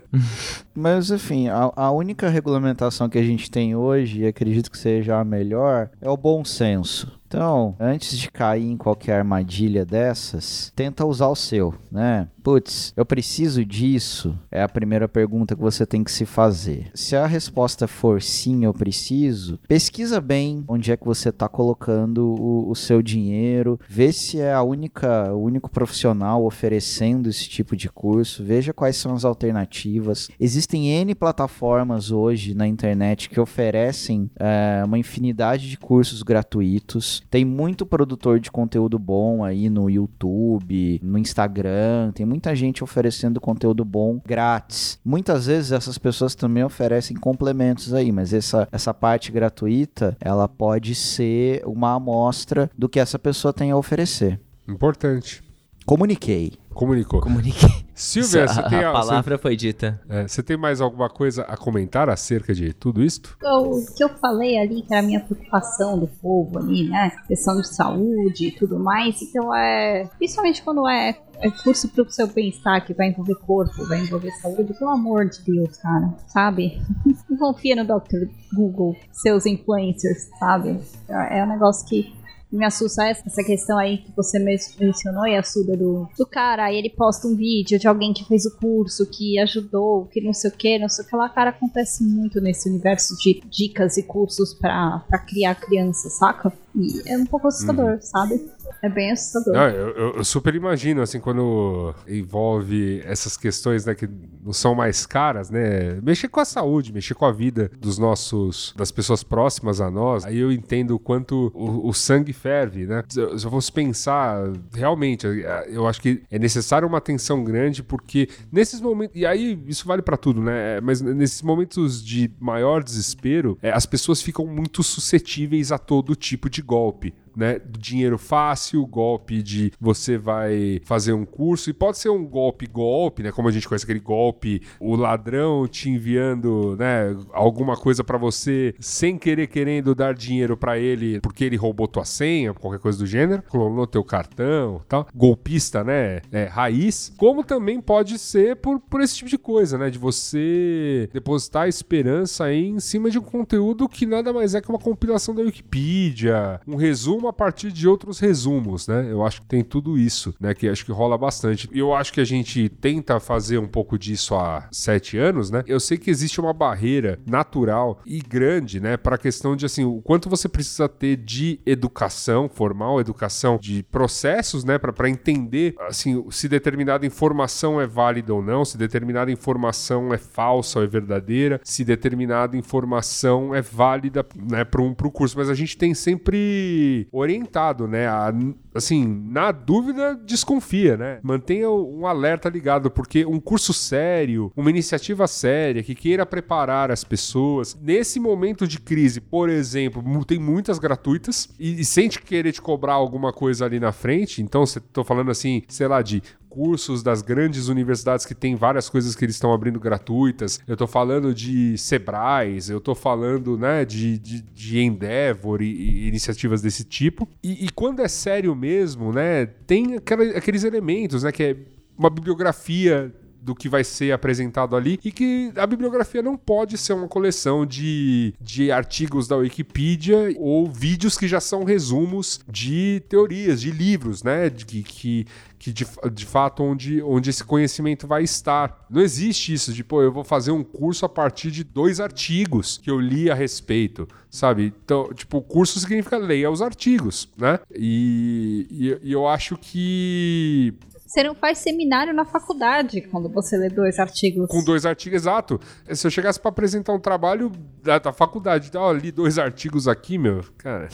mas 0.74 1.10
enfim, 1.10 1.48
a, 1.48 1.72
a 1.74 1.90
única 1.90 2.28
regulamentação 2.28 3.08
que 3.08 3.18
a 3.18 3.22
gente 3.22 3.50
tem 3.50 3.74
hoje, 3.74 4.20
e 4.22 4.26
acredito 4.26 4.70
que 4.70 4.76
seja 4.76 5.18
a 5.18 5.24
melhor, 5.24 5.88
é 6.00 6.10
o 6.10 6.16
bom 6.16 6.44
senso. 6.44 7.16
Então, 7.26 7.74
antes 7.80 8.16
de 8.16 8.30
cair 8.30 8.70
em 8.70 8.76
qualquer 8.76 9.18
armadilha 9.18 9.84
dessas, 9.84 10.72
tenta 10.76 11.04
usar 11.04 11.26
o 11.26 11.34
seu, 11.34 11.74
né? 11.90 12.28
Putz, 12.46 12.92
eu 12.96 13.04
preciso 13.04 13.64
disso? 13.64 14.38
É 14.52 14.62
a 14.62 14.68
primeira 14.68 15.08
pergunta 15.08 15.56
que 15.56 15.60
você 15.60 15.84
tem 15.84 16.04
que 16.04 16.12
se 16.12 16.24
fazer. 16.24 16.92
Se 16.94 17.16
a 17.16 17.26
resposta 17.26 17.88
for 17.88 18.22
sim, 18.22 18.64
eu 18.64 18.72
preciso, 18.72 19.58
pesquisa 19.66 20.20
bem 20.20 20.62
onde 20.68 20.92
é 20.92 20.96
que 20.96 21.04
você 21.04 21.30
está 21.30 21.48
colocando 21.48 22.24
o, 22.24 22.70
o, 22.70 22.74
seu 22.76 23.02
dinheiro, 23.02 23.80
vê 23.88 24.12
se 24.12 24.38
é 24.38 24.54
a 24.54 24.62
única, 24.62 25.32
o 25.34 25.42
único 25.42 25.68
profissional 25.68 26.44
oferecendo 26.44 27.28
esse 27.28 27.48
tipo 27.48 27.74
de 27.74 27.88
curso, 27.88 28.44
veja 28.44 28.72
quais 28.72 28.94
são 28.94 29.12
as 29.12 29.24
alternativas. 29.24 30.28
Existem 30.38 30.86
N 30.86 31.16
plataformas 31.16 32.12
hoje 32.12 32.54
na 32.54 32.68
internet 32.68 33.28
que 33.28 33.40
oferecem 33.40 34.30
é, 34.38 34.84
uma 34.86 35.00
infinidade 35.00 35.68
de 35.68 35.76
cursos 35.76 36.22
gratuitos. 36.22 37.24
Tem 37.28 37.44
muito 37.44 37.84
produtor 37.84 38.38
de 38.38 38.52
conteúdo 38.52 39.00
bom 39.00 39.42
aí 39.42 39.68
no 39.68 39.90
YouTube, 39.90 41.00
no 41.02 41.18
Instagram, 41.18 42.12
tem 42.14 42.35
muita 42.36 42.54
gente 42.54 42.84
oferecendo 42.84 43.40
conteúdo 43.40 43.82
bom 43.82 44.20
grátis. 44.24 44.98
Muitas 45.02 45.46
vezes 45.46 45.72
essas 45.72 45.96
pessoas 45.96 46.34
também 46.34 46.62
oferecem 46.62 47.16
complementos 47.16 47.94
aí, 47.94 48.12
mas 48.12 48.34
essa, 48.34 48.68
essa 48.70 48.92
parte 48.92 49.32
gratuita, 49.32 50.14
ela 50.20 50.46
pode 50.46 50.94
ser 50.94 51.62
uma 51.64 51.94
amostra 51.94 52.70
do 52.76 52.90
que 52.90 53.00
essa 53.00 53.18
pessoa 53.18 53.54
tem 53.54 53.70
a 53.70 53.76
oferecer. 53.76 54.38
Importante. 54.68 55.42
Comuniquei. 55.86 56.52
Comunicou. 56.76 57.22
Comuniquei. 57.22 57.86
Silvia, 57.94 58.46
você 58.46 58.62
tem 58.64 58.84
a, 58.84 58.90
a 58.90 58.92
palavra 58.92 59.36
você, 59.36 59.42
foi 59.42 59.56
dita. 59.56 59.98
É, 60.10 60.28
você 60.28 60.42
tem 60.42 60.58
mais 60.58 60.82
alguma 60.82 61.08
coisa 61.08 61.42
a 61.44 61.56
comentar 61.56 62.10
acerca 62.10 62.54
de 62.54 62.74
tudo 62.74 63.02
isto? 63.02 63.34
O 63.42 63.82
que 63.96 64.04
eu 64.04 64.10
falei 64.10 64.58
ali, 64.58 64.82
que 64.82 64.92
era 64.92 65.02
a 65.02 65.06
minha 65.06 65.20
preocupação 65.20 65.98
do 65.98 66.06
povo 66.06 66.58
ali, 66.58 66.90
né? 66.90 67.10
Questão 67.26 67.58
de 67.58 67.66
saúde 67.66 68.48
e 68.48 68.52
tudo 68.52 68.78
mais. 68.78 69.22
Então 69.22 69.54
é. 69.54 70.06
Principalmente 70.18 70.62
quando 70.62 70.86
é, 70.86 71.16
é 71.40 71.50
curso 71.50 71.88
pro 71.88 72.10
seu 72.10 72.26
bem-estar, 72.26 72.84
que 72.84 72.92
vai 72.92 73.08
envolver 73.08 73.36
corpo, 73.36 73.86
vai 73.88 74.00
envolver 74.00 74.30
saúde, 74.32 74.74
pelo 74.74 74.90
amor 74.90 75.30
de 75.30 75.40
Deus, 75.40 75.78
cara. 75.78 76.12
Sabe? 76.28 76.78
Não 77.30 77.38
confia 77.38 77.74
no 77.74 77.84
Dr. 77.84 78.28
Google, 78.52 78.94
seus 79.10 79.46
influencers, 79.46 80.28
sabe? 80.38 80.78
É 81.08 81.42
um 81.42 81.48
negócio 81.48 81.88
que 81.88 82.14
me 82.56 82.64
assusta 82.64 83.04
essa 83.04 83.44
questão 83.44 83.78
aí 83.78 83.98
que 83.98 84.12
você 84.16 84.38
mencionou, 84.38 85.26
e 85.26 85.36
a 85.36 85.42
Suda, 85.42 85.76
do, 85.76 86.08
do 86.16 86.26
cara, 86.26 86.64
aí 86.64 86.76
ele 86.76 86.90
posta 86.90 87.28
um 87.28 87.36
vídeo 87.36 87.78
de 87.78 87.86
alguém 87.86 88.12
que 88.12 88.24
fez 88.24 88.46
o 88.46 88.56
curso, 88.56 89.06
que 89.06 89.38
ajudou, 89.38 90.06
que 90.06 90.20
não 90.20 90.32
sei 90.32 90.50
o 90.50 90.54
que, 90.54 90.78
não 90.78 90.88
sei 90.88 91.04
o 91.04 91.08
que 91.08 91.16
lá, 91.16 91.28
cara, 91.28 91.50
acontece 91.50 92.02
muito 92.02 92.40
nesse 92.40 92.68
universo 92.68 93.16
de 93.16 93.40
dicas 93.48 93.96
e 93.96 94.02
cursos 94.02 94.54
pra, 94.54 95.04
pra 95.08 95.18
criar 95.18 95.54
criança, 95.54 96.08
saca? 96.10 96.52
E 96.74 97.10
é 97.10 97.16
um 97.16 97.26
pouco 97.26 97.48
assustador, 97.48 97.92
uhum. 97.92 98.00
sabe? 98.00 98.50
É 98.82 98.88
bem 98.88 99.10
assustador. 99.10 99.54
Não, 99.54 99.68
eu, 99.68 100.16
eu, 100.16 100.24
super 100.24 100.54
imagino, 100.54 101.02
assim, 101.02 101.18
quando 101.18 101.94
envolve 102.06 103.02
essas 103.04 103.36
questões, 103.36 103.84
né, 103.84 103.94
que 103.94 104.08
não 104.44 104.52
são 104.52 104.74
mais 104.74 105.06
caras, 105.06 105.50
né? 105.50 105.98
Mexer 106.02 106.28
com 106.28 106.40
a 106.40 106.44
saúde, 106.44 106.92
mexer 106.92 107.14
com 107.14 107.24
a 107.24 107.32
vida 107.32 107.70
dos 107.78 107.98
nossos, 107.98 108.74
das 108.76 108.90
pessoas 108.90 109.22
próximas 109.22 109.80
a 109.80 109.90
nós, 109.90 110.24
aí 110.24 110.38
eu 110.38 110.52
entendo 110.52 110.94
o 110.94 110.98
quanto 110.98 111.50
o, 111.54 111.88
o 111.88 111.92
sangue 111.92 112.32
ferve, 112.32 112.86
né? 112.86 113.02
Se 113.08 113.20
eu, 113.20 113.50
fosse 113.50 113.72
pensar, 113.72 114.52
realmente, 114.72 115.26
eu 115.66 115.86
acho 115.86 116.00
que 116.00 116.22
é 116.30 116.38
necessário 116.38 116.86
uma 116.86 116.98
atenção 116.98 117.42
grande, 117.42 117.82
porque 117.82 118.28
nesses 118.52 118.80
momentos, 118.80 119.16
e 119.16 119.26
aí 119.26 119.58
isso 119.66 119.86
vale 119.86 120.02
para 120.02 120.16
tudo, 120.16 120.40
né? 120.40 120.80
Mas 120.80 121.00
nesses 121.00 121.42
momentos 121.42 122.04
de 122.04 122.30
maior 122.38 122.82
desespero, 122.82 123.58
é, 123.62 123.72
as 123.72 123.86
pessoas 123.86 124.22
ficam 124.22 124.46
muito 124.46 124.82
suscetíveis 124.82 125.72
a 125.72 125.78
todo 125.78 126.14
tipo 126.14 126.48
de 126.48 126.62
golpe 126.62 127.14
né? 127.36 127.60
Dinheiro 127.78 128.18
fácil, 128.18 128.86
golpe 128.86 129.42
de 129.42 129.72
você 129.78 130.16
vai 130.16 130.80
fazer 130.84 131.12
um 131.12 131.24
curso, 131.24 131.70
e 131.70 131.72
pode 131.72 131.98
ser 131.98 132.08
um 132.08 132.24
golpe 132.24 132.66
golpe, 132.66 133.22
né? 133.22 133.30
Como 133.30 133.48
a 133.48 133.52
gente 133.52 133.68
conhece 133.68 133.84
aquele 133.84 134.00
golpe, 134.00 134.62
o 134.80 134.96
ladrão 134.96 135.68
te 135.68 135.90
enviando, 135.90 136.76
né, 136.78 137.16
alguma 137.32 137.76
coisa 137.76 138.02
para 138.02 138.18
você 138.18 138.74
sem 138.80 139.18
querer 139.18 139.46
querendo 139.46 139.94
dar 139.94 140.14
dinheiro 140.14 140.56
para 140.56 140.78
ele 140.78 141.20
porque 141.20 141.44
ele 141.44 141.56
roubou 141.56 141.86
tua 141.86 142.04
senha, 142.04 142.54
qualquer 142.54 142.78
coisa 142.78 142.98
do 142.98 143.06
gênero, 143.06 143.42
clonou 143.42 143.86
teu 143.86 144.02
cartão, 144.04 144.80
tal. 144.88 145.06
Golpista, 145.14 145.84
né? 145.84 146.20
É, 146.32 146.44
raiz. 146.44 147.12
Como 147.16 147.44
também 147.44 147.80
pode 147.80 148.18
ser 148.18 148.56
por, 148.56 148.80
por 148.80 149.00
esse 149.00 149.16
tipo 149.16 149.30
de 149.30 149.38
coisa, 149.38 149.76
né? 149.76 149.90
De 149.90 149.98
você 149.98 151.08
depositar 151.12 151.68
esperança 151.68 152.52
em 152.52 152.78
cima 152.80 153.10
de 153.10 153.18
um 153.18 153.22
conteúdo 153.22 153.88
que 153.88 154.06
nada 154.06 154.32
mais 154.32 154.54
é 154.54 154.60
que 154.60 154.68
uma 154.68 154.78
compilação 154.78 155.34
da 155.34 155.42
Wikipedia, 155.42 156.60
um 156.66 156.76
resumo 156.76 157.25
a 157.28 157.32
partir 157.32 157.72
de 157.72 157.88
outros 157.88 158.18
resumos, 158.18 158.86
né? 158.86 159.06
Eu 159.10 159.24
acho 159.24 159.40
que 159.40 159.46
tem 159.46 159.62
tudo 159.62 159.98
isso, 159.98 160.34
né? 160.40 160.54
Que 160.54 160.68
acho 160.68 160.84
que 160.84 160.92
rola 160.92 161.16
bastante. 161.16 161.68
E 161.72 161.78
eu 161.78 161.94
acho 161.94 162.12
que 162.12 162.20
a 162.20 162.24
gente 162.24 162.68
tenta 162.68 163.18
fazer 163.20 163.58
um 163.58 163.66
pouco 163.66 163.98
disso 163.98 164.34
há 164.34 164.68
sete 164.70 165.16
anos, 165.18 165.50
né? 165.50 165.62
Eu 165.66 165.80
sei 165.80 165.98
que 165.98 166.10
existe 166.10 166.40
uma 166.40 166.52
barreira 166.52 167.18
natural 167.26 168.00
e 168.06 168.18
grande, 168.18 168.80
né? 168.80 168.96
Para 168.96 169.16
a 169.16 169.18
questão 169.18 169.56
de 169.56 169.66
assim, 169.66 169.84
o 169.84 170.00
quanto 170.02 170.28
você 170.28 170.48
precisa 170.48 170.88
ter 170.88 171.16
de 171.16 171.60
educação 171.66 172.48
formal, 172.48 173.00
educação 173.00 173.58
de 173.60 173.82
processos, 173.84 174.64
né? 174.64 174.78
Para 174.78 175.08
entender 175.08 175.74
assim 175.80 176.24
se 176.30 176.48
determinada 176.48 177.06
informação 177.06 177.80
é 177.80 177.86
válida 177.86 178.34
ou 178.34 178.42
não, 178.42 178.64
se 178.64 178.78
determinada 178.78 179.30
informação 179.30 180.12
é 180.12 180.18
falsa 180.18 180.78
ou 180.78 180.84
é 180.84 180.88
verdadeira, 180.88 181.60
se 181.64 181.84
determinada 181.84 182.56
informação 182.56 183.54
é 183.54 183.62
válida, 183.62 184.24
né? 184.34 184.64
Para 184.64 184.82
um 184.82 184.94
pro 184.94 185.10
curso. 185.10 185.36
Mas 185.38 185.50
a 185.50 185.54
gente 185.54 185.76
tem 185.76 185.94
sempre 185.94 187.08
orientado, 187.16 187.88
né? 187.88 188.06
A, 188.06 188.32
assim, 188.74 189.06
na 189.30 189.50
dúvida, 189.52 190.14
desconfia, 190.14 190.96
né? 190.96 191.18
Mantenha 191.22 191.70
um 191.70 192.06
alerta 192.06 192.48
ligado, 192.48 192.90
porque 192.90 193.24
um 193.24 193.40
curso 193.40 193.72
sério, 193.72 194.52
uma 194.56 194.70
iniciativa 194.70 195.26
séria 195.26 195.82
que 195.82 195.94
queira 195.94 196.26
preparar 196.26 196.90
as 196.90 197.02
pessoas 197.02 197.76
nesse 197.80 198.20
momento 198.20 198.66
de 198.66 198.78
crise, 198.78 199.20
por 199.20 199.48
exemplo, 199.48 200.02
tem 200.24 200.38
muitas 200.38 200.78
gratuitas 200.78 201.48
e, 201.58 201.80
e 201.80 201.84
sente 201.84 202.20
querer 202.20 202.52
te 202.52 202.60
cobrar 202.60 202.94
alguma 202.94 203.32
coisa 203.32 203.64
ali 203.64 203.80
na 203.80 203.92
frente, 203.92 204.42
então 204.42 204.66
você 204.66 204.80
tô 204.80 205.04
falando 205.04 205.30
assim, 205.30 205.62
sei 205.68 205.88
lá, 205.88 206.02
de 206.02 206.22
cursos 206.56 207.02
das 207.02 207.20
grandes 207.20 207.68
universidades 207.68 208.24
que 208.24 208.34
tem 208.34 208.56
várias 208.56 208.88
coisas 208.88 209.14
que 209.14 209.22
eles 209.22 209.36
estão 209.36 209.52
abrindo 209.52 209.78
gratuitas. 209.78 210.58
Eu 210.66 210.72
estou 210.72 210.88
falando 210.88 211.34
de 211.34 211.76
Sebrais, 211.76 212.70
eu 212.70 212.78
estou 212.78 212.94
falando 212.94 213.58
né, 213.58 213.84
de, 213.84 214.16
de, 214.16 214.40
de 214.40 214.78
Endeavor 214.80 215.60
e, 215.60 215.66
e, 215.66 216.08
iniciativas 216.08 216.62
desse 216.62 216.82
tipo. 216.82 217.28
E, 217.42 217.66
e, 217.66 217.68
quando 217.68 218.00
é 218.00 218.08
sério 218.08 218.56
mesmo, 218.56 219.12
né, 219.12 219.44
tem 219.44 219.96
aquela, 219.96 220.24
aqueles 220.30 220.64
elementos, 220.64 221.24
né, 221.24 221.30
que 221.30 221.42
é 221.42 221.56
uma 221.98 222.08
bibliografia 222.08 223.14
do 223.46 223.54
que 223.54 223.68
vai 223.68 223.84
ser 223.84 224.10
apresentado 224.10 224.74
ali 224.74 224.98
e 225.04 225.12
que 225.12 225.52
a 225.54 225.64
bibliografia 225.64 226.20
não 226.20 226.36
pode 226.36 226.76
ser 226.76 226.94
uma 226.94 227.06
coleção 227.06 227.64
de, 227.64 228.34
de 228.40 228.72
artigos 228.72 229.28
da 229.28 229.36
Wikipedia 229.36 230.34
ou 230.36 230.68
vídeos 230.68 231.16
que 231.16 231.28
já 231.28 231.40
são 231.40 231.62
resumos 231.62 232.40
de 232.48 233.00
teorias, 233.08 233.60
de 233.60 233.70
livros, 233.70 234.24
né? 234.24 234.50
De, 234.50 234.64
que, 234.82 235.26
que 235.60 235.72
de, 235.72 235.86
de 236.12 236.26
fato 236.26 236.64
onde, 236.64 237.00
onde 237.02 237.30
esse 237.30 237.44
conhecimento 237.44 238.04
vai 238.04 238.24
estar. 238.24 238.84
Não 238.90 239.00
existe 239.00 239.52
isso 239.52 239.72
de, 239.72 239.84
pô, 239.84 240.02
eu 240.02 240.10
vou 240.10 240.24
fazer 240.24 240.50
um 240.50 240.64
curso 240.64 241.06
a 241.06 241.08
partir 241.08 241.52
de 241.52 241.62
dois 241.62 242.00
artigos 242.00 242.80
que 242.82 242.90
eu 242.90 242.98
li 242.98 243.30
a 243.30 243.34
respeito, 243.34 244.08
sabe? 244.28 244.74
Então, 244.84 245.14
tipo, 245.14 245.40
curso 245.40 245.78
significa 245.78 246.18
leia 246.18 246.50
os 246.50 246.60
artigos, 246.60 247.28
né? 247.36 247.60
E, 247.72 248.66
e, 248.68 249.08
e 249.08 249.12
eu 249.12 249.28
acho 249.28 249.56
que 249.56 250.74
você 251.16 251.22
não 251.22 251.34
faz 251.34 251.58
seminário 251.58 252.12
na 252.12 252.26
faculdade 252.26 253.00
quando 253.00 253.30
você 253.30 253.56
lê 253.56 253.70
dois 253.70 253.98
artigos. 253.98 254.48
Com 254.48 254.62
dois 254.62 254.84
artigos, 254.84 255.22
exato. 255.22 255.58
Se 255.90 256.06
eu 256.06 256.10
chegasse 256.10 256.38
para 256.38 256.50
apresentar 256.50 256.92
um 256.92 256.98
trabalho 256.98 257.50
da, 257.82 257.98
da 257.98 258.12
faculdade, 258.12 258.68
então, 258.68 258.82
ó, 258.82 258.92
li 258.92 259.10
dois 259.10 259.38
artigos 259.38 259.88
aqui, 259.88 260.18
meu, 260.18 260.44
cara. 260.58 260.88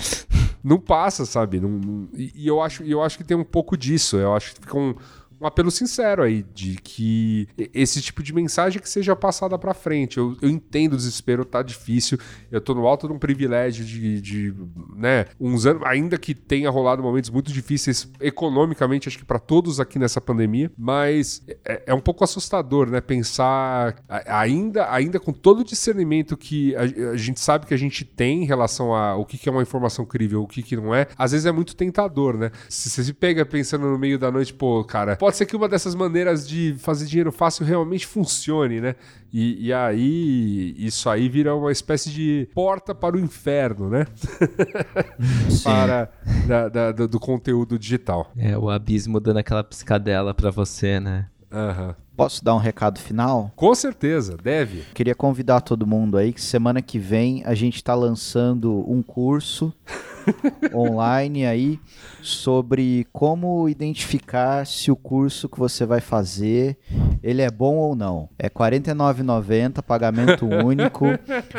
não 0.64 0.78
passa, 0.80 1.26
sabe? 1.26 1.60
Não, 1.60 1.68
não, 1.68 2.08
e, 2.14 2.32
e, 2.34 2.46
eu 2.46 2.62
acho, 2.62 2.82
eu 2.82 3.02
acho 3.02 3.18
que 3.18 3.24
tem 3.24 3.36
um 3.36 3.44
pouco 3.44 3.76
disso. 3.76 4.16
Eu 4.16 4.34
acho 4.34 4.54
que 4.54 4.60
fica 4.62 4.78
um 4.78 4.94
um 5.40 5.46
apelo 5.46 5.70
sincero 5.70 6.22
aí 6.22 6.44
de 6.54 6.76
que 6.76 7.48
esse 7.72 8.00
tipo 8.00 8.22
de 8.22 8.32
mensagem 8.32 8.80
que 8.80 8.88
seja 8.88 9.14
passada 9.14 9.58
para 9.58 9.72
frente. 9.74 10.18
Eu, 10.18 10.36
eu, 10.42 10.48
entendo 10.48 10.94
o 10.94 10.96
desespero, 10.96 11.44
tá 11.44 11.62
difícil. 11.62 12.18
Eu 12.50 12.60
tô 12.60 12.74
no 12.74 12.86
alto 12.86 13.06
de 13.06 13.12
um 13.12 13.18
privilégio 13.18 13.84
de, 13.84 14.20
de 14.20 14.54
né, 14.96 15.26
uns 15.38 15.66
anos, 15.66 15.82
ainda 15.84 16.18
que 16.18 16.34
tenha 16.34 16.70
rolado 16.70 17.02
momentos 17.02 17.30
muito 17.30 17.52
difíceis 17.52 18.10
economicamente, 18.20 19.08
acho 19.08 19.18
que 19.18 19.24
para 19.24 19.38
todos 19.38 19.78
aqui 19.80 19.98
nessa 19.98 20.20
pandemia, 20.20 20.70
mas 20.76 21.42
é, 21.64 21.82
é, 21.86 21.94
um 21.94 22.00
pouco 22.00 22.24
assustador, 22.24 22.90
né, 22.90 23.00
pensar 23.00 23.96
ainda, 24.26 24.92
ainda 24.92 25.20
com 25.20 25.32
todo 25.32 25.60
o 25.60 25.64
discernimento 25.64 26.36
que 26.36 26.74
a, 26.76 26.82
a, 27.12 27.16
gente 27.16 27.40
sabe 27.40 27.66
que 27.66 27.74
a 27.74 27.78
gente 27.78 28.04
tem 28.04 28.42
em 28.42 28.46
relação 28.46 28.94
a 28.94 29.16
o 29.16 29.24
que, 29.24 29.38
que 29.38 29.48
é 29.48 29.52
uma 29.52 29.62
informação 29.62 30.04
crível, 30.04 30.42
o 30.42 30.46
que, 30.46 30.62
que 30.62 30.76
não 30.76 30.94
é, 30.94 31.06
às 31.16 31.32
vezes 31.32 31.46
é 31.46 31.52
muito 31.52 31.76
tentador, 31.76 32.36
né? 32.36 32.50
Se 32.68 32.90
você 32.90 33.04
se 33.04 33.12
pega 33.12 33.44
pensando 33.44 33.86
no 33.86 33.98
meio 33.98 34.18
da 34.18 34.30
noite, 34.30 34.52
pô, 34.52 34.82
cara, 34.84 35.16
pode 35.28 35.36
ser 35.36 35.44
que 35.44 35.54
uma 35.54 35.68
dessas 35.68 35.94
maneiras 35.94 36.48
de 36.48 36.74
fazer 36.78 37.04
dinheiro 37.04 37.30
fácil 37.30 37.62
realmente 37.62 38.06
funcione, 38.06 38.80
né? 38.80 38.94
E, 39.30 39.66
e 39.66 39.72
aí, 39.74 40.74
isso 40.78 41.10
aí 41.10 41.28
vira 41.28 41.54
uma 41.54 41.70
espécie 41.70 42.08
de 42.08 42.48
porta 42.54 42.94
para 42.94 43.14
o 43.14 43.20
inferno, 43.20 43.90
né? 43.90 44.06
para 45.62 46.10
da, 46.46 46.68
da, 46.70 46.92
do, 46.92 47.06
do, 47.06 47.20
conteúdo 47.20 47.78
digital. 47.78 48.32
É, 48.38 48.56
o 48.56 48.70
abismo 48.70 49.20
dando 49.20 49.36
aquela 49.36 49.62
piscadela 49.62 50.32
para 50.32 50.50
você, 50.50 50.98
né? 50.98 51.26
Aham. 51.52 51.88
Uhum. 51.88 51.94
Posso 52.16 52.42
dar 52.42 52.54
um 52.54 52.58
recado 52.58 52.98
final? 52.98 53.52
Com 53.54 53.72
certeza, 53.74 54.36
deve. 54.42 54.82
Queria 54.94 55.14
convidar 55.14 55.60
todo 55.60 55.86
mundo 55.86 56.16
aí 56.16 56.32
que 56.32 56.40
semana 56.40 56.80
que 56.82 56.98
vem 56.98 57.44
a 57.44 57.54
gente 57.54 57.76
está 57.76 57.94
lançando 57.94 58.82
um 58.90 59.02
curso 59.02 59.72
online 60.74 61.46
aí 61.46 61.78
sobre 62.22 63.06
como 63.12 63.68
identificar 63.68 64.66
se 64.66 64.90
o 64.90 64.96
curso 64.96 65.48
que 65.48 65.58
você 65.58 65.86
vai 65.86 66.00
fazer 66.00 66.78
ele 67.22 67.42
é 67.42 67.50
bom 67.50 67.76
ou 67.76 67.94
não. 67.94 68.28
É 68.38 68.46
R$ 68.46 68.50
49,90, 68.50 69.82
pagamento 69.82 70.46
único. 70.64 71.06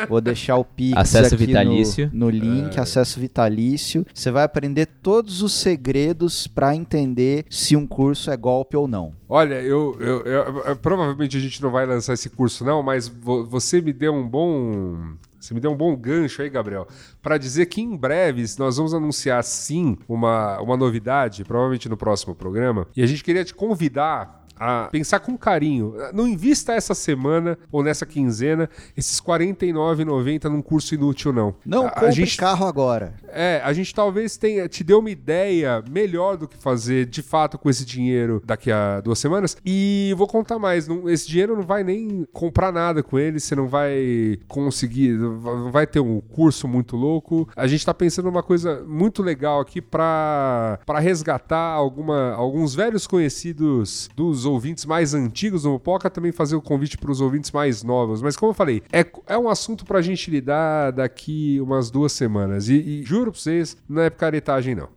Vou 0.08 0.20
deixar 0.20 0.56
o 0.56 0.64
Pix 0.64 0.96
acesso 0.96 1.34
aqui 1.34 1.46
vitalício. 1.46 2.10
No, 2.12 2.26
no 2.26 2.30
link, 2.30 2.76
é. 2.76 2.80
acesso 2.80 3.20
vitalício. 3.20 4.06
Você 4.12 4.30
vai 4.30 4.44
aprender 4.44 4.86
todos 4.86 5.42
os 5.42 5.52
segredos 5.52 6.46
para 6.46 6.74
entender 6.74 7.44
se 7.50 7.76
um 7.76 7.86
curso 7.86 8.30
é 8.30 8.36
golpe 8.36 8.76
ou 8.76 8.88
não. 8.88 9.12
Olha, 9.28 9.54
eu, 9.54 9.96
eu, 10.00 10.22
eu, 10.22 10.62
eu, 10.66 10.76
provavelmente 10.76 11.36
a 11.36 11.40
gente 11.40 11.62
não 11.62 11.70
vai 11.70 11.86
lançar 11.86 12.14
esse 12.14 12.28
curso 12.28 12.64
não, 12.64 12.82
mas 12.82 13.08
vo, 13.08 13.44
você 13.46 13.80
me 13.80 13.92
deu 13.92 14.12
um 14.12 14.26
bom 14.28 15.14
você 15.40 15.54
me 15.54 15.60
deu 15.60 15.72
um 15.72 15.76
bom 15.76 15.96
gancho 15.96 16.42
aí, 16.42 16.50
Gabriel, 16.50 16.86
para 17.22 17.38
dizer 17.38 17.66
que 17.66 17.80
em 17.80 17.96
breve 17.96 18.44
nós 18.58 18.76
vamos 18.76 18.92
anunciar 18.92 19.42
sim 19.42 19.96
uma, 20.08 20.60
uma 20.60 20.76
novidade, 20.76 21.44
provavelmente 21.44 21.88
no 21.88 21.96
próximo 21.96 22.34
programa. 22.34 22.86
E 22.94 23.02
a 23.02 23.06
gente 23.06 23.24
queria 23.24 23.44
te 23.44 23.54
convidar 23.54 24.39
a 24.60 24.88
pensar 24.92 25.20
com 25.20 25.38
carinho. 25.38 25.94
Não 26.12 26.28
invista 26.28 26.74
essa 26.74 26.94
semana 26.94 27.58
ou 27.72 27.82
nessa 27.82 28.04
quinzena 28.04 28.68
esses 28.94 29.18
R$ 29.18 29.24
49,90 29.26 30.44
num 30.44 30.60
curso 30.60 30.94
inútil, 30.94 31.32
não. 31.32 31.54
Não 31.64 31.86
a, 31.86 31.90
compre 31.90 32.12
gente, 32.12 32.36
carro 32.36 32.66
agora. 32.66 33.14
É, 33.28 33.62
a 33.64 33.72
gente 33.72 33.94
talvez 33.94 34.36
tenha, 34.36 34.68
te 34.68 34.84
dê 34.84 34.92
uma 34.92 35.10
ideia 35.10 35.82
melhor 35.90 36.36
do 36.36 36.46
que 36.46 36.58
fazer 36.58 37.06
de 37.06 37.22
fato 37.22 37.56
com 37.56 37.70
esse 37.70 37.86
dinheiro 37.86 38.42
daqui 38.44 38.70
a 38.70 39.00
duas 39.00 39.18
semanas. 39.18 39.56
E 39.64 40.12
vou 40.18 40.26
contar 40.26 40.58
mais, 40.58 40.86
não, 40.86 41.08
esse 41.08 41.26
dinheiro 41.26 41.56
não 41.56 41.62
vai 41.62 41.82
nem 41.82 42.26
comprar 42.30 42.70
nada 42.70 43.02
com 43.02 43.18
ele, 43.18 43.40
você 43.40 43.54
não 43.54 43.66
vai 43.66 44.38
conseguir, 44.46 45.12
não 45.12 45.72
vai 45.72 45.86
ter 45.86 46.00
um 46.00 46.20
curso 46.20 46.68
muito 46.68 46.96
louco. 46.96 47.48
A 47.56 47.66
gente 47.66 47.86
tá 47.86 47.94
pensando 47.94 48.26
numa 48.26 48.42
coisa 48.42 48.84
muito 48.86 49.22
legal 49.22 49.60
aqui 49.60 49.80
para 49.80 50.78
resgatar 50.98 51.72
alguma, 51.72 52.32
alguns 52.32 52.74
velhos 52.74 53.06
conhecidos 53.06 54.10
dos 54.14 54.44
ouvintes 54.50 54.84
mais 54.84 55.14
antigos 55.14 55.62
do 55.62 55.70
Mopoca, 55.70 56.10
também 56.10 56.32
fazer 56.32 56.56
o 56.56 56.62
convite 56.62 56.98
para 56.98 57.10
os 57.10 57.20
ouvintes 57.20 57.50
mais 57.50 57.82
novos. 57.82 58.22
Mas 58.22 58.36
como 58.36 58.50
eu 58.50 58.54
falei, 58.54 58.82
é, 58.92 59.04
é 59.26 59.38
um 59.38 59.48
assunto 59.48 59.84
pra 59.84 60.00
gente 60.00 60.30
lidar 60.30 60.92
daqui 60.92 61.60
umas 61.60 61.90
duas 61.90 62.12
semanas. 62.12 62.68
E, 62.68 62.74
e 62.74 63.02
juro 63.02 63.30
pra 63.30 63.40
vocês, 63.40 63.76
não 63.88 64.02
é 64.02 64.10
picaretagem, 64.10 64.74
não. 64.74 64.88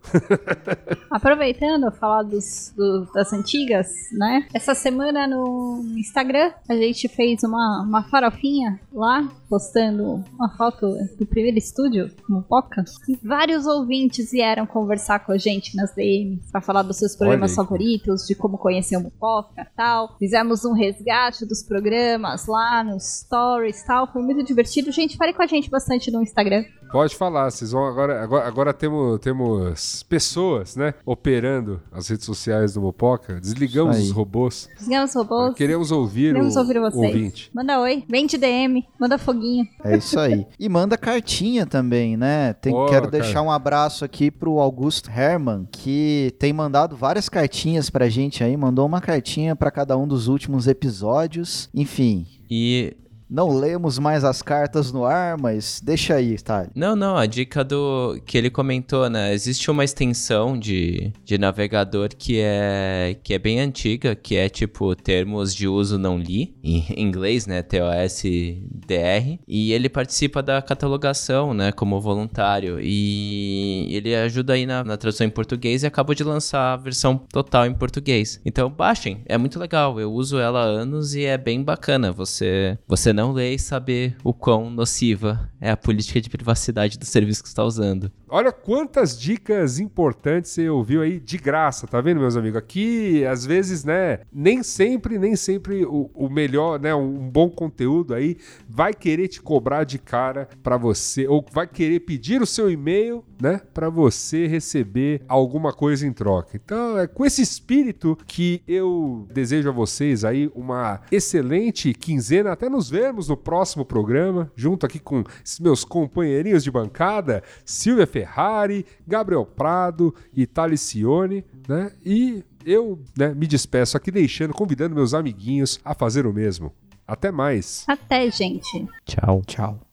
Aproveitando 1.09 1.91
falar 1.91 2.23
dos, 2.23 2.73
do, 2.75 3.07
das 3.13 3.31
antigas, 3.33 3.89
né? 4.13 4.47
Essa 4.53 4.75
semana 4.75 5.27
no 5.27 5.83
Instagram 5.97 6.51
a 6.67 6.75
gente 6.75 7.07
fez 7.07 7.43
uma, 7.43 7.83
uma 7.87 8.03
farofinha 8.03 8.79
lá, 8.91 9.27
postando 9.49 10.23
uma 10.33 10.49
foto 10.55 10.87
do 11.17 11.25
primeiro 11.25 11.57
estúdio, 11.57 12.11
Mopoca. 12.27 12.83
E 13.07 13.17
vários 13.23 13.65
ouvintes 13.65 14.31
vieram 14.31 14.65
conversar 14.65 15.19
com 15.19 15.31
a 15.31 15.37
gente 15.37 15.75
nas 15.75 15.93
DMs 15.93 16.51
pra 16.51 16.61
falar 16.61 16.83
dos 16.83 16.97
seus 16.97 17.15
programas 17.15 17.53
favoritos, 17.55 18.25
de 18.27 18.35
como 18.35 18.57
conhecer 18.57 18.97
o 18.97 19.01
Mopoca 19.01 19.23
e 19.57 19.65
tal. 19.75 20.17
Fizemos 20.17 20.65
um 20.65 20.73
resgate 20.73 21.45
dos 21.45 21.63
programas 21.63 22.45
lá 22.47 22.83
nos 22.83 23.21
stories 23.21 23.83
tal. 23.83 24.11
Foi 24.11 24.21
muito 24.21 24.43
divertido. 24.43 24.91
Gente, 24.91 25.17
fale 25.17 25.33
com 25.33 25.41
a 25.41 25.47
gente 25.47 25.69
bastante 25.69 26.11
no 26.11 26.21
Instagram. 26.21 26.63
Pode 26.93 27.15
falar, 27.15 27.49
vocês 27.49 27.71
vão 27.71 27.85
agora. 27.87 28.23
Agora, 28.23 28.47
agora 28.47 28.73
temos, 28.73 29.19
temos 29.19 30.03
pessoas, 30.03 30.75
né? 30.75 30.93
Operando 31.05 31.81
as 31.91 32.07
redes 32.07 32.23
sociais 32.25 32.75
do 32.75 32.81
Mopoca. 32.81 33.41
Desligamos 33.41 33.97
os 33.99 34.11
robôs. 34.11 34.69
Desligamos 34.77 35.09
os 35.09 35.15
robôs. 35.15 35.55
Queremos 35.55 35.91
ouvir 35.91 36.33
Queremos 36.33 36.55
o, 36.55 36.59
ouvir 36.59 36.79
vocês. 36.79 36.95
ouvinte. 37.15 37.49
Manda 37.53 37.81
oi, 37.81 38.03
vem 38.07 38.27
de 38.27 38.37
DM, 38.37 38.85
manda 38.99 39.17
foguinho. 39.17 39.67
É 39.83 39.97
isso 39.97 40.19
aí. 40.19 40.45
E 40.59 40.69
manda 40.69 40.95
cartinha 40.97 41.65
também, 41.65 42.15
né? 42.15 42.53
Tem- 42.53 42.73
Ó, 42.73 42.85
quero 42.85 43.09
cara. 43.09 43.23
deixar 43.23 43.41
um 43.41 43.49
abraço 43.51 44.05
aqui 44.05 44.29
pro 44.29 44.59
Augusto 44.59 45.09
Herman, 45.09 45.67
que 45.71 46.33
tem 46.37 46.53
mandado 46.53 46.95
várias 46.95 47.27
cartinhas 47.27 47.89
pra 47.89 48.07
gente 48.07 48.43
aí, 48.43 48.55
mandou 48.55 48.85
uma 48.85 49.01
cartinha 49.01 49.55
pra 49.55 49.71
cada 49.71 49.97
um 49.97 50.07
dos 50.07 50.27
últimos 50.27 50.67
episódios. 50.67 51.69
Enfim, 51.73 52.27
E 52.49 52.95
não 53.33 53.49
lemos 53.49 53.97
mais 53.97 54.23
as 54.23 54.43
cartas 54.43 54.91
no 54.91 55.05
ar, 55.05 55.39
mas 55.39 55.81
deixa 55.83 56.13
aí, 56.13 56.37
tá? 56.37 56.67
Não, 56.75 56.95
não, 56.95 57.17
a 57.17 57.25
dica 57.25 57.63
do 57.63 58.21
que 58.27 58.37
ele 58.37 58.51
comentou, 58.51 59.09
né? 59.09 59.33
Existe 59.33 59.71
uma 59.71 59.83
extensão 59.83 60.57
de, 60.57 61.11
de 61.25 61.39
navegador 61.39 62.09
que 62.15 62.39
é, 62.39 63.17
que 63.23 63.33
é 63.33 63.39
bem 63.39 63.59
antiga, 63.59 64.13
que 64.13 64.35
é 64.35 64.47
tipo 64.47 64.95
termos 64.95 65.55
de 65.55 65.67
uso 65.67 65.97
não 65.97 66.15
li, 66.15 66.55
em 66.63 66.85
inglês, 66.95 67.47
né? 67.47 67.63
TOSDR. 67.63 69.39
E 69.47 69.73
ele 69.73 69.89
participa 69.89 70.43
da 70.43 70.61
catalogação, 70.61 71.55
né? 71.55 71.71
Como 71.71 71.99
voluntário. 71.99 72.79
E 72.79 73.87
ele 73.95 74.13
ajuda 74.13 74.53
aí 74.53 74.67
na, 74.67 74.83
na 74.83 74.95
tradução 74.95 75.25
em 75.25 75.31
português 75.31 75.81
e 75.81 75.87
acabou 75.87 76.13
de 76.13 76.23
lançar 76.23 76.73
a 76.73 76.77
versão 76.77 77.17
total 77.17 77.65
em 77.65 77.73
português. 77.73 78.39
Então 78.45 78.69
baixem, 78.69 79.23
é 79.25 79.39
muito 79.39 79.57
legal. 79.57 79.99
Eu 79.99 80.13
uso 80.13 80.37
ela 80.37 80.59
há 80.59 80.65
anos 80.65 81.15
e 81.15 81.25
é 81.25 81.35
bem 81.35 81.63
bacana. 81.63 82.11
Você, 82.11 82.77
você 82.87 83.11
não 83.11 83.22
ler 83.31 83.53
e 83.53 83.59
saber 83.59 84.15
o 84.23 84.33
quão 84.33 84.69
nociva 84.69 85.49
é 85.59 85.71
a 85.71 85.77
política 85.77 86.19
de 86.19 86.29
privacidade 86.29 86.99
do 86.99 87.05
serviço 87.05 87.41
que 87.41 87.47
está 87.47 87.63
usando. 87.63 88.11
Olha 88.27 88.51
quantas 88.51 89.19
dicas 89.19 89.79
importantes 89.79 90.51
você 90.51 90.67
ouviu 90.67 91.01
aí 91.01 91.19
de 91.19 91.37
graça, 91.37 91.87
tá 91.87 92.01
vendo, 92.01 92.19
meus 92.19 92.35
amigos? 92.35 92.57
Aqui, 92.57 93.23
às 93.25 93.45
vezes, 93.45 93.85
né, 93.85 94.19
nem 94.33 94.63
sempre, 94.63 95.19
nem 95.19 95.35
sempre 95.35 95.85
o, 95.85 96.09
o 96.13 96.29
melhor, 96.29 96.79
né, 96.79 96.93
um 96.93 97.29
bom 97.29 97.49
conteúdo 97.49 98.13
aí 98.13 98.37
vai 98.67 98.93
querer 98.93 99.27
te 99.27 99.41
cobrar 99.41 99.83
de 99.83 99.99
cara 99.99 100.49
pra 100.61 100.77
você, 100.77 101.27
ou 101.27 101.45
vai 101.51 101.67
querer 101.67 101.99
pedir 102.01 102.41
o 102.41 102.45
seu 102.45 102.71
e-mail, 102.71 103.23
né, 103.41 103.61
pra 103.73 103.89
você 103.89 104.47
receber 104.47 105.21
alguma 105.27 105.71
coisa 105.71 106.05
em 106.07 106.11
troca. 106.11 106.51
Então, 106.55 106.97
é 106.97 107.07
com 107.07 107.25
esse 107.25 107.41
espírito 107.41 108.17
que 108.25 108.61
eu 108.67 109.27
desejo 109.31 109.69
a 109.69 109.71
vocês 109.71 110.25
aí 110.25 110.49
uma 110.55 111.01
excelente 111.11 111.93
quinzena, 111.93 112.51
até 112.51 112.67
nos 112.67 112.89
vermos 113.03 113.27
no 113.27 113.35
próximo 113.35 113.83
programa, 113.83 114.49
junto 114.55 114.85
aqui 114.85 114.97
com 114.97 115.23
meus 115.59 115.83
companheirinhos 115.83 116.63
de 116.63 116.71
bancada, 116.71 117.43
Silvia 117.65 118.07
Ferrari, 118.07 118.85
Gabriel 119.05 119.45
Prado 119.45 120.15
e 120.33 120.47
Talicione, 120.47 121.43
né? 121.67 121.91
E 122.05 122.45
eu 122.65 122.97
né, 123.17 123.33
me 123.33 123.45
despeço 123.45 123.97
aqui 123.97 124.09
deixando, 124.09 124.53
convidando 124.53 124.95
meus 124.95 125.13
amiguinhos 125.13 125.81
a 125.83 125.93
fazer 125.93 126.25
o 126.25 126.33
mesmo. 126.33 126.71
Até 127.05 127.29
mais. 127.29 127.83
Até, 127.89 128.31
gente. 128.31 128.87
Tchau. 129.05 129.41
Tchau. 129.45 129.92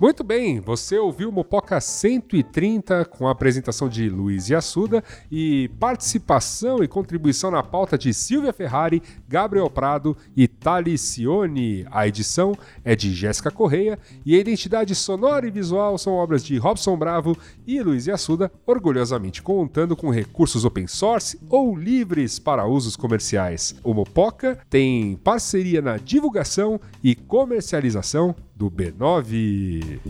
Muito 0.00 0.24
bem, 0.24 0.60
você 0.60 0.98
ouviu 0.98 1.30
Mopoca 1.30 1.78
130 1.78 3.04
com 3.04 3.28
a 3.28 3.32
apresentação 3.32 3.86
de 3.86 4.08
Luiz 4.08 4.48
Yassuda 4.48 5.04
e 5.30 5.68
participação 5.78 6.82
e 6.82 6.88
contribuição 6.88 7.50
na 7.50 7.62
pauta 7.62 7.98
de 7.98 8.14
Silvia 8.14 8.50
Ferrari, 8.50 9.02
Gabriel 9.28 9.68
Prado 9.68 10.16
e 10.34 10.48
Talicione. 10.48 11.86
A 11.90 12.08
edição 12.08 12.56
é 12.82 12.96
de 12.96 13.12
Jéssica 13.12 13.50
Correia 13.50 13.98
e 14.24 14.34
a 14.34 14.38
identidade 14.38 14.94
sonora 14.94 15.46
e 15.46 15.50
visual 15.50 15.98
são 15.98 16.14
obras 16.14 16.42
de 16.42 16.56
Robson 16.56 16.96
Bravo 16.96 17.36
e 17.76 17.82
Luiz 17.82 18.06
Yassuda, 18.06 18.50
orgulhosamente 18.66 19.42
contando 19.42 19.96
com 19.96 20.10
recursos 20.10 20.64
open 20.64 20.86
source 20.86 21.38
ou 21.48 21.76
livres 21.76 22.38
para 22.38 22.66
usos 22.66 22.96
comerciais. 22.96 23.74
O 23.84 23.94
Mopoca 23.94 24.58
tem 24.68 25.16
parceria 25.16 25.80
na 25.80 25.96
divulgação 25.96 26.80
e 27.02 27.14
comercialização 27.14 28.34
do 28.56 28.70
B9. 28.70 30.00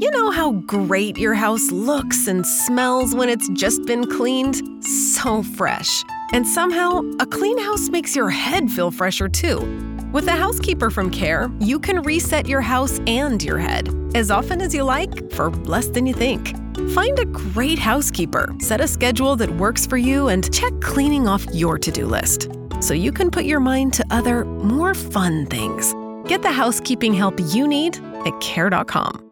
You 0.00 0.10
know 0.10 0.32
how 0.32 0.50
great 0.66 1.16
your 1.16 1.34
house 1.34 1.70
looks 1.70 2.26
and 2.26 2.44
smells 2.44 3.14
when 3.14 3.28
it's 3.28 3.48
just 3.50 3.86
been 3.86 4.04
cleaned? 4.04 4.60
So 4.82 5.44
fresh. 5.44 6.02
And 6.32 6.44
somehow, 6.46 7.02
a 7.20 7.26
clean 7.26 7.56
house 7.58 7.88
makes 7.88 8.16
your 8.16 8.30
head 8.30 8.68
feel 8.70 8.90
fresher 8.90 9.28
too. 9.28 9.91
With 10.12 10.28
a 10.28 10.32
housekeeper 10.32 10.90
from 10.90 11.10
Care, 11.10 11.50
you 11.58 11.78
can 11.78 12.02
reset 12.02 12.46
your 12.46 12.60
house 12.60 13.00
and 13.06 13.42
your 13.42 13.56
head 13.56 13.88
as 14.14 14.30
often 14.30 14.60
as 14.60 14.74
you 14.74 14.82
like 14.82 15.32
for 15.32 15.50
less 15.64 15.86
than 15.86 16.04
you 16.04 16.12
think. 16.12 16.54
Find 16.90 17.18
a 17.18 17.24
great 17.24 17.78
housekeeper, 17.78 18.54
set 18.58 18.82
a 18.82 18.86
schedule 18.86 19.36
that 19.36 19.48
works 19.56 19.86
for 19.86 19.96
you, 19.96 20.28
and 20.28 20.52
check 20.52 20.78
cleaning 20.82 21.26
off 21.26 21.46
your 21.54 21.78
to 21.78 21.90
do 21.90 22.04
list 22.04 22.50
so 22.80 22.92
you 22.92 23.10
can 23.10 23.30
put 23.30 23.44
your 23.46 23.60
mind 23.60 23.94
to 23.94 24.04
other, 24.10 24.44
more 24.44 24.92
fun 24.92 25.46
things. 25.46 25.94
Get 26.28 26.42
the 26.42 26.52
housekeeping 26.52 27.14
help 27.14 27.40
you 27.48 27.66
need 27.66 27.96
at 28.26 28.38
care.com. 28.42 29.31